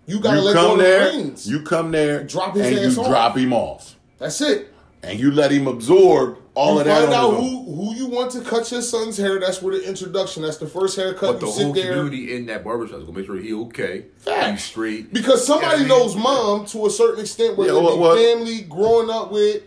[0.06, 1.50] You gotta you let go come of the there, reins.
[1.50, 3.08] you come there, Drop his and ass you off.
[3.08, 4.74] drop him off, That's it.
[5.02, 7.02] and you let him absorb all you of that.
[7.04, 9.40] find on out who who you want to cut your son's hair.
[9.40, 10.44] That's where the introduction.
[10.44, 11.22] That's the first haircut.
[11.34, 11.94] But the you sit whole there.
[11.94, 14.50] community in that barbershop is gonna make sure he okay, Facts.
[14.52, 15.14] he's straight.
[15.14, 18.62] Because somebody Yeah, knows mom to a certain extent, whether Yeah, well, it well- family,
[18.62, 19.64] growing up with,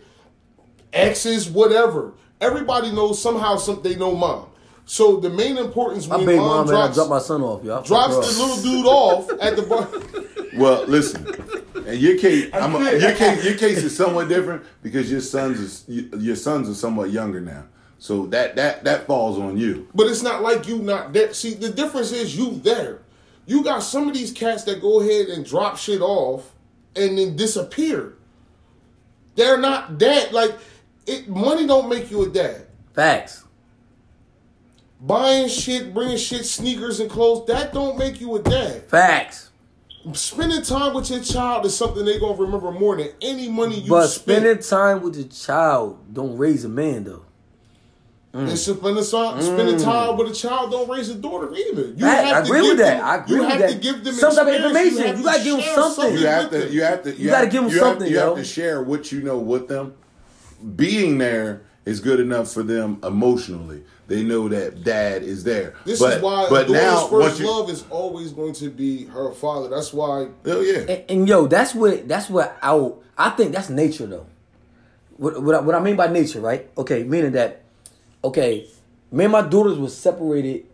[0.93, 2.13] exes, whatever.
[2.39, 4.45] Everybody knows somehow some they know mom.
[4.87, 6.75] So the main importance I when beg mom, mom, man.
[6.75, 7.83] I drops, drop my son off, y'all.
[7.83, 9.89] drops the little dude off at the bar.
[10.55, 11.25] Well, listen.
[11.85, 15.59] In your case, I'm a, your case, your case is somewhat different because your sons
[15.59, 17.65] is your sons are somewhat younger now,
[17.99, 19.89] so that that that falls on you.
[19.93, 21.33] But it's not like you not there.
[21.33, 23.01] See, the difference is you there.
[23.45, 26.53] You got some of these cats that go ahead and drop shit off
[26.95, 28.15] and then disappear.
[29.35, 30.31] They're not dad.
[30.31, 30.55] Like
[31.05, 32.67] it, money don't make you a dad.
[32.93, 33.43] Facts.
[34.99, 38.83] Buying shit, bringing shit, sneakers and clothes, that don't make you a dad.
[38.89, 39.51] Facts.
[40.13, 43.89] Spending time with your child is something they're gonna remember more than any money you
[43.89, 44.37] But spend.
[44.43, 47.23] spending time with your child don't raise a man though.
[48.33, 48.49] Mm.
[48.49, 49.83] And spending time, spending mm.
[49.83, 51.87] time with a child don't raise a daughter either.
[51.87, 52.97] You Fact, I agree give with that.
[52.97, 53.69] them- I agree you with have that.
[53.71, 54.97] to give them Some type of information.
[55.03, 56.13] have You gotta give them share something.
[56.13, 58.15] You have to you have to you, gotta have- give 'em you have- something, you
[58.15, 58.25] yo.
[58.35, 59.93] have to share what you know with them.
[60.75, 63.83] Being there is good enough for them emotionally.
[64.07, 65.75] They know that dad is there.
[65.83, 69.05] This but, is why but a now first you, love is always going to be
[69.05, 69.67] her father.
[69.67, 73.69] That's why oh yeah, And, and yo, that's what that's what I I think that's
[73.69, 74.25] nature though.
[75.17, 76.69] What what I, what I mean by nature, right?
[76.77, 77.63] Okay, meaning that
[78.23, 78.69] okay,
[79.11, 80.65] me and my daughters were separated,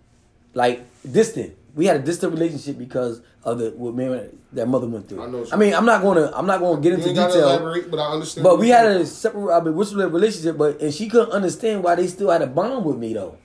[0.53, 1.55] like distant.
[1.73, 5.21] We had a distant relationship because of the what me that mother went through.
[5.21, 7.83] I know I mean, I'm not gonna I'm not gonna get into detail.
[7.89, 8.43] but I understand.
[8.43, 11.31] But we had a separate, I mean, which was a relationship, but and she couldn't
[11.31, 13.37] understand why they still had a bond with me though,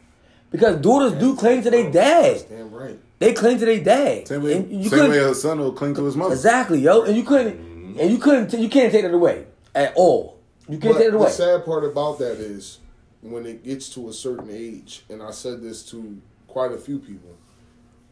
[0.51, 2.44] because daughters do cling to their dad.
[2.49, 2.99] damn right.
[3.18, 4.28] They cling to their dad.
[4.28, 6.34] same way, And you same way a son will cling to his mother.
[6.34, 8.01] Exactly, yo, and you couldn't, mm-hmm.
[8.01, 10.38] and you couldn't, you can't take that away at all.
[10.68, 11.26] You can't But take it away.
[11.26, 12.79] the sad part about that is
[13.20, 17.00] when it gets to a certain age, and I said this to quite a few
[17.00, 17.37] people.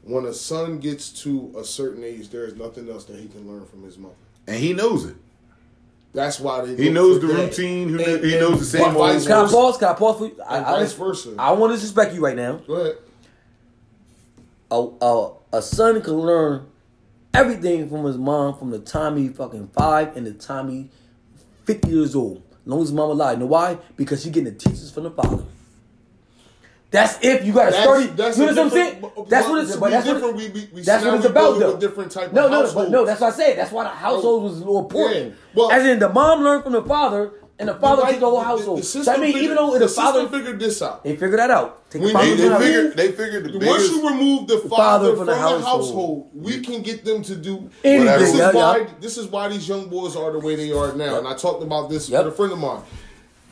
[0.07, 3.47] When a son gets to a certain age, there is nothing else that he can
[3.51, 4.15] learn from his mother.
[4.47, 5.17] and he knows it.
[6.15, 6.83] That's why they.
[6.85, 7.49] He knows the dad.
[7.51, 9.77] routine, he kn- he knows the same but vice old- Can I pause?
[9.79, 10.41] Can I pause for you?
[10.49, 11.35] I, And I, vice versa.
[11.39, 12.55] I want to disrespect you right now.
[12.67, 12.97] Go ahead.
[14.71, 16.67] A, a a son can learn
[17.35, 20.89] everything from his mom from the time he fucking five and the time he
[21.65, 22.43] fifty years old.
[22.53, 23.35] As long as his mama alive.
[23.37, 23.79] You know why?
[23.97, 25.45] Because he getting the teachers from the father.
[26.91, 28.07] That's if you got a That's- sturdy.
[28.15, 29.05] that's you know what I'm saying?
[29.29, 29.77] That's what it's.
[29.77, 31.77] But that's what, we- we- we that's what it's about, though.
[31.77, 33.05] different type of no, no, but no.
[33.05, 33.59] That's what I said.
[33.59, 33.95] That's why the oh.
[33.95, 35.27] household was important.
[35.31, 35.35] Yeah.
[35.55, 38.27] Well- As in, the mom learned from the father, and the father Right, took the
[38.27, 38.79] whole household.
[38.81, 41.03] The, so system I mean, figured, even though the, the, father, figured this out.
[41.03, 41.91] they figured that out.
[41.91, 45.17] Take the When They, the they figured they figured the Once you remove the father,
[45.17, 46.31] from, the, the household, household.
[46.35, 48.87] we can get them to do Anything, This is yeah, why yeah.
[49.01, 51.19] this is why these young boys are the way they are now.
[51.19, 52.25] And I talked about this Yep.
[52.27, 52.83] with a friend of mine.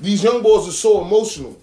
[0.00, 1.56] These young boys are so emotional.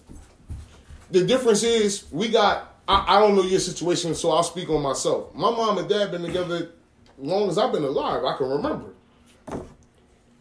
[1.12, 4.82] The difference is we got I, I don't know your situation, so I'll speak on
[4.82, 5.34] myself.
[5.36, 6.70] My mom and dad been together
[7.18, 8.24] long as I've been alive.
[8.26, 8.90] I can remember.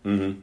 [0.05, 0.41] Mm-hmm.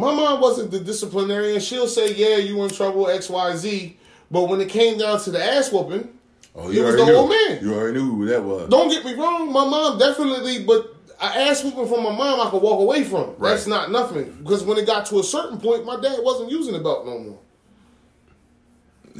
[0.00, 1.60] My mom wasn't the disciplinarian.
[1.60, 3.96] She'll say, "Yeah, you in trouble, X, Y, Z."
[4.30, 6.08] But when it came down to the ass whooping,
[6.54, 7.14] Oh, He was the knew.
[7.14, 7.58] old man.
[7.62, 8.68] You already knew who that was.
[8.68, 12.50] don't get me wrong, my mom definitely, but I ass whooping from my mom, I
[12.50, 13.34] could walk away from.
[13.40, 14.36] That's not nothing.
[14.42, 17.18] Because when it got to a certain point, my dad wasn't using the belt no
[17.18, 17.38] more.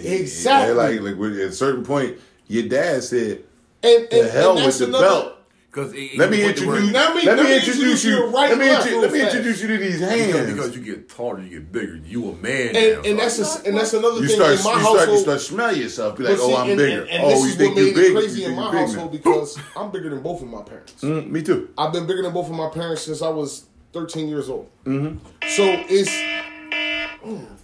[0.01, 0.75] Exactly.
[0.75, 2.17] Yeah, like, like at a certain point,
[2.47, 3.45] your dad said,
[3.83, 5.35] And, and, "The hell and with the another, belt."
[5.71, 6.67] Because Let me introduce.
[6.67, 8.11] Let me- let me let me introduce introduce you.
[8.17, 10.53] you right let me, left intro- let me introduce you to these Because, hands.
[10.55, 11.97] because you get taller, you get bigger.
[11.97, 12.79] You a man now.
[12.81, 14.81] And, and so that's a, and that's another you thing start, in you my start,
[14.81, 15.09] household.
[15.11, 16.17] you start smell yourself.
[16.17, 17.01] Be like, But oh, I'm and, bigger.
[17.03, 18.13] And, and oh, you think you made big?
[18.15, 19.19] crazy you in my household now.
[19.19, 20.95] because I'm bigger than both of my parents.
[21.05, 21.69] Mm, me too.
[21.77, 24.71] I've been bigger than both of my parents since I was 13 years old.
[24.87, 25.19] Mm-hmm.
[25.55, 26.11] So it's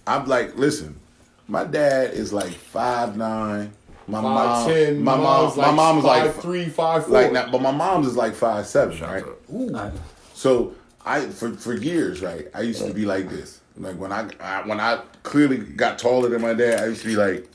[0.07, 0.99] I'm like, listen,
[1.47, 3.73] my dad is like five nine.
[4.07, 5.03] My five mom, ten.
[5.03, 7.13] my mom, mom's my mom is five like three, five four.
[7.13, 9.23] like now, but my mom's is like five seven, right?
[9.51, 9.93] Alright.
[10.33, 12.47] So I for for years, right?
[12.53, 13.61] I used to be like this.
[13.77, 17.07] Like when I, I when I clearly got taller than my dad, I used to
[17.07, 17.49] be like,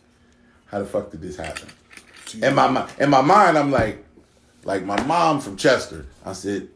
[0.67, 1.69] how the fuck did this happen?
[2.43, 4.05] In my in my mind, I'm like,
[4.65, 6.07] like my mom from Chester.
[6.25, 6.69] I said,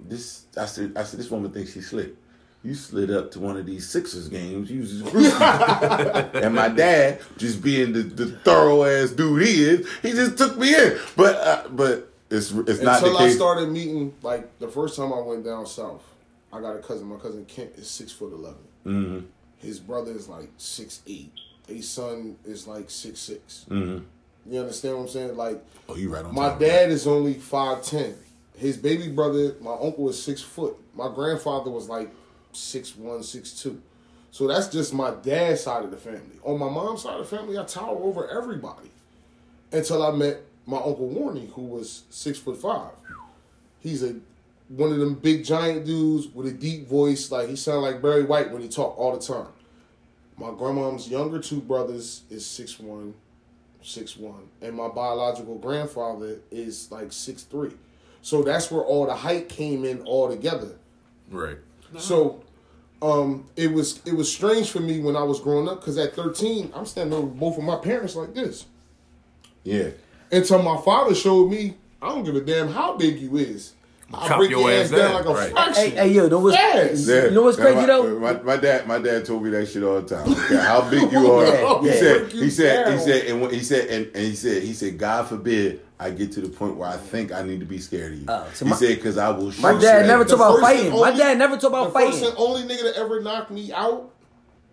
[0.00, 0.46] this.
[0.56, 2.14] I said, I said, this woman thinks she's slick.
[2.64, 4.70] You slid up to one of these Sixers games.
[4.70, 5.14] You just
[6.34, 10.56] and my dad, just being the, the thorough ass dude he is, he just took
[10.58, 10.98] me in.
[11.16, 15.20] But uh, but it's it's not Until I started meeting, like the first time I
[15.20, 16.02] went down south,
[16.52, 17.06] I got a cousin.
[17.06, 18.56] My cousin Kent is six foot 11
[18.86, 19.26] Mm-hmm.
[19.58, 21.32] His brother is like six eight.
[21.68, 23.66] His son is like six six.
[23.68, 24.04] Mhm.
[24.48, 25.36] You understand what I'm saying?
[25.36, 26.34] Like Oh, you right on.
[26.34, 26.66] my top of that.
[26.66, 28.14] dad is only five ten.
[28.56, 30.76] His baby brother, my uncle, is six foot.
[30.94, 32.10] My grandfather was like
[32.58, 33.80] six one, six two.
[34.30, 36.38] So that's just my dad's side of the family.
[36.42, 38.90] On my mom's side of the family, I tower over everybody.
[39.72, 42.92] Until I met my uncle Warney, who was six foot five.
[43.80, 44.16] He's a
[44.68, 47.30] one of them big giant dudes with a deep voice.
[47.30, 49.48] Like he sounded like Barry White when he talked all the time.
[50.36, 53.14] My grandmom's younger two brothers is six one,
[53.82, 57.72] six one, and my biological grandfather is like six three.
[58.22, 60.76] So that's where all the height came in all together.
[61.30, 61.56] Right.
[61.98, 62.42] So
[63.00, 66.14] um, it was it was strange for me when I was growing up because at
[66.14, 68.66] thirteen I'm standing over both of my parents like this.
[69.62, 69.90] Yeah.
[70.30, 73.74] Until my father showed me, I don't give a damn how big you is.
[74.12, 75.76] I Chop break your your ass ass down down, like a right.
[75.76, 77.06] Hey, hey, yo, know what's, Yes.
[77.06, 77.24] Yeah.
[77.26, 78.18] you know what's crazy my, though?
[78.18, 80.32] My, my dad, my dad told me that shit all the time.
[80.44, 81.44] Okay, how big you are?
[81.46, 81.92] Yeah, he yeah.
[81.92, 84.62] said, Break you he said, he said, and when, he said, and, and he said,
[84.62, 87.66] he said, God forbid I get to the point where I think I need to
[87.66, 88.24] be scared of you.
[88.28, 89.52] Oh, so he my- said, because I will.
[89.60, 91.00] My shoot dad never The talk about first and fighting.
[91.00, 92.28] My dad never talk about the first fighting.
[92.28, 94.10] and only nigga that ever knocked me out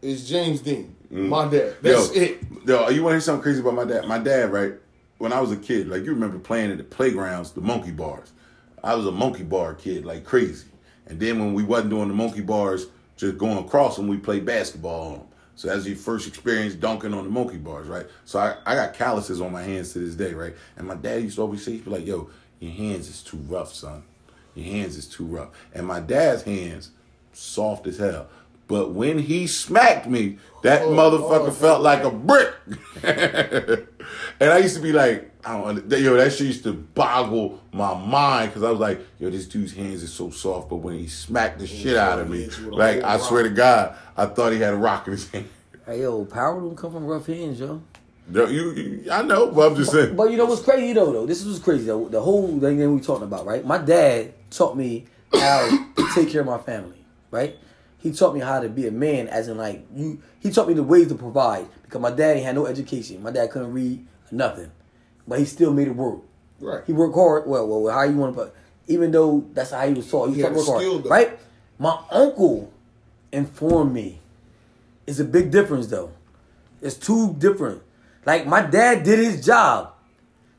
[0.02, 0.96] is James Dean.
[1.10, 1.76] My dad.
[1.82, 1.84] Mm.
[1.84, 2.40] Yo, That's it.
[2.66, 4.08] Yo, you want to hear something crazy about my dad?
[4.08, 4.74] My dad, right?
[5.18, 8.32] When I was a kid, like you remember playing at the playgrounds, the monkey bars.
[8.86, 10.68] I was a monkey bar kid, like crazy.
[11.08, 12.86] And then when we wasn't doing the monkey bars,
[13.18, 15.28] just going across them, we played basketball on them.
[15.56, 18.06] So that's your first experience dunking on the monkey bars, right?
[18.26, 20.54] So I, I got calluses on my hands to this day, right?
[20.78, 22.30] And my dad used to always say, he'd be like, yo,
[22.60, 24.04] your hands is too rough, son.
[24.54, 25.50] Your hands is too rough.
[25.74, 26.92] And my dad's hands,
[27.34, 28.28] soft as hell.
[28.68, 32.54] But when he smacked me, that oh, motherfucker felt like a brick.
[34.40, 37.62] and I used to be like, I don't under- yo, that shit used to boggle
[37.72, 40.98] my mind because I was like, yo, this dude's hands is so soft, but when
[40.98, 43.44] he smacked the shit out of me, hit you with a like whole I swear
[43.44, 43.50] to.
[43.50, 45.48] God, I thought he had a rock in his hand.
[45.86, 47.82] Hey, yo, power don't come from rough hands, yo.
[48.32, 50.16] Yo, you, you- I know, but I'm just saying.
[50.16, 51.12] But you know what's crazy though?
[51.14, 52.10] Though this is what's crazy though.
[52.10, 53.64] The whole thing that we talking about, right?
[53.64, 56.98] My dad taught me how to take care of my family,
[57.30, 57.56] right?
[58.00, 60.22] He taught me how to be a man, as in like you.
[60.40, 63.22] He taught me the ways to provide because my dad ain't had no education.
[63.22, 64.06] My dad couldn't read
[64.36, 64.72] nothing,
[65.28, 66.20] but he still made it work.
[66.60, 66.84] Right.
[66.86, 67.48] He worked hard.
[67.48, 68.54] Well, well, how you want to put?
[68.88, 71.10] Even though that's how he was taught, he, He work hard, though.
[71.10, 71.38] right?
[71.80, 72.72] My uncle
[73.32, 74.20] informed me.
[75.08, 76.12] It's a big difference though.
[76.82, 77.82] It's two different.
[78.26, 79.94] Like my dad did his job,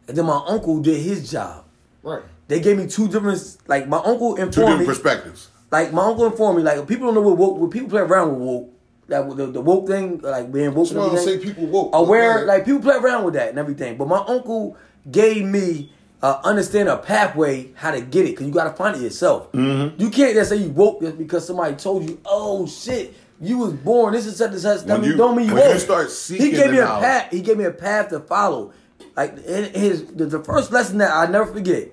[0.08, 1.64] and then my uncle did his job.
[2.02, 2.22] Right.
[2.48, 3.56] They gave me two different.
[3.66, 4.86] Like my uncle informed Two different me.
[4.86, 5.48] perspectives.
[5.70, 6.62] Like my uncle informed me.
[6.62, 7.58] Like people don't know what woke.
[7.58, 8.72] When people play around with woke,
[9.08, 10.88] like the, the woke thing, like being woke.
[10.88, 11.90] That's and why I don't say people woke.
[11.94, 13.96] Aware, like people play around with that and everything.
[13.96, 14.76] But my uncle
[15.10, 15.92] gave me
[16.22, 19.52] uh, understand a pathway how to get it because you got to find it yourself.
[19.52, 20.00] Mm-hmm.
[20.00, 22.20] You can't just say you woke just because somebody told you.
[22.24, 23.14] Oh shit.
[23.40, 24.14] You was born.
[24.14, 24.84] This is such and such.
[24.86, 25.78] That you- don't mean you when you woke.
[25.78, 27.02] start he gave me a knowledge.
[27.04, 27.30] path.
[27.30, 28.72] He gave me a path to follow.
[29.14, 31.90] Like his the, the first lesson that I never forget.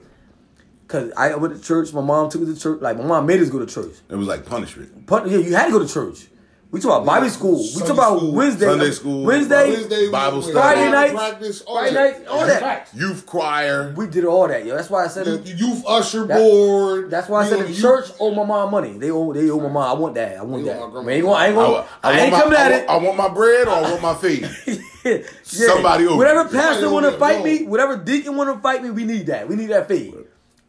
[0.88, 1.92] Cause I went to church.
[1.94, 2.82] My mom took us to church.
[2.82, 3.96] Like my mom made us go to church.
[4.10, 5.06] It was like punishment.
[5.08, 6.28] Pun- yeah, you had to go to church.
[6.74, 7.60] We talk about Bible school.
[7.60, 10.58] We talk about school, Wednesday, Sunday school, Wednesday, Wednesday, Bible with- study.
[10.60, 12.20] Friday night, practice, all Friday that.
[12.22, 12.88] night, all that.
[12.96, 13.94] Youth choir.
[13.96, 14.76] We did all that, yo.
[14.76, 15.56] That's why I said Youth, it.
[15.60, 17.12] youth usher That- board.
[17.12, 18.98] That's why I said know, the youth- church owe my mom money.
[18.98, 19.84] They owe they owe my mom.
[19.88, 20.36] I want that.
[20.36, 20.80] I want They that.
[20.80, 22.72] my I, ain't gonna, I ain't I, gonna, wa- I, I ain't want coming at
[22.72, 22.90] I it.
[22.90, 24.50] I want my bread or I want my feed.
[25.04, 25.18] Yeah.
[25.44, 28.90] Somebody owe Whatever pastor Somebody want to fight me, whatever deacon want to fight me,
[28.90, 29.50] we need that.
[29.50, 30.16] We need that feed.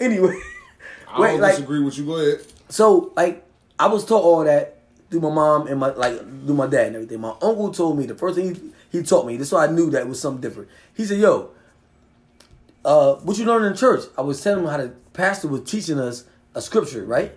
[0.00, 0.36] Anyway,
[1.08, 2.04] I wait, don't disagree with you.
[2.04, 2.40] Go ahead.
[2.68, 3.46] so, like
[3.78, 4.73] I was taught all that
[5.14, 7.20] through my mom and my like through my dad and everything.
[7.20, 8.54] My uncle told me the first thing
[8.90, 9.36] he, he taught me.
[9.36, 10.68] This is why I knew that was something different.
[10.92, 11.50] He said, "Yo,
[12.84, 16.00] uh, what you learn in church?" I was telling him how the pastor was teaching
[16.00, 16.24] us
[16.54, 17.32] a scripture, right?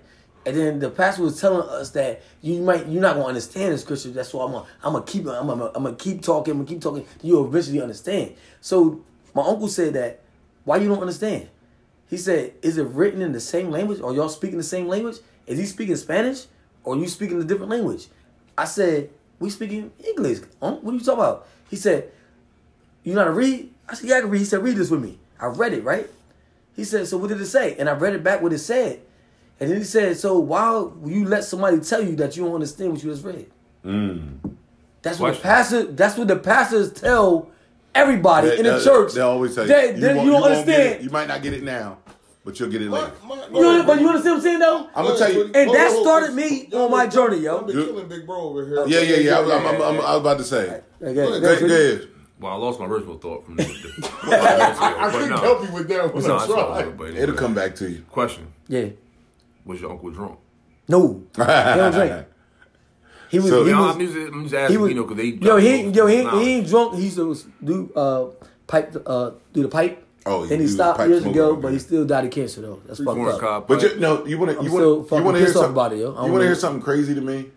[0.47, 3.77] And then the pastor was telling us that you might you're not gonna understand the
[3.77, 4.09] scripture.
[4.09, 6.53] That's why I'm gonna I'm gonna keep I'm gonna, I'm gonna keep talking.
[6.53, 7.05] I'm gonna keep talking.
[7.21, 8.33] You'll eventually understand.
[8.59, 9.03] So
[9.35, 10.21] my uncle said that
[10.65, 11.49] why you don't understand.
[12.09, 14.01] He said, "Is it written in the same language?
[14.01, 15.17] Are y'all speaking the same language?
[15.45, 16.45] Is he speaking Spanish,
[16.87, 18.07] or you speaking a different language?"
[18.57, 19.09] I said,
[19.39, 20.39] "We speaking English.
[20.61, 22.09] Unc, what are you talking about?" He said,
[23.03, 24.89] "You know how to read?" I said, "Yeah, I can read." He said, "Read this
[24.89, 26.09] with me." I read it right.
[26.75, 29.01] He said, "So what did it say?" And I read it back what it said.
[29.59, 32.53] And then he said, "So why will you let somebody tell you that you don't
[32.55, 33.47] understand what you just read?"
[33.85, 34.37] Mm.
[35.01, 35.83] That's what the Question.
[35.83, 35.83] pastor.
[35.93, 37.49] That's what the pastors tell
[37.95, 39.13] everybody They, in the they- church.
[39.13, 41.03] they always tell you, They- you, you don't understand.
[41.03, 41.97] You might not get it now,
[42.47, 43.11] but you'll get it later.
[43.27, 44.89] My- my- You know, but you understand what I'm saying though?
[44.95, 45.51] I'm gonna tell you.
[45.53, 47.57] And that started me on my journey, yo.
[47.57, 48.87] y'all been You- killing Big Bro over here.
[48.87, 49.39] Yeah, yeah, yeah.
[49.39, 50.81] I'm, I'm, I'm, I'm, I was about to say.
[51.01, 52.07] Okay, Go Go, ahead.
[52.39, 53.67] Well, I lost my original thought from this.
[54.23, 55.37] I, I couldn't no.
[55.37, 56.17] help you with that one.
[56.19, 56.97] It's not, I it's not, tried.
[56.97, 57.21] but anyway.
[57.21, 58.03] It'll come back to you.
[58.09, 58.85] Question: Yeah.
[59.65, 60.39] Was your uncle drunk?
[60.87, 61.23] No.
[61.35, 62.25] He don't drink.
[63.29, 63.49] He was.
[63.49, 63.95] So- he was.
[63.95, 64.89] I'm just, I'm just He was.
[64.89, 65.45] you know, because they.
[65.45, 66.95] yo, he yo he, he ain't drunk.
[66.95, 68.27] He used to do uh
[68.67, 70.06] pipe uh do the pipe.
[70.27, 71.61] Oh, he then he do the stopped years ago, okay.
[71.61, 72.81] but he still died of cancer though.
[72.85, 73.39] That's fucked Corn up.
[73.39, 75.57] cob But you, no, you want to you want fucking you want to hear pissed
[75.57, 76.25] off something about it, yo.
[76.25, 77.51] You want to hear something crazy to me?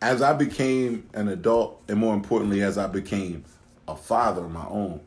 [0.00, 3.44] As I became an adult, and more importantly, as I became
[3.86, 5.00] a father of my own,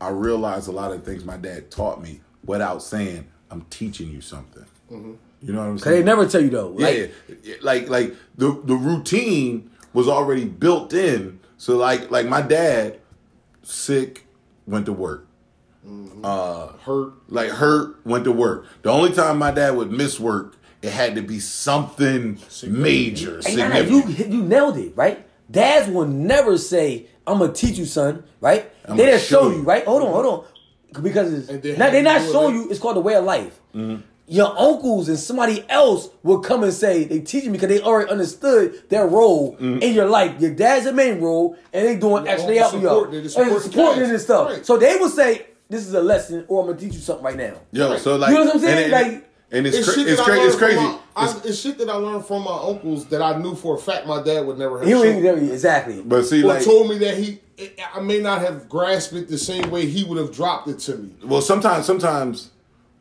[0.00, 4.20] I realized a lot of things my dad taught me without saying, "I'm teaching you
[4.20, 5.96] something." You know what I'm saying?
[5.96, 6.70] they never tell you though.
[6.70, 7.12] Like,
[7.42, 11.40] yeah, like like the the routine was already built in.
[11.56, 12.98] So like like my dad,
[13.62, 14.26] sick,
[14.66, 15.25] went to work.
[16.22, 17.12] Hurt.
[17.28, 18.66] Like hurt, went to work.
[18.82, 23.56] The only time my dad would miss work, it had to be something major, Hey,
[23.56, 25.26] nah, nah, you you nailed it, right?
[25.50, 28.70] Dads will never say, "I'm gonna teach you, son." Right?
[28.84, 29.62] I'm they gonna just show show you, you.
[29.62, 29.84] right?
[29.84, 32.70] Hold on, hold on, because it's, And now they're not showing you.
[32.70, 33.58] It's called the way of life.
[33.74, 34.02] Mm-hmm.
[34.28, 38.88] Your uncles and somebody else will come and say they teaching because they already understood
[38.88, 39.82] their role Mm-hmm.
[39.82, 40.40] in your life.
[40.40, 42.48] Your dad's the main role, and they doing Your extra.
[42.52, 44.10] They uncles helping you support- out, they and support the supporting cats.
[44.10, 44.48] and stuff.
[44.50, 44.66] Right.
[44.66, 47.36] So they will say, "This is a lesson," or "I'm gonna teach you something right
[47.36, 48.84] now." Yo, so like You know what I'm saying?
[48.84, 50.76] And, and, Like- and it's It's cra- it's, cra- it's crazy.
[50.76, 53.54] From my, I, It's- it's shit that I learned from my uncles that I knew
[53.54, 55.22] for a fact my dad would never have He shown ain't me.
[55.22, 56.02] there exactly.
[56.02, 57.38] but see, Or like, told me that he,
[57.94, 60.96] I may not have grasped it the same way he would have dropped it to
[60.96, 61.10] me.
[61.24, 62.50] well, sometimes sometimes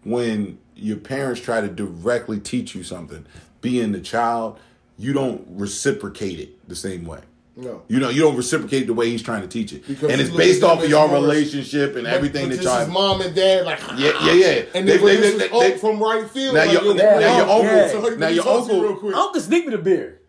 [0.03, 3.25] when your parents try to directly teach you something,
[3.61, 4.59] being the child,
[4.97, 7.19] you don't reciprocate it the same way.
[7.57, 7.83] No.
[7.87, 10.29] You know, you don't reciprocate the way he's trying to teach it, Because and it's
[10.29, 12.81] based off of your relationship and But- everything that this y'all.
[12.81, 14.61] is mom and dad, like Yeah, yeah, yeah.
[14.75, 16.53] And They- then they- this they- they- from right field.
[16.55, 17.87] Now like, your- yo, now your uncle- yeah.
[17.89, 19.15] so now your talks to you uncle- real quick.
[19.15, 20.19] Uncle sneak me the beer.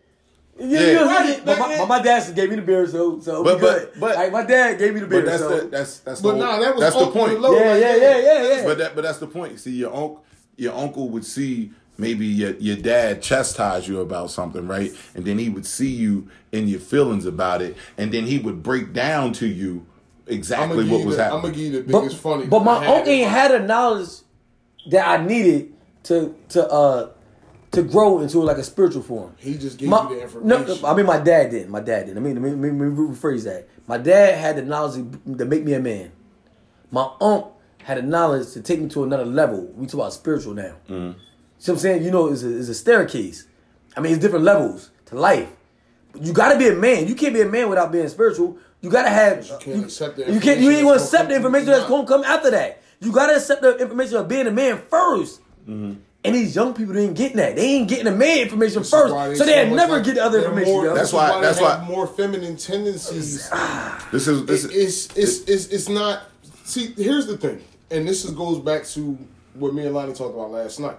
[0.59, 1.03] You, Yeah.
[1.05, 4.31] Right, but, my, my dad gave me the beer, so so But- but- but- like
[4.31, 6.59] my dad gave me the beer, But that's so the that's that's But the nah,
[6.61, 7.41] that was that's the point.
[7.41, 8.63] Low, yeah, like, yeah, yeah, yeah, yeah.
[8.65, 9.59] But that but that's the point.
[9.59, 10.23] See, your uncle
[10.55, 14.91] your uncle would see maybe your, your dad chastised you about something, right?
[15.15, 18.63] And then he would see you in your feelings about it, and then he would
[18.63, 19.85] break down to you
[20.27, 21.41] exactly what was you the, I'm happening.
[21.41, 22.45] gonna give you the but, biggest funny.
[22.47, 24.09] but my uncle ain't had a knowledge
[24.89, 27.09] that I needed to to uh
[27.71, 29.35] to grow into like a spiritual form.
[29.37, 30.81] He just gave My- you the information.
[30.81, 30.87] no.
[30.87, 31.69] I mean my dad didn't.
[31.69, 32.17] My dad didn't.
[32.17, 33.67] I mean, let me, let me rephrase that.
[33.87, 35.05] My dad had the knowledge
[35.37, 36.11] to make me a man.
[36.91, 39.65] My uncle had the knowledge to take me to another level.
[39.75, 40.75] We talk about spiritual now.
[40.89, 41.19] Mm-hmm.
[41.59, 42.03] See what I'm saying?
[42.03, 43.45] You know, it's a, it's a staircase.
[43.95, 45.49] I mean, it's different levels to life.
[46.11, 47.07] But you got to be a man.
[47.07, 48.57] You can't be a man without being spiritual.
[48.81, 49.45] You got to have.
[49.47, 50.59] You can't accept the You can't.
[50.59, 52.81] You ain't information gonna that's accept the information that's gonna come after that.
[52.99, 55.93] You got to accept the information of being a man 1st Mm-hmm.
[56.23, 57.55] And these young people ain't getting that.
[57.55, 60.05] They ain't getting the man information This is why first, so they they'll never like-
[60.05, 60.73] get the other information.
[60.73, 60.93] more- yo.
[60.95, 63.49] That's this is why- they that's have why- more feminine tendencies.
[64.11, 66.23] This is this It- is it's it's it's it's not.
[66.65, 67.61] See, here's the thing,
[67.91, 69.17] and this is, goes back to
[69.53, 70.97] what me and Lonnie talked about last night.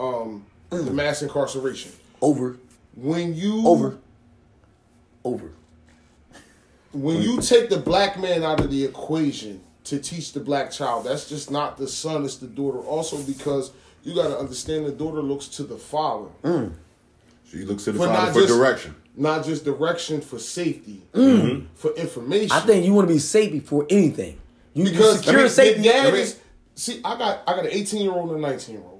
[0.00, 0.94] Um, the Mm.
[0.94, 1.92] mass incarceration.
[2.22, 2.56] over,
[2.96, 3.98] When you over,
[5.24, 5.50] over.
[6.92, 11.04] when you take the black man out of the equation to teach the black child,
[11.04, 12.78] that's just not the son, it's the daughter.
[12.78, 13.72] Also, because
[14.04, 16.28] you got to understand the daughter looks to the father.
[16.42, 16.72] Mm.
[17.50, 18.94] She looks to the For father not for just- direction.
[19.16, 21.66] Not just direction for safety, Mm-hmm.
[21.76, 22.50] for information.
[22.50, 24.40] I think you want to be safe before anything.
[24.72, 25.82] You, because you secure I mean, safety.
[25.82, 26.36] the dad I mean- is.
[26.74, 28.93] See, I got I got an 18 year old and a 19 year old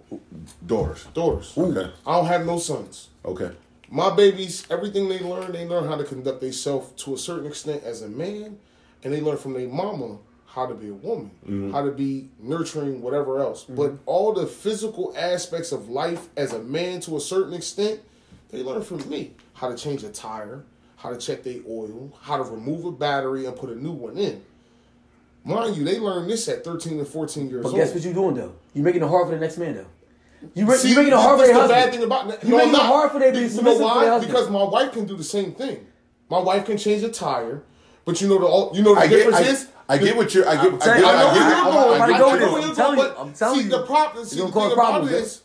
[0.67, 1.05] Daughters.
[1.15, 1.53] daughters.
[1.57, 1.91] Okay.
[2.07, 3.09] I don't have no sons.
[3.25, 3.51] Okay.
[3.91, 7.83] My babies, everything they learn, they learn how to conduct themselves to a certain extent
[7.85, 8.59] as a man,
[9.03, 11.73] and they learn from their mama how to be a woman, Mm-hmm.
[11.73, 13.65] how to be nurturing, whatever else.
[13.65, 18.01] But all the physical aspects of life as a man to a certain extent,
[18.51, 19.33] they learn from me.
[19.55, 20.65] How to change a tire,
[20.97, 24.17] how to check their oil, how to remove a battery and put a new one
[24.17, 24.43] in.
[25.45, 27.77] Mind you, they learn this at 13 and 14 years But old.
[27.77, 28.55] guess what you're doing though?
[28.75, 29.87] You're making it hard for the next man though.
[30.55, 32.45] You ma- See, you're making it hard for that's their the bad thing about it.
[32.45, 32.87] You No, making I'm it not.
[32.87, 34.07] hard for them to You know submissive to why?
[34.07, 34.33] husband.
[34.33, 35.87] Because my wife can do the same thing.
[36.31, 37.63] My wife can change a tire,
[38.05, 38.39] but you know
[38.71, 39.69] the you know the I get, difference I, is.
[39.89, 40.49] I get what you're.
[40.49, 40.65] I get.
[40.75, 42.01] I, telling get, I know get, where I, you're I, going.
[42.01, 43.65] I I'm get going you're where I'm you're telling going, you, but I'm telling see,
[43.65, 43.71] you.
[43.71, 44.25] the problem.
[44.25, 45.43] See, You're the gonna thing cause about it problems, is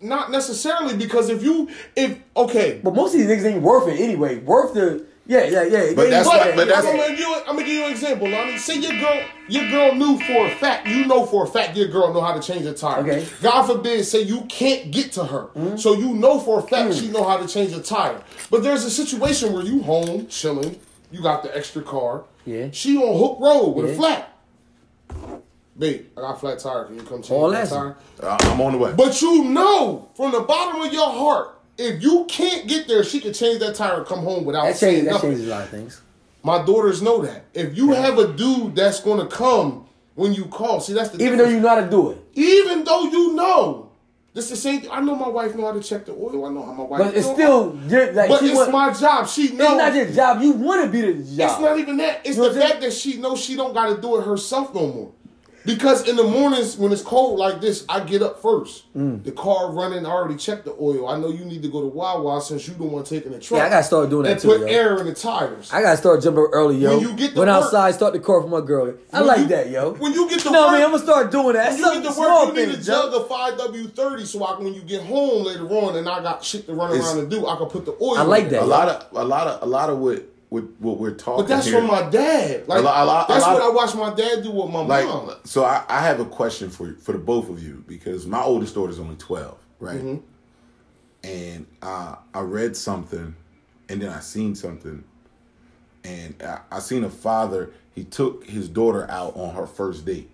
[0.00, 2.80] not necessarily because if you if okay.
[2.82, 4.38] But most of these niggas ain't worth it anyway.
[4.38, 5.92] Worth the yeah yeah yeah.
[5.94, 7.34] But They that's ain't what- but that's- I'm gonna give you.
[7.36, 8.58] I'm gonna give you an example, Lonnie.
[8.58, 10.88] Say your girl, your girl knew for a fact.
[10.88, 13.00] You know for a fact your girl know how to change a tire.
[13.02, 13.20] Okay.
[13.22, 13.42] Mm-hmm.
[13.44, 17.00] God forbid, say you can't get to her, so you know for a fact Mm.
[17.00, 18.20] she know how to change a tire.
[18.50, 20.80] But there's a situation where you home chilling,
[21.12, 22.24] you got the extra car.
[22.44, 22.68] Yeah.
[22.72, 23.92] She on Hook Road with Yeah.
[23.92, 24.34] a flat.
[25.78, 26.84] Babe, I got a flat tire.
[26.86, 27.68] Can you come change All my that.
[27.68, 27.96] tire?
[28.20, 28.92] Uh, I'm on the way.
[28.96, 33.20] But you know from the bottom of your heart, if you can't get there, she
[33.20, 35.30] can change that tire and come home without That saying changes that nothing.
[35.30, 36.00] changes a lot of things.
[36.42, 37.44] My daughters know that.
[37.54, 41.38] If you have a dude that's gonna come when you call, see that's the Even
[41.38, 43.90] though you know how to do it, even though you know,
[44.34, 44.90] this the same thing.
[44.90, 46.46] I know my wife know how to check the oil.
[46.46, 47.00] I know how my wife.
[47.00, 49.28] but it's still like But it's want, my job.
[49.28, 50.40] She It's not your job.
[50.42, 51.50] You want to be the job.
[51.50, 52.20] It's not even that.
[52.24, 54.86] It's You the fact that she knows she don't got to do it herself no
[54.86, 55.12] more.
[55.68, 58.90] Because in the mornings when it's cold like this, I get up first.
[58.96, 59.22] Mm.
[59.22, 61.06] The car running, I already checked the oil.
[61.06, 63.58] I know you need to go to Wawa since you the one taking the truck.
[63.58, 64.66] Yeah, I gotta start doing that and too, put yo.
[64.66, 65.70] air in the tires.
[65.70, 66.96] I gotta start jumping early, yo.
[66.96, 68.94] When you get to Went work- outside, start the car for my girl.
[69.12, 69.90] I When like you- that, yo.
[69.92, 71.72] when you get to no, work- man, I'm gonna start doing that.
[71.72, 73.18] When That's you get something to work, small you need a jug yo.
[73.20, 76.66] of 5W30 so I can, when you get home later on and I got shit
[76.66, 78.48] to run It's- around and do, I can put the oil I like in.
[78.52, 78.62] that.
[78.62, 81.42] a lot of a lot of a lot of what what, what we're talking.
[81.44, 82.66] But that's here, from my dad.
[82.68, 84.70] Like A lot- a lot- a that's lot- what I watched my dad do with
[84.70, 85.04] my like.
[85.06, 85.32] mom.
[85.44, 88.74] So I, I have a question for for the both of you because my oldest
[88.74, 89.98] daughter is only twelve, right?
[89.98, 90.24] Mm-hmm.
[91.24, 93.34] And uh, I read something,
[93.88, 95.04] and then I seen something,
[96.04, 97.70] and I, I seen a father.
[97.94, 100.30] He took his daughter out on her first date.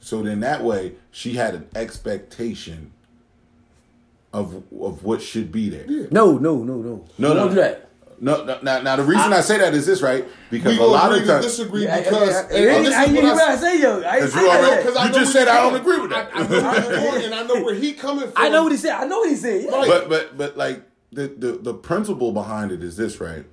[0.00, 2.92] So then that way she had an expectation
[4.32, 5.86] of of what should be there.
[6.10, 7.04] No, no, no, no.
[7.18, 7.48] No, Don't no.
[7.48, 7.87] do that.
[8.20, 10.26] No, no, now, now the reason I, say that is this, right?
[10.50, 12.42] Because a lot gonna of agree times, disagree Yeah, because I- I-
[12.76, 14.02] and this I- is you I I say, yo.
[14.02, 16.00] I, Because I, you I, already- I, Because I You just said I don't agree
[16.00, 16.30] with that.
[16.34, 18.32] I, I know where he's and I know where he coming from.
[18.36, 18.92] I know what he said.
[18.92, 19.64] I know what he said.
[19.64, 19.70] Yeah.
[19.70, 19.86] Right.
[19.88, 20.82] but but but like
[21.12, 23.44] the, the the principle behind it is this, right?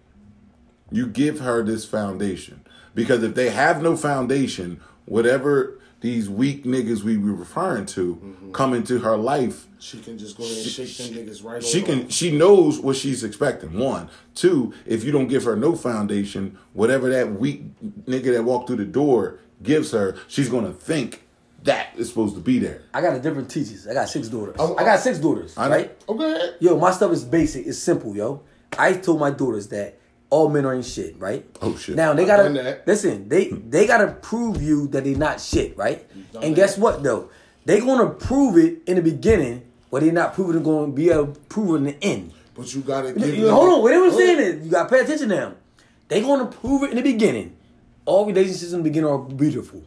[0.91, 2.61] You give her this foundation
[2.95, 8.51] because if they have no foundation, whatever these weak niggas we were referring to Mm-hmm.
[8.51, 11.79] come into her life, She can just go in and shake them niggas right she
[11.81, 12.11] on can off.
[12.11, 13.77] she knows what she's expecting.
[13.79, 14.73] One, two.
[14.85, 17.63] If you don't give her no foundation, whatever that weak
[18.05, 21.23] nigga that walked through the door gives her, she's gonna think
[21.63, 22.81] that is supposed to be there.
[22.93, 23.87] I got a different teachers.
[23.87, 24.55] I got six daughters.
[24.59, 25.75] I- I got six daughters, I know.
[25.75, 25.97] right?
[26.07, 26.55] Oh, go ahead.
[26.59, 27.65] Yo, my stuff is basic.
[27.65, 28.41] It's simple, yo.
[28.77, 29.97] I told my daughters that
[30.29, 31.45] all men are in shit, right?
[31.61, 31.95] Oh, shit.
[31.95, 32.87] Now they I've gotta done that.
[32.87, 33.29] listen.
[33.29, 36.05] They they gotta prove you that they're not shit, right?
[36.33, 36.59] done And that.
[36.59, 37.29] guess what though?
[37.65, 41.09] They gonna prove it in the beginning, but they're not proving it going to be
[41.09, 42.31] able to prove it in the end.
[42.55, 43.35] But you gotta give.
[43.35, 44.55] you- hold on, what I'm saying ahead.
[44.59, 45.53] is you gotta pay attention now.
[46.07, 47.55] They gonna prove it in the beginning.
[48.05, 49.81] All relationships in the beginning are beautiful.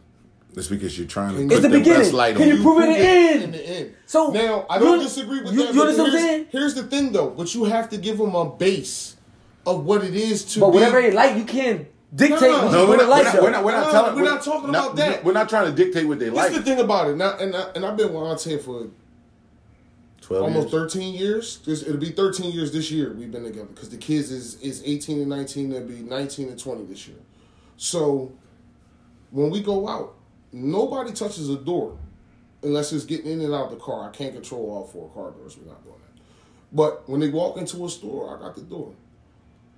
[0.55, 2.01] That's because you're trying to It's put the the, beginning.
[2.01, 2.63] best light Can on you you.
[2.63, 3.43] prove it in the end?
[3.45, 3.93] In the end.
[4.07, 5.75] So, now I don't disagree with you- that.
[5.75, 7.29] you understand here's, here's the thing, though.
[7.31, 9.15] But you have to give them a base
[9.67, 10.61] of what it is to.
[10.61, 13.25] But be, whatever they like, you can't dictate No, what No, you we're want not,
[13.25, 13.43] like.
[13.43, 13.73] we're, not, we're not.
[13.73, 14.17] We're not No, telling.
[14.17, 15.25] we're not talking about that.
[15.25, 16.51] We're not trying to dictate what they This like.
[16.53, 17.17] is the thing about it.
[17.17, 18.89] Now, and I, and I've been with Auntie for
[20.21, 20.93] Twelve almost years.
[20.93, 21.59] 13 years.
[21.65, 24.83] This, it'll be 13 years this year we've been together because the kids is is
[24.85, 25.71] 18 and 19.
[25.71, 27.17] They'll be 19 and 20 this year.
[27.79, 28.33] So
[29.31, 30.15] when we go out,
[30.53, 31.97] nobody touches a door
[32.63, 34.09] unless it's getting in and out of the car.
[34.09, 35.57] I can't control all four car doors.
[35.57, 36.23] We're not doing that.
[36.73, 38.93] But when they walk into a store, I got the door.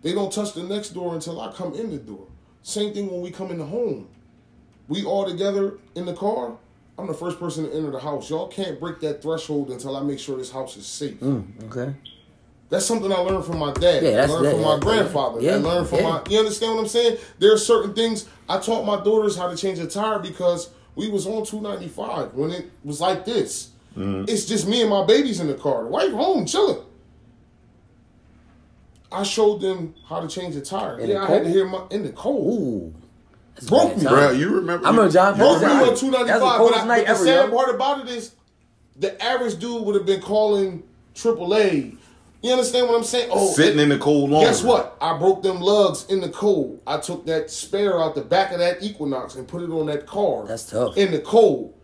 [0.02, 2.26] They don't touch the next door until I come in the door.
[2.62, 4.08] Same thing when we come in the home.
[4.88, 6.56] We all together in the car.
[6.98, 8.28] I'm the first person to enter the house.
[8.28, 11.22] Y'all can't break that threshold until I make sure this house is safe.
[11.22, 11.94] Okay.
[12.68, 14.02] That's something I learned from my dad.
[14.02, 15.40] Yeah, I learned yeah, from my grandfather.
[15.40, 16.08] yeah, I learned from yeah.
[16.08, 16.22] my.
[16.28, 17.18] You understand what I'm saying?
[17.38, 21.10] There are certain things I taught my daughters how to change a tire because we
[21.10, 23.70] was on 295 when it was like this.
[23.96, 24.26] Mm-hmm.
[24.28, 25.82] It's just me and my babies in the car.
[25.82, 26.84] The wife home chilling.
[29.12, 30.98] I showed them how to change a tire.
[30.98, 32.60] In yeah, the I had to hear my in the cold.
[32.60, 32.94] Ooh.
[33.66, 34.04] Broke me.
[34.04, 34.86] Bro, you remember?
[34.86, 36.58] I remember John Broke me Broke on two ninety That's the five.
[36.58, 37.56] But, I, night but the ever, sad yo.
[37.56, 38.34] part about it is,
[38.96, 40.82] the average dude would have been calling
[41.14, 41.96] AAA.
[42.42, 43.28] You understand what I'm saying?
[43.30, 44.50] Oh, Sitting in the cold laundry.
[44.50, 44.96] Guess what?
[45.00, 46.80] I broke them lugs in the cold.
[46.86, 50.06] I took that spare out the back of that Equinox and put it on that
[50.06, 50.46] car.
[50.46, 50.96] That's tough.
[50.96, 51.74] In the cold.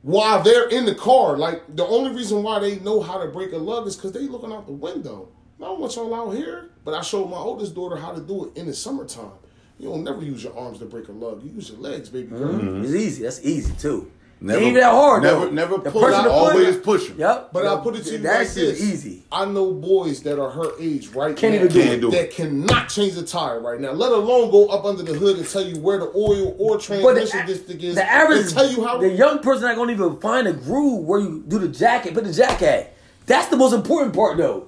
[0.00, 3.52] While they're in the car, like the only reason why they know how to break
[3.52, 5.28] a lug is because they looking out the window.
[5.60, 8.46] I don't want y'all out here, but I showed my oldest daughter how to do
[8.46, 9.30] it in the summertime.
[9.78, 11.42] You don't never use your arms to break a lug.
[11.42, 12.52] You use your legs, baby girl.
[12.52, 12.84] Mm-hmm.
[12.84, 13.22] It's easy.
[13.22, 14.10] That's easy too.
[14.40, 15.50] Never- Ain't even that hard never- though.
[15.50, 17.18] never The pull person out, always it- push 'em.
[17.18, 17.50] Yep.
[17.52, 17.72] But Yep.
[17.72, 18.80] I'll put it to you that like this.
[18.80, 19.22] easy.
[19.32, 21.84] I know boys that are her age right Can't now even do it.
[21.84, 22.10] Can't do it.
[22.12, 23.92] that cannot change the tire right now.
[23.92, 27.46] Let alone go up under the hood and tell you where the oil or transmission
[27.46, 27.94] the, district is.
[27.94, 28.98] the average, and tell you how.
[28.98, 32.24] the young person not gonna even find a groove where you do the jacket, put
[32.24, 32.94] the jack at.
[33.26, 34.66] That's the most important part, though.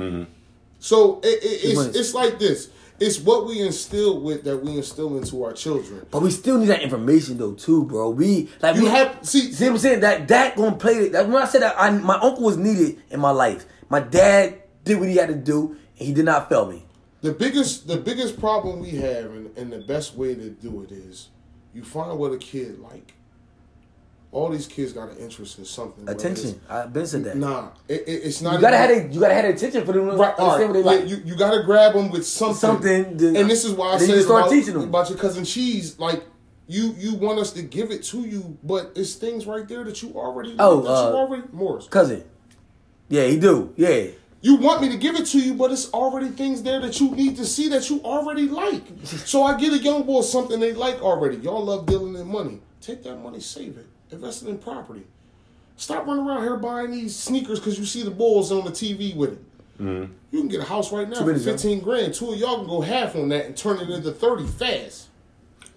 [0.00, 0.22] Mm-hmm.
[0.78, 2.70] so it, it, it's it's like this.
[3.00, 6.06] It's what we instill with that we instill into our children.
[6.10, 8.10] But we still need that information though, too, bro.
[8.10, 9.52] We like You we have see.
[9.52, 10.00] See what I'm saying?
[10.00, 13.00] That that gonna play it that when I said that I, my uncle was needed
[13.10, 13.64] in my life.
[13.88, 16.84] My dad did what he had to do, and he did not fail me.
[17.22, 20.92] The biggest the biggest problem we have, and, and the best way to do it
[20.92, 21.28] is,
[21.72, 23.14] you find what a kid like.
[24.32, 26.08] All these kids got an interest in something.
[26.08, 26.60] Attention.
[26.68, 27.36] I've been said that.
[27.36, 28.54] Nah, it, it, it's not.
[28.54, 30.66] You gotta have a, you gotta have attention for them Right, understand right.
[30.66, 31.08] what they like.
[31.08, 32.54] you, you got to grab them with something.
[32.54, 34.82] Something to- and this is why I said start about, teaching 'em.
[34.84, 35.98] about your cousin Cheese.
[35.98, 36.22] Like
[36.68, 40.00] you, you want us to give it to you, but it's things right there that
[40.00, 40.54] you already.
[40.60, 41.88] Oh, that uh, you already Morris.
[41.88, 42.22] Cousin.
[43.08, 43.72] Yeah, he do.
[43.76, 44.06] Yeah.
[44.42, 47.10] You want me to give it to you, but it's already things there that you
[47.10, 48.84] need to see that you already like.
[49.04, 51.38] So I get a young boy something they like already.
[51.38, 52.60] Y'all love dealing in money.
[52.80, 55.02] Take that money, save it, invest it in property.
[55.76, 59.16] Stop running around here buying these sneakers because you see the Bulls on the TV
[59.16, 59.44] with it.
[59.80, 60.12] Mm-hmm.
[60.30, 61.52] You can get a house right now for minutes, yo.
[61.52, 62.12] 15 grand.
[62.14, 65.08] Two of y'all can go half on that and turn it into 30 fast.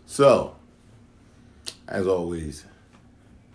[0.06, 0.56] So,
[1.88, 2.66] as always,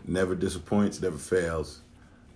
[0.07, 1.81] never disappoints, never fails.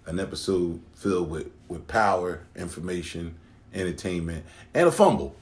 [0.04, 3.36] An episode filled with, with power, information,
[3.72, 4.44] entertainment,
[4.74, 5.34] and a fumble.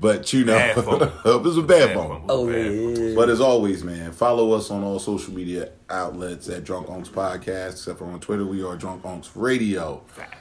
[0.00, 0.78] But you know, Bad
[1.26, 2.14] it was a bad, Bad fumble.
[2.20, 2.26] fumble.
[2.34, 2.70] Oh Bad yeah.
[2.70, 3.14] Oh, fumble.
[3.16, 7.72] But as always, man, follow us on all social media outlets at Drunk Unks Podcast,
[7.72, 10.02] except for on Twitter, we are Drunk Unks Radio.
[10.06, 10.36] Facts.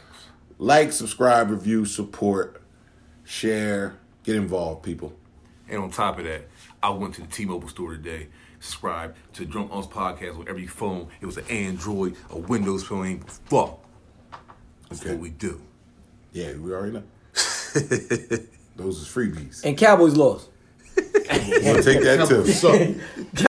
[0.57, 2.61] Like, subscribe, review, support,
[3.23, 5.13] share, get involved, people.
[5.67, 6.47] And on top of that,
[6.81, 8.27] I went to the T-Mobile store today,
[8.59, 11.07] subscribed to Drunk Unks podcast on every phone.
[11.21, 13.19] It was an Android, a Windows phone.
[13.45, 13.79] Fuck.
[14.89, 15.11] That's Okay.
[15.11, 15.61] what we do.
[16.33, 17.03] Yeah, we already know.
[18.79, 19.63] Those is freebies.
[19.65, 20.47] And Cowboys lost.
[20.97, 22.47] I'll take that too.
[22.47, 22.71] So,